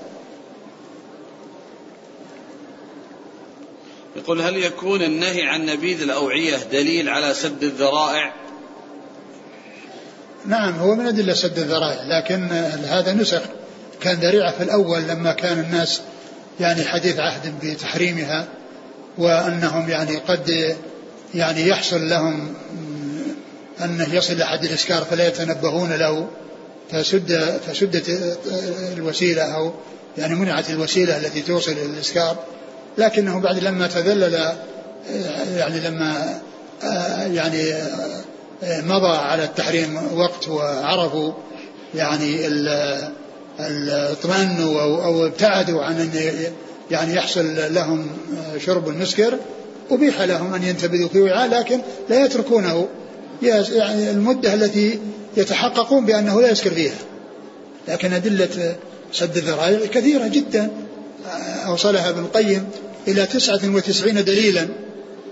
يقول 4.17 4.41
هل 4.41 4.57
يكون 4.57 5.03
النهي 5.03 5.43
عن 5.43 5.67
نبيذ 5.67 6.03
الأوعية 6.03 6.57
دليل 6.73 7.09
على 7.09 7.35
سد 7.35 7.63
الذرائع؟ 7.63 8.35
نعم 10.47 10.73
هو 10.73 10.95
من 10.95 11.07
أدلة 11.07 11.35
سد 11.35 11.59
الذرائع 11.59 12.19
لكن 12.19 12.49
هذا 12.85 13.13
نسخ 13.13 13.43
كان 14.01 14.17
ذريعة 14.17 14.53
في 14.53 14.63
الأول 14.63 15.03
لما 15.03 15.33
كان 15.33 15.61
الناس 15.61 16.01
يعني 16.61 16.85
حديث 16.85 17.19
عهد 17.19 17.55
بتحريمها 17.63 18.49
وأنهم 19.19 19.89
يعني 19.89 20.17
قد 20.17 20.77
يعني 21.35 21.69
يحصل 21.69 22.09
لهم 22.09 22.55
أنه 23.85 24.15
يصل 24.15 24.39
لحد 24.39 24.65
الإسكار 24.65 25.05
فلا 25.05 25.29
يتنبهون 25.29 25.93
له 25.93 26.29
فسد 26.91 27.61
فسدت 27.67 28.37
الوسيلة 28.97 29.43
أو 29.43 29.73
يعني 30.19 30.35
منعت 30.35 30.71
الوسيلة 30.71 31.17
التي 31.17 31.43
توصل 31.43 31.73
إلى 31.73 31.83
الإسكار. 31.83 32.37
لكنه 32.99 33.41
بعد 33.41 33.59
لما 33.59 33.87
تذلل 33.87 34.53
يعني 35.57 35.81
لما 35.81 36.41
يعني 37.27 37.75
مضى 38.63 39.17
على 39.17 39.45
التحريم 39.45 40.19
وقت 40.19 40.49
وعرفوا 40.49 41.33
يعني 41.95 42.47
اطمأنوا 43.89 44.83
أو 44.83 45.27
ابتعدوا 45.27 45.83
عن 45.83 46.01
أن 46.01 46.11
يعني 46.91 47.15
يحصل 47.15 47.75
لهم 47.75 48.07
شرب 48.67 48.89
المسكر 48.89 49.39
أبيح 49.91 50.21
لهم 50.21 50.55
أن 50.55 50.63
ينتبذوا 50.63 51.09
في 51.09 51.21
وعاء 51.21 51.49
لكن 51.49 51.81
لا 52.09 52.25
يتركونه. 52.25 52.89
يعني 53.43 54.11
المدة 54.11 54.55
التي 54.55 54.99
يتحققون 55.37 56.07
بأنه 56.07 56.41
لا 56.41 56.51
يسكر 56.51 56.71
فيها. 56.71 56.95
لكن 57.89 58.13
أدلة 58.13 58.77
سد 59.13 59.37
الذرائع 59.37 59.87
كثيرة 59.87 60.29
جدا 60.29 60.71
أوصلها 61.67 62.09
ابن 62.09 62.21
القيم 62.21 62.69
إلى 63.09 63.27
تسعة 63.27 63.75
وتسعين 63.75 64.25
دليلا 64.25 64.69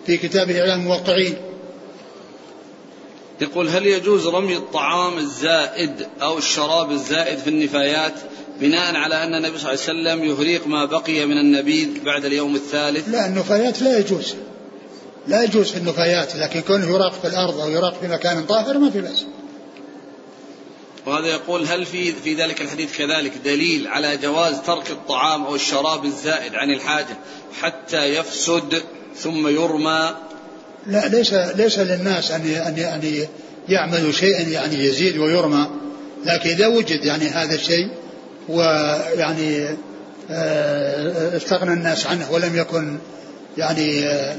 في 0.07 0.17
كتابه 0.17 0.61
إعلام 0.61 0.81
الموقعين. 0.81 1.37
يقول 3.41 3.69
هل 3.69 3.87
يجوز 3.87 4.27
رمي 4.27 4.57
الطعام 4.57 5.19
الزائد 5.19 6.07
أو 6.23 6.39
الشراب 6.39 6.91
الزائد 6.91 7.39
في 7.39 7.51
النفايات 7.51 8.15
بناء 8.61 8.97
على 8.97 9.23
أن 9.23 9.35
النبي 9.35 9.59
صلى 9.59 9.73
الله 9.73 9.83
عليه 9.89 10.19
وسلم 10.19 10.25
يهريق 10.25 10.67
ما 10.67 10.85
بقي 10.85 11.27
من 11.27 11.39
النبيذ 11.39 11.89
بعد 12.05 12.25
اليوم 12.25 12.55
الثالث؟ 12.55 13.09
لا 13.09 13.27
النفايات 13.27 13.83
لا 13.83 13.99
يجوز. 13.99 14.35
لا 15.29 15.43
يجوز 15.43 15.71
في 15.71 15.77
النفايات 15.77 16.37
لكن 16.37 16.61
كونه 16.61 16.95
يراق 16.95 17.13
في 17.13 17.27
الأرض 17.29 17.61
أو 17.61 17.71
يراق 17.71 18.01
في 18.01 18.09
مكان 18.09 18.45
طاهر 18.45 18.79
ما 18.79 18.91
في 18.91 19.01
بأس. 19.01 19.25
وهذا 21.07 21.27
يقول 21.27 21.67
هل 21.67 21.87
في 21.87 22.13
في 22.13 22.35
ذلك 22.35 22.61
الحديث 22.61 22.97
كذلك 22.99 23.33
دليل 23.45 23.87
على 23.87 24.17
جواز 24.17 24.61
ترك 24.61 24.91
الطعام 24.91 25.45
أو 25.45 25.55
الشراب 25.55 26.05
الزائد 26.05 26.55
عن 26.55 26.71
الحاجة 26.71 27.17
حتى 27.61 28.15
يفسد 28.15 28.83
ثم 29.17 29.49
يرمى؟ 29.49 30.15
لا 30.87 31.09
ليس 31.09 31.33
ليس 31.33 31.79
للناس 31.79 32.31
أن 32.31 32.41
أن 32.41 32.79
أن 32.79 33.27
يعملوا 33.69 34.13
شيئا 34.13 34.43
يعني 34.43 34.85
يزيد 34.85 35.19
ويرمى 35.19 35.67
لكن 36.25 36.51
إذا 36.51 36.67
وجد 36.67 37.05
يعني 37.05 37.29
هذا 37.29 37.55
الشيء 37.55 37.89
ويعني 38.49 39.77
آه، 40.31 41.37
استغنى 41.37 41.73
الناس 41.73 42.07
عنه 42.07 42.33
ولم 42.33 42.57
يكن 42.57 42.99
يعني 43.59 44.05
آه، 44.05 44.37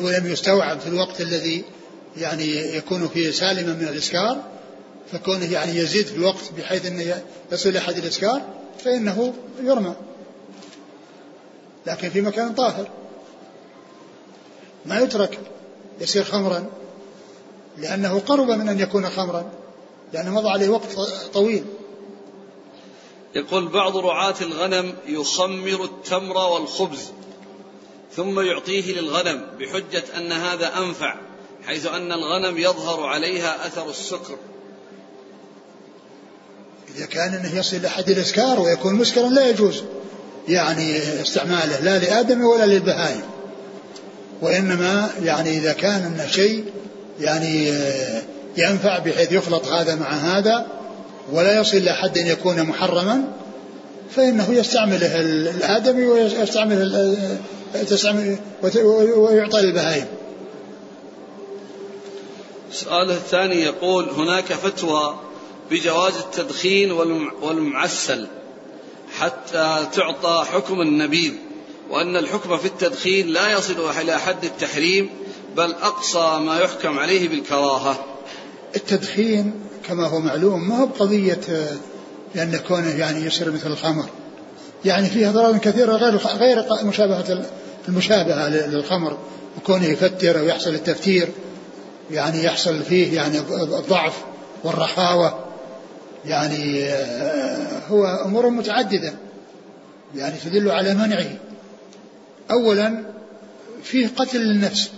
ولم 0.00 0.26
يستوعب 0.26 0.80
في 0.80 0.86
الوقت 0.86 1.20
الذي 1.20 1.64
يعني 2.18 2.76
يكون 2.76 3.08
فيه 3.08 3.30
سالما 3.30 3.72
من 3.72 3.88
الإسكار 3.88 4.38
فكونه 5.12 5.52
يعني 5.52 5.76
يزيد 5.76 6.06
في 6.06 6.16
الوقت 6.16 6.52
بحيث 6.58 6.86
إنه 6.86 7.22
يصل 7.52 7.68
إلى 7.68 7.80
حد 7.80 7.96
الاسكار 7.96 8.42
فإنه 8.84 9.34
يرمى. 9.62 9.94
لكن 11.86 12.10
في 12.10 12.20
مكان 12.20 12.54
طاهر. 12.54 12.88
ما 14.86 15.00
يترك 15.00 15.38
يصير 16.00 16.24
خمرا 16.24 16.66
لأنه 17.78 18.18
قرب 18.18 18.50
من 18.50 18.68
أن 18.68 18.80
يكون 18.80 19.08
خمرا 19.08 19.50
لأنه 20.12 20.34
مضى 20.34 20.48
عليه 20.48 20.68
وقت 20.68 20.92
طويل. 21.34 21.64
يقول 23.34 23.68
بعض 23.68 23.96
رعاة 23.96 24.34
الغنم 24.40 24.94
يخمر 25.06 25.84
التمر 25.84 26.36
والخبز 26.36 27.10
ثم 28.16 28.40
يعطيه 28.40 29.00
للغنم 29.00 29.46
بحجة 29.58 30.04
أن 30.16 30.32
هذا 30.32 30.78
أنفع 30.78 31.14
حيث 31.66 31.86
أن 31.86 32.12
الغنم 32.12 32.58
يظهر 32.58 33.06
عليها 33.06 33.66
أثر 33.66 33.90
السكر. 33.90 34.38
إذا 36.96 37.06
كان 37.06 37.34
أنه 37.34 37.58
يصل 37.58 37.76
إلى 37.76 37.88
حد 37.88 38.10
الإسكار 38.10 38.60
ويكون 38.60 38.94
مسكرا 38.94 39.28
لا 39.28 39.48
يجوز. 39.48 39.82
يعني 40.48 40.98
استعماله 41.22 41.80
لا 41.80 41.98
لآدم 41.98 42.44
ولا 42.44 42.66
للبهائم. 42.66 43.22
وإنما 44.42 45.10
يعني 45.22 45.58
إذا 45.58 45.72
كان 45.72 46.02
أنه 46.02 46.26
شيء 46.26 46.64
يعني 47.20 47.72
ينفع 48.56 48.98
بحيث 48.98 49.32
يخلط 49.32 49.66
هذا 49.66 49.94
مع 49.94 50.10
هذا 50.10 50.66
ولا 51.32 51.60
يصل 51.60 51.76
إلى 51.76 51.92
حد 51.92 52.18
أن 52.18 52.26
يكون 52.26 52.62
محرما 52.62 53.22
فإنه 54.16 54.46
يستعمله 54.50 55.20
الآدمي 55.20 56.06
ويستعمل 56.06 57.16
تستعمل 57.88 58.38
ويعطى 59.14 59.60
للبهائم. 59.60 60.06
السؤال 62.70 63.10
الثاني 63.10 63.62
يقول 63.62 64.10
هناك 64.10 64.52
فتوى 64.52 65.14
بجواز 65.70 66.16
التدخين 66.16 66.92
والمعسل 67.42 68.26
حتى 69.18 69.86
تعطى 69.94 70.44
حكم 70.52 70.80
النبيذ 70.80 71.32
وأن 71.90 72.16
الحكم 72.16 72.56
في 72.56 72.64
التدخين 72.64 73.28
لا 73.28 73.52
يصل 73.52 73.90
إلى 74.00 74.18
حد 74.18 74.44
التحريم 74.44 75.10
بل 75.56 75.72
أقصى 75.72 76.38
ما 76.40 76.58
يحكم 76.58 76.98
عليه 76.98 77.28
بالكراهة. 77.28 78.04
التدخين 78.76 79.52
كما 79.88 80.06
هو 80.06 80.20
معلوم 80.20 80.68
ما 80.68 80.80
هو 80.80 80.86
بقضية 80.86 81.40
لأن 82.34 82.60
كونه 82.68 82.98
يعني 82.98 83.26
يصير 83.26 83.52
مثل 83.52 83.66
الخمر. 83.66 84.04
يعني 84.84 85.10
فيها 85.10 85.32
ضرر 85.32 85.58
كثيرة 85.58 85.92
غير 85.92 86.16
غير 86.16 86.64
مشابهة 86.84 87.44
المشابهة 87.88 88.48
للخمر. 88.48 89.18
وكونه 89.56 89.86
يفتر 89.86 90.42
ويحصل 90.42 90.70
التفتير 90.70 91.28
يعني 92.10 92.44
يحصل 92.44 92.82
فيه 92.82 93.16
يعني 93.16 93.38
الضعف 93.78 94.14
والرخاوة. 94.64 95.49
يعني 96.24 96.84
هو 97.88 98.06
أمور 98.06 98.50
متعددة. 98.50 99.12
يعني 100.16 100.34
تدل 100.44 100.70
على 100.70 100.94
منعه. 100.94 101.30
أولا 102.50 103.04
فيه 103.82 104.08
قتل 104.16 104.40
للنفس. 104.40 104.90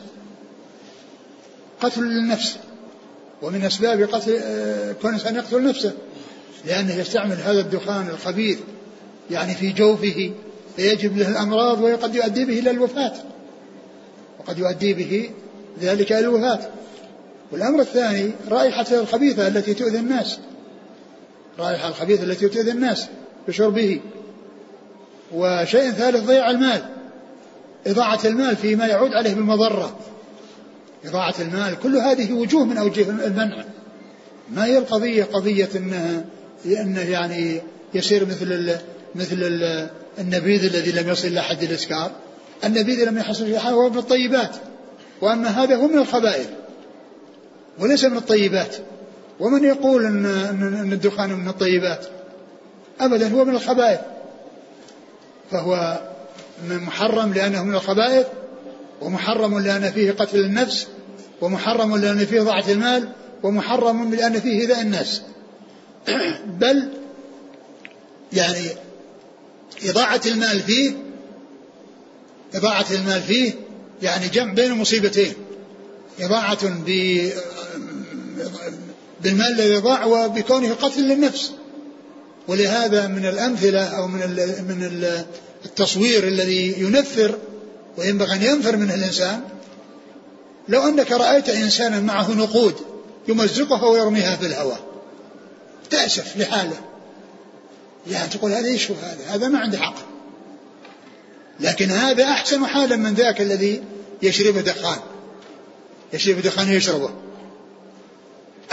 قتل 1.81 2.03
النفس 2.03 2.57
ومن 3.43 3.64
أسباب 3.64 4.03
قتل 4.03 4.41
كون 5.03 5.11
الإنسان 5.11 5.37
يقتل 5.37 5.68
نفسه. 5.68 5.93
لأنه 6.66 6.95
يستعمل 6.95 7.37
هذا 7.37 7.61
الدخان 7.61 8.09
الخبيث 8.09 8.59
يعني 9.31 9.55
في 9.55 9.73
جوفه 9.73 10.33
فيجب 10.77 11.16
له 11.16 11.29
الأمراض 11.29 11.81
وقد 11.81 12.14
يؤدي 12.14 12.45
به 12.45 12.59
إلى 12.59 12.70
الوفاة. 12.70 13.12
وقد 14.39 14.59
يؤدي 14.59 14.95
به 14.95 15.31
ذلك 15.81 16.12
إلى 16.12 16.20
الوفاة. 16.20 16.61
والأمر 17.53 17.81
الثاني 17.81 18.31
رائحة 18.51 18.87
الخبيثة 18.93 19.49
التي 19.49 19.75
تؤذي 19.75 19.99
الناس. 19.99 20.39
رائحة 21.59 21.89
الخبيثة 21.89 22.23
التي 22.23 22.49
تؤذي 22.49 22.71
الناس 22.71 23.07
بشربه. 23.49 24.01
وشيء 25.33 25.91
ثالث 25.91 26.25
ضياع 26.25 26.51
المال. 26.51 26.83
إضاعة 27.87 28.21
المال 28.25 28.57
فيما 28.57 28.87
يعود 28.87 29.15
عليه 29.15 29.35
بالمضرة. 29.35 29.99
إضاعة 31.05 31.35
المال 31.41 31.79
كل 31.83 31.97
هذه 31.97 32.33
وجوه 32.33 32.65
من 32.65 32.77
أوجه 32.77 33.11
المنع. 33.11 33.65
ما 34.51 34.65
هي 34.65 34.79
القضية؟ 34.79 35.25
قضية 35.25 35.69
أنها 35.77 36.25
أنه 36.67 37.01
يعني 37.01 37.61
يصير 37.95 38.27
مثل 38.27 38.53
ال 38.53 38.79
مثل 39.15 39.37
ال 39.43 39.91
النبيذ 40.19 40.65
الذي 40.65 40.93
لم 40.93 41.09
يصل 41.09 41.29
إلى 41.29 41.43
حد 41.43 41.63
الإسكار. 41.63 42.11
النبيذ 42.65 43.05
لم 43.05 43.19
يحصل 43.19 43.45
إلى 43.45 43.59
هو 43.59 43.91
من 43.91 43.99
الطيبات. 43.99 44.57
وأما 45.21 45.49
هذا 45.49 45.77
هو 45.77 45.87
من 45.87 45.99
الخبائث 45.99 46.49
وليس 47.79 48.05
من 48.05 48.17
الطيبات. 48.17 48.77
ومن 49.43 49.64
يقول 49.64 50.07
أن, 50.07 50.26
أن 50.80 50.93
الدخان 50.93 51.32
من 51.32 51.49
الطيبات؟ 51.49 52.07
أبدا 53.01 53.28
هو 53.28 53.45
من 53.45 53.55
الخبائث. 53.55 54.01
فهو 55.51 56.01
محرم 56.68 57.32
لأنه 57.32 57.64
من 57.64 57.74
الخبائث 57.74 58.26
ومحرم 59.01 59.59
لأن 59.59 59.93
فيه 59.93 60.12
قتل 60.12 60.38
النفس 60.38 60.86
ومحرم 61.40 61.97
لأن 61.97 62.18
فيه 62.18 62.40
ضاعة 62.40 62.64
المال 62.68 63.09
ومحرم 63.43 64.14
لأن 64.14 64.40
فيه 64.40 64.61
إيذاء 64.61 64.80
الناس. 64.80 65.22
بل 66.61 66.88
يعني 68.32 68.66
إضاعة 69.84 70.20
المال 70.26 70.61
فيه 70.61 70.93
إضاعة 72.55 72.86
المال 72.90 73.22
فيه 73.22 73.53
يعني 74.03 74.28
جمع 74.28 74.53
بين 74.53 74.72
المصيبتين 74.72 75.34
إضاعة 76.20 76.59
بالمال 79.23 79.61
الذي 79.61 79.77
ضاع 79.77 80.05
وبكونه 80.05 80.75
قتل 80.75 81.01
للنفس. 81.01 81.53
ولهذا 82.49 83.07
من 83.07 83.27
الأمثلة 83.27 83.85
أو 83.85 84.07
من 84.07 84.20
من 84.68 85.05
التصوير 85.64 86.29
الذي 86.29 86.81
ينفر 86.81 87.39
وينبغي 87.99 88.33
أن 88.33 88.43
ينفر 88.43 88.77
منه 88.77 88.95
الإنسان 88.95 89.41
لو 90.68 90.89
أنك 90.89 91.12
رأيت 91.12 91.49
إنسانا 91.49 92.01
معه 92.01 92.33
نقود 92.33 92.75
يمزقها 93.29 93.89
ويرميها 93.89 94.37
في 94.37 94.47
الهواء 94.47 94.81
تأسف 95.91 96.37
لحاله. 96.37 96.81
يعني 98.11 98.29
تقول 98.29 98.53
هذا 98.53 98.66
إيش 98.66 98.91
هذا؟ 98.91 99.35
هذا 99.35 99.49
ما 99.49 99.59
عنده 99.59 99.79
حق 99.79 99.95
لكن 101.61 101.91
هذا 101.91 102.25
أحسن 102.25 102.66
حالا 102.66 102.97
من 102.97 103.14
ذاك 103.14 103.41
الذي 103.41 103.83
يشرب 104.23 104.59
دخان. 104.59 104.99
يشرب 106.12 106.43
دخان 106.43 106.68
يشربه. 106.68 107.11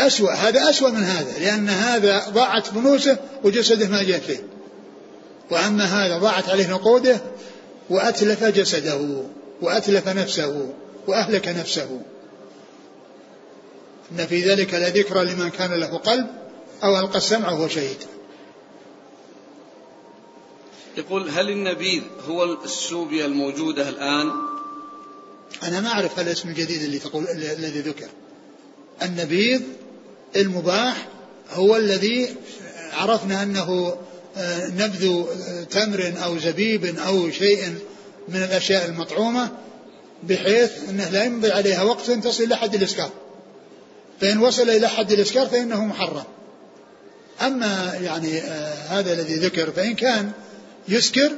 أسوأ 0.08 0.32
هذا 0.32 0.70
أسوأ 0.70 0.90
من 0.90 1.04
هذا 1.04 1.40
لأن 1.40 1.70
هذا 1.70 2.30
ضاعت 2.30 2.68
فلوسه 2.68 3.18
وجسده 3.44 3.88
ما 3.88 4.04
جاء 4.04 4.20
فيه. 4.20 4.44
وأما 5.52 5.84
هذا 5.84 6.18
ضاعت 6.18 6.50
عليه 6.50 6.68
نقوده 6.68 7.22
وأتلف 7.90 8.44
جسده 8.44 9.24
وأتلف 9.62 10.08
نفسه 10.08 10.74
وأهلك 11.08 11.48
نفسه. 11.48 12.02
إن 14.12 14.28
في 14.28 14.42
ذلك 14.42 14.74
لذكرى 14.74 15.26
لمن 15.26 15.50
كان 15.50 15.74
له 15.74 15.98
قلب 15.98 16.28
أو 16.84 17.00
ألقى 17.00 17.18
السمع 17.18 17.52
وهو 17.52 17.68
شهيد. 17.68 17.98
يقول 20.98 21.30
هل 21.30 21.50
النبيذ 21.50 22.02
هو 22.28 22.44
السوبيا 22.64 23.26
الموجودة 23.26 23.90
الآن؟ 23.90 24.32
أنا 25.64 25.80
ما 25.80 25.90
أعرف 25.90 26.20
الاسم 26.20 26.50
الجديد 26.50 26.82
اللي 26.82 27.00
تقول 27.00 27.28
الذي 27.28 27.80
ذكر. 27.80 28.08
النبيذ 29.02 29.62
المباح 30.36 31.08
هو 31.54 31.76
الذي 31.76 32.36
عرفنا 32.94 33.44
أنه 33.44 33.98
آه، 34.38 34.68
نبذ 34.68 35.06
آه، 35.06 35.64
تمر 35.64 36.14
أو 36.24 36.38
زبيب 36.38 36.98
أو 36.98 37.32
شيء 37.32 37.76
من 38.28 38.44
الأشياء 38.44 38.86
المطعومة 38.86 39.50
بحيث 40.24 40.90
أنه 40.90 41.10
لا 41.10 41.24
يمضي 41.24 41.52
عليها 41.52 41.84
وقت 41.84 42.12
تصل 42.12 42.44
إلى 42.44 42.56
حد 42.56 42.76
الإسكار. 42.76 43.10
فإن 44.22 44.38
وصل 44.38 44.70
إلى 44.70 44.88
حد 44.88 45.12
الإسكار 45.12 45.48
فإنه 45.48 45.86
محرم. 45.86 46.24
أما 47.42 48.00
يعني 48.02 48.40
آه 48.40 48.74
هذا 48.74 49.14
الذي 49.14 49.36
ذكر 49.36 49.72
فإن 49.72 49.96
كان 49.96 50.32
يسكر 50.88 51.32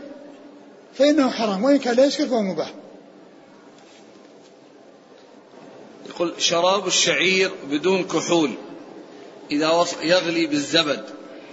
فإنه 0.98 1.30
حرام 1.30 1.64
وإن 1.64 1.80
كان 1.80 1.96
لا 1.96 2.06
يسكر 2.06 2.28
فهو 2.28 2.42
مباح. 2.42 2.74
يقول 6.10 6.34
شراب 6.38 6.88
الشعير 6.88 7.52
بدون 7.70 8.04
كحول. 8.04 8.56
إذا 9.52 9.86
يغلي 10.04 10.45
بالزبد 10.45 11.04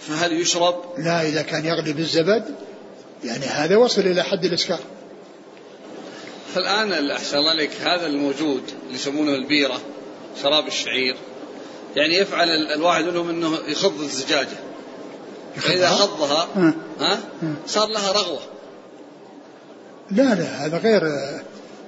فهل 0.00 0.40
يشرب؟ 0.40 0.74
لا 0.98 1.22
إذا 1.22 1.42
كان 1.42 1.64
يغلي 1.64 1.92
بالزبد 1.92 2.44
يعني 3.24 3.46
هذا 3.46 3.76
وصل 3.76 4.00
إلى 4.00 4.22
حد 4.22 4.44
الإسكار 4.44 4.80
فالآن 6.54 7.10
أحسن 7.10 7.38
الله 7.38 7.50
عليك 7.50 7.70
هذا 7.80 8.06
الموجود 8.06 8.62
اللي 8.86 8.94
يسمونه 8.94 9.34
البيرة 9.34 9.80
شراب 10.42 10.66
الشعير 10.66 11.16
يعني 11.96 12.14
يفعل 12.14 12.48
الواحد 12.48 13.04
منهم 13.04 13.28
أنه 13.28 13.58
يخض 13.68 14.00
الزجاجة. 14.00 14.56
فإذا 15.56 15.88
خضها 15.88 16.48
ها 17.00 17.18
صار 17.66 17.88
لها 17.88 18.12
رغوة. 18.12 18.40
لا 20.10 20.34
لا 20.34 20.66
هذا 20.66 20.78
غير 20.78 21.02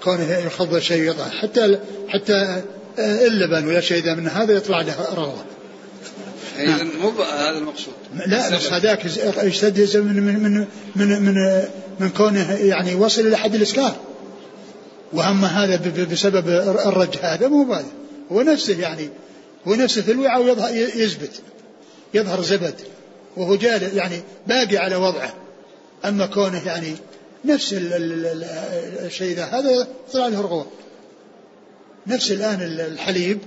كونه 0.04 0.38
يخض 0.38 0.78
شيء 0.78 1.10
يطلع 1.10 1.28
حتى 1.28 1.78
حتى 2.08 2.62
اللبن 2.98 3.66
ولا 3.66 3.80
شيء 3.80 4.14
من 4.14 4.28
هذا 4.28 4.52
يطلع 4.52 4.80
له 4.80 5.14
رغوة. 5.14 5.44
إذا 6.60 6.84
مو 6.84 7.10
هذا 7.22 7.58
المقصود. 7.58 7.94
لا 8.26 8.56
بس 8.56 8.72
هذاك 8.72 9.06
اشتد 9.38 9.96
من 9.96 10.22
من 10.22 10.42
من 10.42 10.66
من 10.96 11.22
من, 11.22 11.62
من 12.00 12.08
كونه 12.08 12.52
يعني 12.52 12.94
وصل 12.94 13.26
إلى 13.26 13.36
حد 13.36 13.54
الإسكار. 13.54 13.96
وأما 15.12 15.46
هذا 15.46 16.04
بسبب 16.04 16.48
الرج 16.86 17.16
هذا 17.22 17.48
مو 17.48 17.72
هذا 17.72 17.86
هو 18.32 18.42
نفسه 18.42 18.80
يعني 18.80 19.08
هو 19.68 19.74
نفسه 19.74 20.02
في 20.02 20.12
الوعاء 20.12 20.42
ويظهر 20.42 20.74
يزبد 20.74 21.30
يظهر 22.14 22.42
زبد. 22.42 22.74
وهو 23.36 23.56
جال 23.56 23.96
يعني 23.96 24.22
باقي 24.46 24.76
على 24.76 24.96
وضعه. 24.96 25.34
أما 26.04 26.26
كونه 26.26 26.66
يعني 26.66 26.94
نفس 27.44 27.74
الشيء 27.78 29.36
ذا 29.36 29.44
هذا 29.44 29.88
طلع 30.12 30.28
له 30.28 30.40
رغوة. 30.40 30.66
نفس 32.06 32.30
الآن 32.30 32.62
الحليب. 32.62 33.38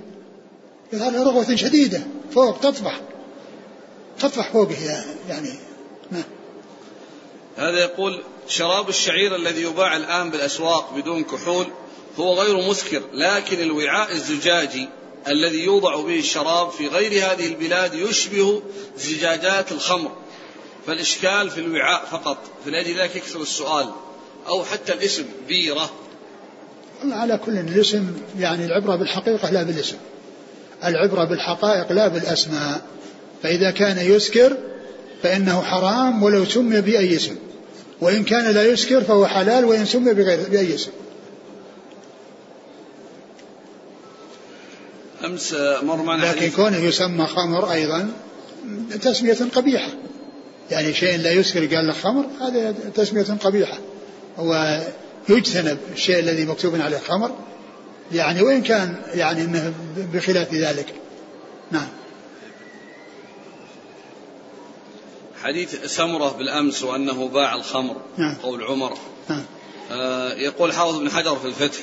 يظهر 0.94 1.10
له 1.10 1.22
رغوة 1.22 1.56
شديدة 1.56 2.02
فوق 2.34 2.60
تطفح 2.60 3.00
تطفح 4.18 4.52
فوقه 4.52 5.04
يعني 5.28 5.50
نعم 6.10 6.24
هذا 7.56 7.78
يقول 7.78 8.22
شراب 8.48 8.88
الشعير 8.88 9.36
الذي 9.36 9.62
يباع 9.62 9.96
الآن 9.96 10.30
بالأسواق 10.30 10.94
بدون 10.96 11.24
كحول 11.24 11.66
هو 12.18 12.34
غير 12.34 12.68
مسكر 12.68 13.02
لكن 13.12 13.60
الوعاء 13.60 14.12
الزجاجي 14.12 14.88
الذي 15.28 15.64
يوضع 15.64 16.00
به 16.00 16.18
الشراب 16.18 16.70
في 16.70 16.88
غير 16.88 17.12
هذه 17.12 17.46
البلاد 17.46 17.94
يشبه 17.94 18.62
زجاجات 18.96 19.72
الخمر. 19.72 20.10
فالإشكال 20.86 21.50
في 21.50 21.60
الوعاء 21.60 22.04
فقط 22.04 22.38
فلأجل 22.64 23.00
ذلك 23.00 23.16
يكثر 23.16 23.42
السؤال 23.42 23.90
أو 24.48 24.64
حتى 24.64 24.92
الاسم 24.92 25.24
بيرة. 25.48 25.90
على 27.02 27.38
كل 27.38 27.52
الاسم 27.52 28.12
يعني 28.38 28.64
العبرة 28.64 28.96
بالحقيقة 28.96 29.50
لا 29.50 29.62
بالاسم. 29.62 29.96
العبرة 30.86 31.24
بالحقائق 31.24 31.92
لا 31.92 32.08
بالأسماء. 32.08 32.82
فإذا 33.42 33.70
كان 33.70 33.98
يسكر 33.98 34.56
فإنه 35.22 35.62
حرام 35.62 36.22
ولو 36.22 36.44
سمي 36.44 36.80
بأي 36.80 37.16
اسم. 37.16 37.36
وإن 38.00 38.24
كان 38.24 38.54
لا 38.54 38.62
يسكر 38.62 39.00
فهو 39.00 39.26
حلال 39.26 39.64
وإن 39.64 39.86
سمي 39.86 40.14
بغير 40.14 40.48
بأي 40.48 40.74
اسم. 40.74 40.90
أمس 45.24 45.54
مر 45.82 46.02
معنا 46.02 46.26
لكن 46.26 46.50
كونه 46.50 46.76
يسمى 46.76 47.26
خمر 47.26 47.72
أيضا 47.72 48.12
تسمية 49.02 49.38
قبيحة. 49.54 49.90
يعني 50.70 50.94
شيء 50.94 51.18
لا 51.18 51.32
يسكر 51.32 51.74
قال 51.74 51.86
له 51.86 51.92
خمر 51.92 52.24
هذا 52.40 52.74
تسمية 52.94 53.22
قبيحة. 53.44 53.78
ويجتنب 54.38 55.78
الشيء 55.92 56.18
الذي 56.18 56.44
مكتوب 56.44 56.80
عليه 56.80 56.98
خمر. 56.98 57.30
يعني 58.12 58.42
وإن 58.42 58.62
كان 58.62 59.02
يعني 59.14 59.42
أنه 59.42 59.74
بخلاف 59.96 60.54
ذلك. 60.54 60.94
نعم. 61.70 61.88
حديث 65.42 65.84
سمرة 65.84 66.28
بالأمس 66.28 66.82
وأنه 66.82 67.28
باع 67.28 67.54
الخمر 67.54 67.96
نعم. 68.16 68.34
قول 68.34 68.64
عمر. 68.64 68.98
نعم. 69.28 69.44
آه 69.92 70.34
يقول 70.34 70.72
حافظ 70.72 70.98
بن 70.98 71.10
حجر 71.10 71.36
في 71.36 71.46
الفتح 71.46 71.80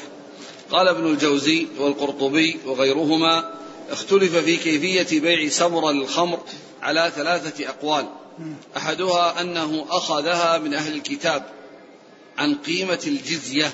قال 0.71 0.87
ابن 0.87 1.05
الجوزي 1.05 1.67
والقرطبي 1.79 2.59
وغيرهما 2.65 3.53
اختلف 3.89 4.35
في 4.35 4.57
كيفية 4.57 5.19
بيع 5.19 5.49
سمر 5.49 5.91
للخمر 5.91 6.39
على 6.81 7.11
ثلاثة 7.15 7.69
أقوال. 7.69 8.05
أحدها 8.77 9.41
أنه 9.41 9.85
أخذها 9.89 10.57
من 10.57 10.73
أهل 10.73 10.93
الكتاب 10.93 11.43
عن 12.37 12.55
قيمة 12.55 12.99
الجزية 13.07 13.71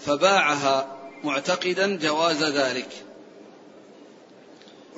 فباعها 0.00 0.99
معتقدا 1.24 1.96
جواز 1.96 2.42
ذلك. 2.42 2.88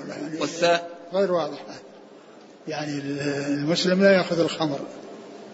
يعني 0.08 0.40
والثاء 0.40 0.90
غير 1.12 1.32
واضح. 1.32 1.58
يعني 2.68 2.98
المسلم 3.48 4.02
لا 4.02 4.12
يأخذ 4.12 4.40
الخمر 4.40 4.78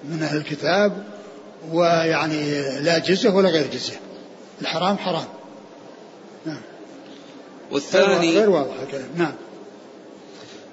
من 0.04 0.22
أهل 0.22 0.36
الكتاب 0.36 1.04
ويعني 1.72 2.62
لا 2.80 2.98
جزية 2.98 3.30
ولا 3.30 3.48
غير 3.48 3.66
جزية. 3.66 4.00
الحرام 4.60 4.98
حرام. 4.98 5.28
نعم. 6.46 6.62
والثاني 7.70 8.38
غير 8.38 8.50
واضح. 8.50 8.74
الكلام 8.82 9.08
نعم. 9.16 9.34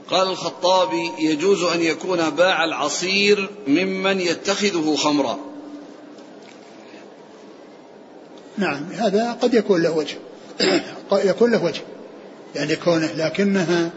قال 0.09 0.27
الخطابي 0.27 1.11
يجوز 1.19 1.63
أن 1.63 1.81
يكون 1.81 2.29
باع 2.29 2.63
العصير 2.63 3.49
ممن 3.67 4.21
يتخذه 4.21 4.95
خمرا. 4.95 5.39
نعم 8.57 8.83
هذا 8.97 9.31
قد 9.31 9.53
يكون 9.53 9.81
له 9.81 9.91
وجه. 9.91 10.15
يكون 11.11 11.51
له 11.51 11.63
وجه. 11.63 11.81
يعني 12.55 12.75
كونه 12.75 13.09
لكنها 13.17 13.89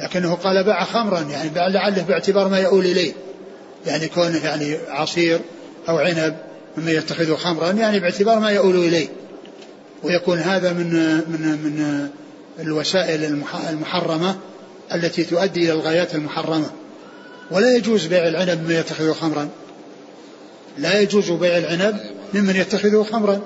لكنه 0.00 0.34
قال 0.34 0.64
باع 0.64 0.84
خمرا 0.84 1.20
يعني 1.20 1.50
لعله 1.54 2.02
باعتبار 2.02 2.48
ما 2.48 2.58
يؤول 2.58 2.84
إليه. 2.84 3.12
يعني 3.86 4.08
كونه 4.08 4.44
يعني 4.44 4.76
عصير 4.88 5.40
أو 5.88 5.98
عنب 5.98 6.36
مما 6.76 6.90
يتخذه 6.90 7.34
خمرا 7.34 7.70
يعني 7.70 8.00
باعتبار 8.00 8.38
ما 8.38 8.50
يؤول 8.50 8.76
إليه. 8.76 9.08
ويكون 10.02 10.38
هذا 10.38 10.72
من 10.72 10.92
من 11.28 11.58
من 11.64 12.08
الوسائل 12.60 13.40
المحرمة 13.70 14.36
التي 14.94 15.24
تؤدي 15.24 15.64
إلى 15.64 15.72
الغايات 15.72 16.14
المحرمة. 16.14 16.70
ولا 17.50 17.76
يجوز 17.76 18.06
بيع 18.06 18.28
العنب 18.28 18.62
ممن 18.62 18.74
يتخذه 18.74 19.12
خمرا. 19.12 19.48
لا 20.78 21.00
يجوز 21.00 21.30
بيع 21.30 21.58
العنب 21.58 22.00
ممن 22.34 22.56
يتخذه 22.56 23.06
خمرا. 23.12 23.40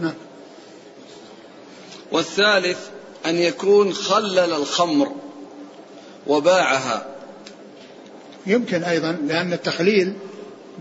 نعم. 0.00 0.14
والثالث 2.12 2.78
أن 3.26 3.36
يكون 3.36 3.92
خلل 3.92 4.38
الخمر 4.38 5.12
وباعها. 6.26 7.06
يمكن 8.46 8.84
أيضا 8.84 9.12
لأن 9.28 9.52
التخليل 9.52 10.12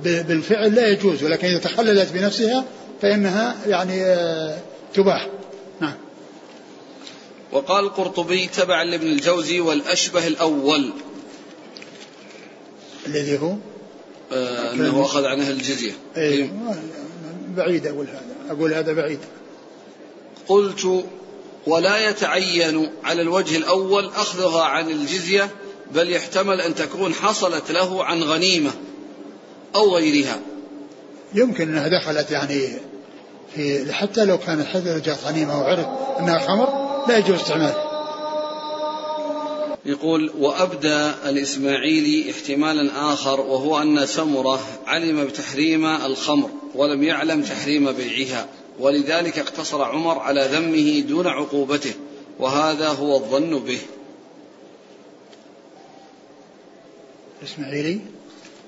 بالفعل 0.03 0.76
لا 0.76 0.88
يجوز 0.88 1.24
ولكن 1.24 1.47
إذا 1.47 1.59
تخللت 1.59 2.11
بنفسها 2.11 2.65
فإنها 3.01 3.55
يعني 3.67 4.05
آه، 4.05 4.59
تباح. 4.93 5.28
نعم. 5.82 5.95
وقال 7.51 7.86
القرطبي 7.86 8.47
تبعا 8.47 8.84
لابن 8.84 9.07
الجوزي 9.07 9.59
والأشبه 9.59 10.28
الأول. 10.28 10.93
الذي 13.07 13.38
هو؟ 13.38 13.55
آه 14.32 14.74
أنه 14.74 15.01
أخذ 15.01 15.26
عن 15.26 15.41
أهل 15.41 15.51
الجزية 15.51 15.91
أيه. 16.17 16.49
بعيد 17.56 17.88
أقول 17.88 18.08
هذا 18.08 18.56
أقول 18.58 18.74
هذا 18.74 18.93
بعيد. 18.93 19.20
قلت 20.47 21.06
ولا 21.68 22.10
يتعين 22.10 22.89
على 23.04 23.22
الوجه 23.22 23.58
الأول 23.58 24.06
أخذها 24.06 24.64
عن 24.64 24.89
الجزية 24.89 25.50
بل 25.93 26.12
يحتمل 26.12 26.62
أن 26.62 26.76
تكون 26.76 27.14
حصلت 27.14 27.72
له 27.72 28.04
عن 28.04 28.24
غنيمة 28.24 28.72
أو 29.76 29.95
غيرها. 29.95 30.39
يمكن 31.34 31.70
أنها 31.70 31.88
دخلت 31.88 32.32
يعني 32.32 32.70
في 33.56 33.93
حتى 33.93 34.26
لو 34.26 34.38
كانت 34.38 34.68
حتى 34.68 35.00
جاءت 35.00 35.24
غنيمة 35.26 35.60
وعرف 35.62 35.86
أنها 36.20 36.39
خمر 36.39 36.70
لا 37.08 37.18
يجوز 37.18 37.39
استعمالها. 37.39 37.89
يقول 39.86 40.32
وأبدى 40.40 41.12
الإسماعيلي 41.30 42.32
احتمالا 42.32 43.14
آخر 43.14 43.42
وهو 43.42 43.82
أن 43.82 44.06
سمرة 44.06 44.60
علم 44.88 45.26
بتحريم 45.26 45.86
الخمر 45.86 46.50
ولم 46.76 47.04
يعلم 47.04 47.42
تحريم 47.42 47.92
بيعها 47.92 48.48
ولذلك 48.80 49.40
اقتصر 49.40 49.82
عمر 49.82 50.20
على 50.20 50.50
ذمه 50.52 51.00
دون 51.00 51.28
عقوبته 51.28 51.94
وهذا 52.40 52.90
هو 52.90 53.16
الظن 53.16 53.60
به. 53.60 53.80
الإسماعيلي 57.42 58.00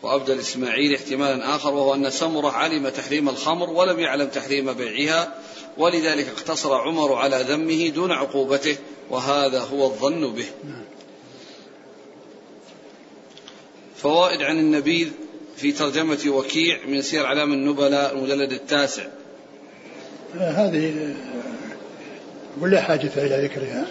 وأبدى 0.04 0.34
الإسماعيلي 0.34 0.96
احتمالا 0.96 1.56
آخر 1.56 1.74
وهو 1.74 1.94
أن 1.94 2.10
سمرة 2.10 2.52
علم 2.52 2.90
تحريم 2.90 3.30
الخمر 3.30 3.70
ولم 3.70 4.00
يعلم 4.00 4.28
تحريم 4.28 4.74
بيعها 4.74 5.36
ولذلك 5.78 6.28
اقتصر 6.28 6.74
عمر 6.74 7.14
على 7.14 7.46
ذمه 7.50 7.88
دون 7.88 8.12
عقوبته 8.12 8.78
وهذا 9.10 9.60
هو 9.60 9.86
الظن 9.86 10.34
به. 10.34 10.46
نعم. 10.64 10.86
فوائد 14.02 14.42
عن 14.42 14.60
النبيذ 14.60 15.08
في 15.58 15.72
ترجمة 15.72 16.20
وكيع 16.28 16.78
من 16.88 17.02
سير 17.02 17.26
علام 17.26 17.54
النبلاء 17.54 18.16
المجلد 18.16 18.52
التاسع. 18.52 19.04
هذه 20.36 21.16
ولا 22.62 22.82
حاجة 22.82 23.12
إلى 23.18 23.48
ذكرها. 23.48 23.88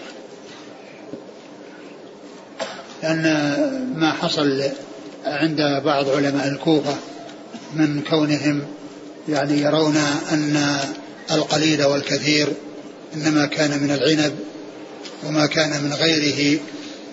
لأن 3.03 3.23
ما 3.95 4.13
حصل 4.13 4.63
عند 5.25 5.81
بعض 5.85 6.09
علماء 6.09 6.47
الكوفة 6.47 6.95
من 7.73 8.01
كونهم 8.09 8.67
يعني 9.29 9.61
يرون 9.61 9.97
أن 10.31 10.79
القليل 11.31 11.83
والكثير 11.83 12.47
إنما 13.13 13.45
كان 13.45 13.83
من 13.83 13.91
العنب 13.91 14.35
وما 15.25 15.45
كان 15.45 15.83
من 15.83 15.93
غيره 15.93 16.59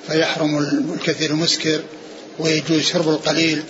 فيحرم 0.08 0.58
الكثير 0.94 1.30
المسكر. 1.30 1.80
ويجوز 2.38 2.82
شرب 2.82 3.08
القليل. 3.08 3.62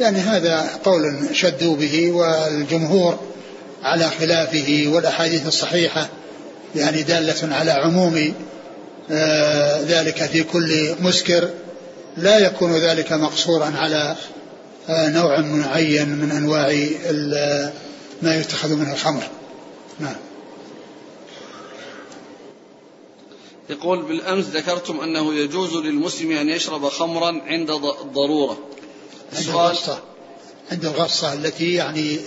يعني 0.00 0.18
هذا 0.18 0.70
قول 0.84 1.28
شدوا 1.32 1.76
به 1.76 2.10
والجمهور 2.10 3.18
على 3.82 4.10
خلافه 4.20 4.84
والأحاديث 4.86 5.46
الصحيحة 5.46 6.08
يعني 6.76 7.02
دالة 7.02 7.54
على 7.54 7.70
عموم 7.70 8.34
آه، 9.10 9.80
ذلك 9.80 10.24
في 10.24 10.42
كل 10.42 10.94
مسكر. 11.00 11.50
لا 12.16 12.38
يكون 12.38 12.76
ذلك 12.76 13.12
مقصورا 13.12 13.72
على 13.76 14.16
آه، 14.88 15.08
نوع 15.08 15.40
معين 15.40 16.08
من 16.08 16.30
أنواع 16.30 16.68
ما 18.22 18.36
يتخذ 18.36 18.74
منه 18.74 18.92
الخمر. 18.92 19.22
نعم. 20.00 20.16
يقول 23.70 24.02
بالأمس 24.02 24.44
ذكرتم 24.44 25.00
أنه 25.00 25.34
يجوز 25.34 25.76
للمسلم 25.76 26.32
أن 26.32 26.48
يشرب 26.48 26.88
خمرا 26.88 27.40
عند 27.46 27.70
الضرورة 27.70 28.58
عند 29.36 29.48
الغصة. 29.48 29.98
عند 30.72 30.84
الغصة 30.84 31.32
التي 31.32 31.74
يعني 31.74 32.18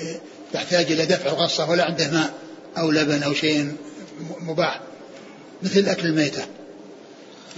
يحتاج 0.53 0.91
إلى 0.91 1.05
دفع 1.05 1.29
الغصة 1.29 1.69
ولا 1.69 1.83
عنده 1.83 2.11
ماء 2.11 2.33
أو 2.77 2.91
لبن 2.91 3.23
أو 3.23 3.33
شيء 3.33 3.75
مباح. 4.41 4.81
مثل 5.63 5.89
أكل 5.89 6.07
الميتة. 6.07 6.45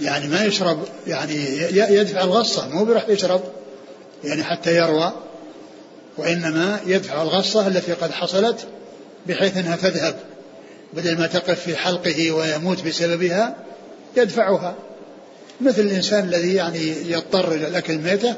يعني 0.00 0.28
ما 0.28 0.44
يشرب 0.44 0.84
يعني 1.06 1.34
يدفع 1.72 2.24
الغصة 2.24 2.68
مو 2.68 2.84
بيروح 2.84 3.08
يشرب. 3.08 3.42
يعني 4.24 4.44
حتى 4.44 4.76
يروى 4.76 5.12
وإنما 6.16 6.80
يدفع 6.86 7.22
الغصة 7.22 7.66
التي 7.66 7.92
قد 7.92 8.10
حصلت 8.10 8.66
بحيث 9.26 9.56
أنها 9.56 9.76
تذهب 9.76 10.20
بدل 10.92 11.18
ما 11.18 11.26
تقف 11.26 11.60
في 11.60 11.76
حلقه 11.76 12.32
ويموت 12.32 12.86
بسببها 12.86 13.56
يدفعها. 14.16 14.74
مثل 15.60 15.82
الإنسان 15.82 16.24
الذي 16.24 16.54
يعني 16.54 17.10
يضطر 17.10 17.52
إلى 17.52 17.68
الأكل 17.68 17.92
الميتة 17.92 18.34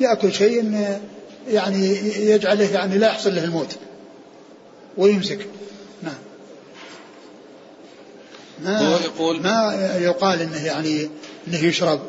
يأكل 0.00 0.32
شيء 0.32 0.88
يعني 1.48 1.86
يجعله 2.30 2.72
يعني 2.74 2.98
لا 2.98 3.06
يحصل 3.06 3.34
له 3.34 3.44
الموت. 3.44 3.76
ويمسك. 4.96 5.46
نعم. 6.02 6.14
ما 8.64 8.98
يقول 9.04 9.40
ما 9.42 9.74
يقال 10.00 10.40
إنه 10.40 10.66
يعني 10.66 11.08
إنه 11.48 11.64
يشرب 11.64 12.00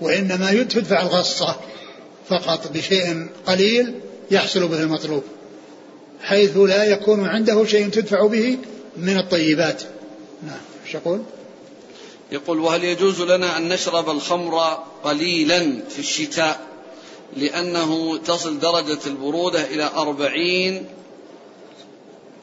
وإنما 0.00 0.50
يدفع 0.50 1.02
الغصة 1.02 1.56
فقط 2.28 2.72
بشيء 2.72 3.26
قليل 3.46 3.94
يحصل 4.30 4.68
به 4.68 4.82
المطلوب 4.82 5.22
حيث 6.22 6.56
لا 6.56 6.84
يكون 6.84 7.28
عنده 7.28 7.64
شيء 7.64 7.88
تدفع 7.88 8.26
به 8.26 8.58
من 8.96 9.16
الطيبات. 9.16 9.82
نعم 10.46 10.60
إيش 10.86 10.94
يقول؟ 10.94 11.22
يقول 12.32 12.58
وهل 12.58 12.84
يجوز 12.84 13.20
لنا 13.20 13.56
أن 13.56 13.68
نشرب 13.68 14.10
الخمر 14.10 14.58
قليلا 15.04 15.80
في 15.88 15.98
الشتاء 15.98 16.60
لأنه 17.36 18.18
تصل 18.18 18.58
درجة 18.58 18.98
البرودة 19.06 19.64
إلى 19.64 19.90
أربعين 19.96 20.86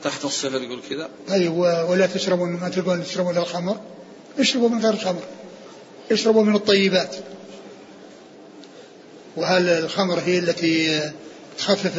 تحت 0.04 0.26
الصفر؟ 0.26 0.62
يقول 0.62 0.80
كذا. 0.90 1.10
طيب 1.28 1.54
ولا 1.90 2.06
تشربون 2.06 2.50
ما 2.50 2.70
تلقون 2.70 3.04
تشربون 3.04 3.38
الخمر؟ 3.38 3.78
اشربوا 4.40 4.70
من 4.70 4.82
غير 4.82 4.94
الخمر 4.94 5.22
اشربوا 6.12 6.44
من 6.44 6.56
الطيبات. 6.56 7.16
وهل 9.38 9.70
الخمر 9.70 10.20
هي 10.20 10.40
التي 10.40 11.02
تخفف 11.58 11.98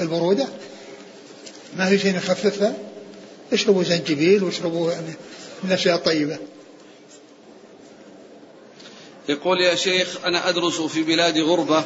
البرودة؟ 0.00 0.48
ما 1.76 1.88
هي 1.88 1.98
شيء 1.98 2.16
يخففها؟ 2.16 2.74
اشربوا 3.52 3.82
زنجبيل 3.82 4.44
واشربوا 4.44 4.86
من 5.62 5.68
الأشياء 5.68 5.96
الطيبة. 5.96 6.38
يقول 9.28 9.60
يا 9.60 9.74
شيخ 9.74 10.24
أنا 10.24 10.48
أدرس 10.48 10.80
في 10.80 11.02
بلاد 11.02 11.38
غربة 11.38 11.84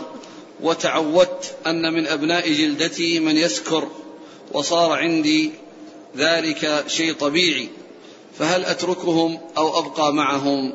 وتعودت 0.61 1.55
أن 1.67 1.93
من 1.93 2.07
أبناء 2.07 2.53
جلدتي 2.53 3.21
من 3.21 3.37
يسكر 3.37 3.89
وصار 4.53 4.93
عندي 4.93 5.51
ذلك 6.17 6.85
شيء 6.87 7.15
طبيعي 7.15 7.69
فهل 8.39 8.65
أتركهم 8.65 9.39
أو 9.57 9.79
أبقى 9.79 10.13
معهم؟ 10.13 10.75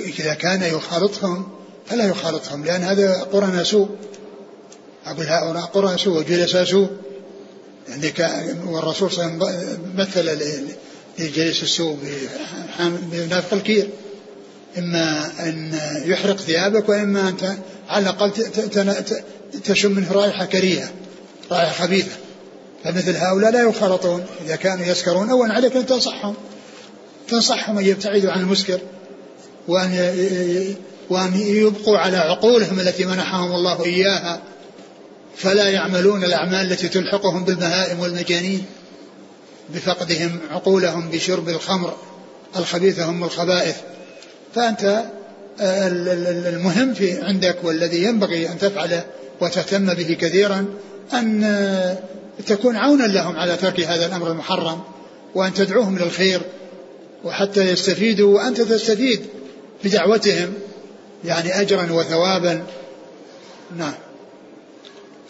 إذا 0.00 0.34
كان 0.34 0.62
يخالطهم 0.62 1.48
فلا 1.86 2.08
يخالطهم 2.08 2.64
لأن 2.64 2.82
هذا 2.82 3.22
قرن 3.32 3.64
سوء. 3.64 3.88
أقول 5.06 5.26
هؤلاء 5.26 5.62
قرن 5.62 5.96
سوء 5.96 6.18
وجلساء 6.18 6.64
سوء. 6.64 6.88
يعني 7.88 8.54
والرسول 8.66 9.10
صلى 9.10 9.24
الله 9.26 9.46
عليه 9.46 9.58
وسلم 9.58 9.94
مثل 9.96 10.38
لجليس 11.18 11.62
السوء 11.62 11.98
بنافق 12.80 13.54
الكير 13.54 13.90
إما 14.78 15.32
أن 15.40 15.78
يحرق 16.04 16.36
ثيابك 16.36 16.88
وإما 16.88 17.28
أن 17.28 17.58
على 17.88 18.02
الأقل 18.02 18.30
تشم 19.64 19.92
منه 19.92 20.12
رائحة 20.12 20.44
كريهة 20.44 20.90
رائحة 21.50 21.72
خبيثة. 21.72 22.12
فمثل 22.84 23.16
هؤلاء 23.16 23.52
لا 23.52 23.62
يخالطون 23.62 24.26
إذا 24.46 24.56
كانوا 24.56 24.86
يسكرون 24.86 25.30
أولا 25.30 25.54
عليك 25.54 25.76
أن 25.76 25.86
تنصحهم. 25.86 26.34
تنصحهم 27.28 27.78
أن 27.78 27.86
يبتعدوا 27.86 28.30
عن 28.30 28.40
المسكر 28.40 28.80
وأن 29.68 30.14
وأن 31.10 31.40
يبقوا 31.40 31.98
على 31.98 32.16
عقولهم 32.16 32.80
التي 32.80 33.04
منحهم 33.04 33.52
الله 33.52 33.84
إياها. 33.84 34.42
فلا 35.36 35.68
يعملون 35.68 36.24
الأعمال 36.24 36.72
التي 36.72 36.88
تلحقهم 36.88 37.44
بالبهائم 37.44 38.00
والمجانين 38.00 38.64
بفقدهم 39.74 40.38
عقولهم 40.50 41.10
بشرب 41.10 41.48
الخمر 41.48 41.96
الخبيثة 42.56 43.04
هم 43.04 43.24
الخبائث. 43.24 43.76
فأنت 44.54 45.04
المهم 45.60 46.94
في 46.94 47.22
عندك 47.22 47.56
والذي 47.62 48.04
ينبغي 48.04 48.48
أن 48.48 48.58
تفعله 48.58 49.04
وتهتم 49.40 49.94
به 49.94 50.16
كثيرا 50.20 50.66
أن 51.12 51.96
تكون 52.46 52.76
عونا 52.76 53.04
لهم 53.04 53.36
على 53.36 53.56
ترك 53.56 53.80
هذا 53.80 54.06
الأمر 54.06 54.30
المحرم 54.30 54.80
وأن 55.34 55.54
تدعوهم 55.54 55.98
للخير 55.98 56.42
وحتى 57.24 57.60
يستفيدوا 57.60 58.34
وأنت 58.34 58.60
تستفيد 58.60 59.26
بدعوتهم 59.84 60.54
يعني 61.24 61.60
أجرا 61.60 61.92
وثوابا. 61.92 62.66
نعم. 63.76 63.94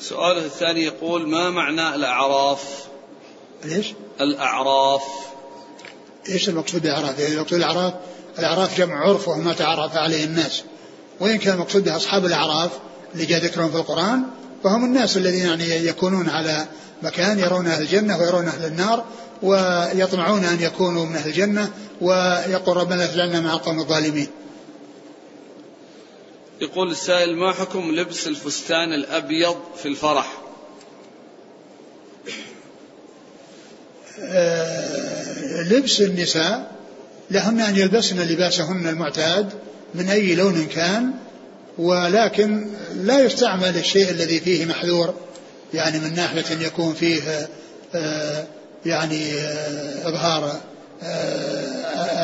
السؤال 0.01 0.39
الثاني 0.39 0.85
يقول 0.85 1.29
ما 1.29 1.51
معنى 1.51 1.95
الأعراف؟ 1.95 2.85
ليش 3.65 3.93
الأعراف. 4.21 5.03
إيش 6.29 6.49
المقصود 6.49 6.83
بالأعراف؟ 6.83 7.19
يعني 7.19 7.35
المقصود 7.35 7.59
الأعراف 8.41 8.79
جمع 8.79 9.09
عرف 9.09 9.29
وهو 9.29 9.41
ما 9.41 9.53
تعرف 9.53 9.97
عليه 9.97 10.25
الناس. 10.25 10.63
وإن 11.21 11.39
كان 11.39 11.55
المقصود 11.55 11.85
به 11.85 11.97
أصحاب 11.97 12.25
الأعراف 12.25 12.71
اللي 13.15 13.27
جاء 13.27 13.45
ذكرهم 13.45 13.71
في 13.71 13.77
القرآن 13.77 14.23
فهم 14.65 14.85
الناس 14.85 15.17
الذين 15.17 15.47
يعني 15.47 15.87
يكونون 15.87 16.29
على 16.29 16.67
مكان 17.03 17.39
يرون 17.39 17.67
أهل 17.67 17.83
الجنة 17.83 18.19
ويرون 18.19 18.49
أهل 18.49 18.65
النار 18.65 19.05
ويطمعون 19.43 20.45
أن 20.45 20.61
يكونوا 20.61 21.07
من 21.07 21.17
أهل 21.17 21.29
الجنة 21.29 21.71
ويقول 22.01 22.77
ربنا 22.77 23.05
اجعلنا 23.05 23.41
مع 23.41 23.53
القوم 23.53 23.81
الظالمين. 23.81 24.29
يقول 26.61 26.91
السائل 26.91 27.37
ما 27.37 27.53
حكم 27.53 27.91
لبس 27.91 28.27
الفستان 28.27 28.93
الأبيض 28.93 29.57
في 29.77 29.89
الفرح؟ 29.89 30.33
آه، 34.21 35.63
لبس 35.63 36.01
النساء 36.01 36.80
لهن 37.31 37.61
أن 37.61 37.77
يلبسن 37.77 38.21
لباسهن 38.21 38.89
المعتاد 38.89 39.49
من 39.95 40.09
أي 40.09 40.35
لون 40.35 40.67
كان 40.67 41.11
ولكن 41.79 42.67
لا 42.95 43.21
يستعمل 43.21 43.77
الشيء 43.77 44.11
الذي 44.11 44.41
فيه 44.41 44.67
محذور 44.67 45.15
يعني 45.75 45.99
من 45.99 46.15
ناحية 46.15 46.45
أن 46.53 46.63
يكون 46.63 46.95
فيه 46.95 47.49
آه، 47.95 48.45
يعني 48.87 49.33
آه، 49.33 50.09
إظهار 50.09 50.61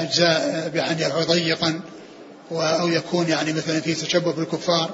أجزاء 0.02 0.70
يعني 0.74 1.04
ضيقا 1.28 1.80
أو 2.52 2.88
يكون 2.88 3.28
يعني 3.28 3.52
مثلا 3.52 3.80
في 3.80 3.94
تشبه 3.94 4.32
بالكفار 4.32 4.90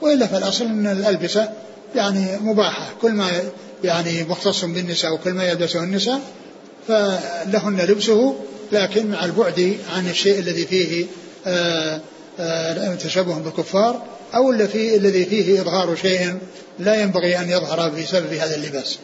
وإلا 0.00 0.26
فالأصل 0.26 0.64
أن 0.64 0.86
الألبسة 0.86 1.52
يعني 1.94 2.38
مباحة. 2.40 2.90
كل 3.02 3.12
ما 3.12 3.30
يعني 3.84 4.24
مختص 4.24 4.64
بالنساء 4.64 5.12
وكل 5.14 5.32
ما 5.32 5.44
يلبسه 5.44 5.84
النساء 5.84 6.20
فلهن 6.88 7.80
لبسه 7.80 8.36
لكن 8.72 9.10
مع 9.10 9.24
البعد 9.24 9.76
عن 9.90 10.08
الشيء 10.08 10.38
الذي 10.38 10.66
فيه 10.66 11.06
آآ 11.46 12.00
آآ 12.38 12.94
تشبه 12.94 13.38
بالكفار 13.38 14.02
أو 14.34 14.50
الذي 14.50 14.96
الذي 14.96 15.24
فيه 15.24 15.60
إظهار 15.60 15.96
شيء 15.96 16.38
لا 16.78 17.02
ينبغي 17.02 17.38
أن 17.38 17.50
يظهر 17.50 17.88
بسبب 17.88 18.32
هذا 18.32 18.54
اللباس. 18.54 18.98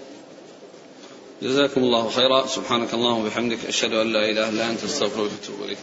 جزاكم 1.43 1.81
الله 1.81 2.11
خيرا. 2.11 2.47
سبحانك 2.47 2.95
اللهم 2.95 3.25
وبحمدك 3.25 3.59
أشهد 3.69 3.93
أن 3.93 4.13
لا 4.13 4.31
إله 4.31 4.49
إلا 4.49 4.71
أنت 4.71 4.85
أستغفرك 4.85 5.31
وأتوب 5.33 5.65
إليك. 5.65 5.79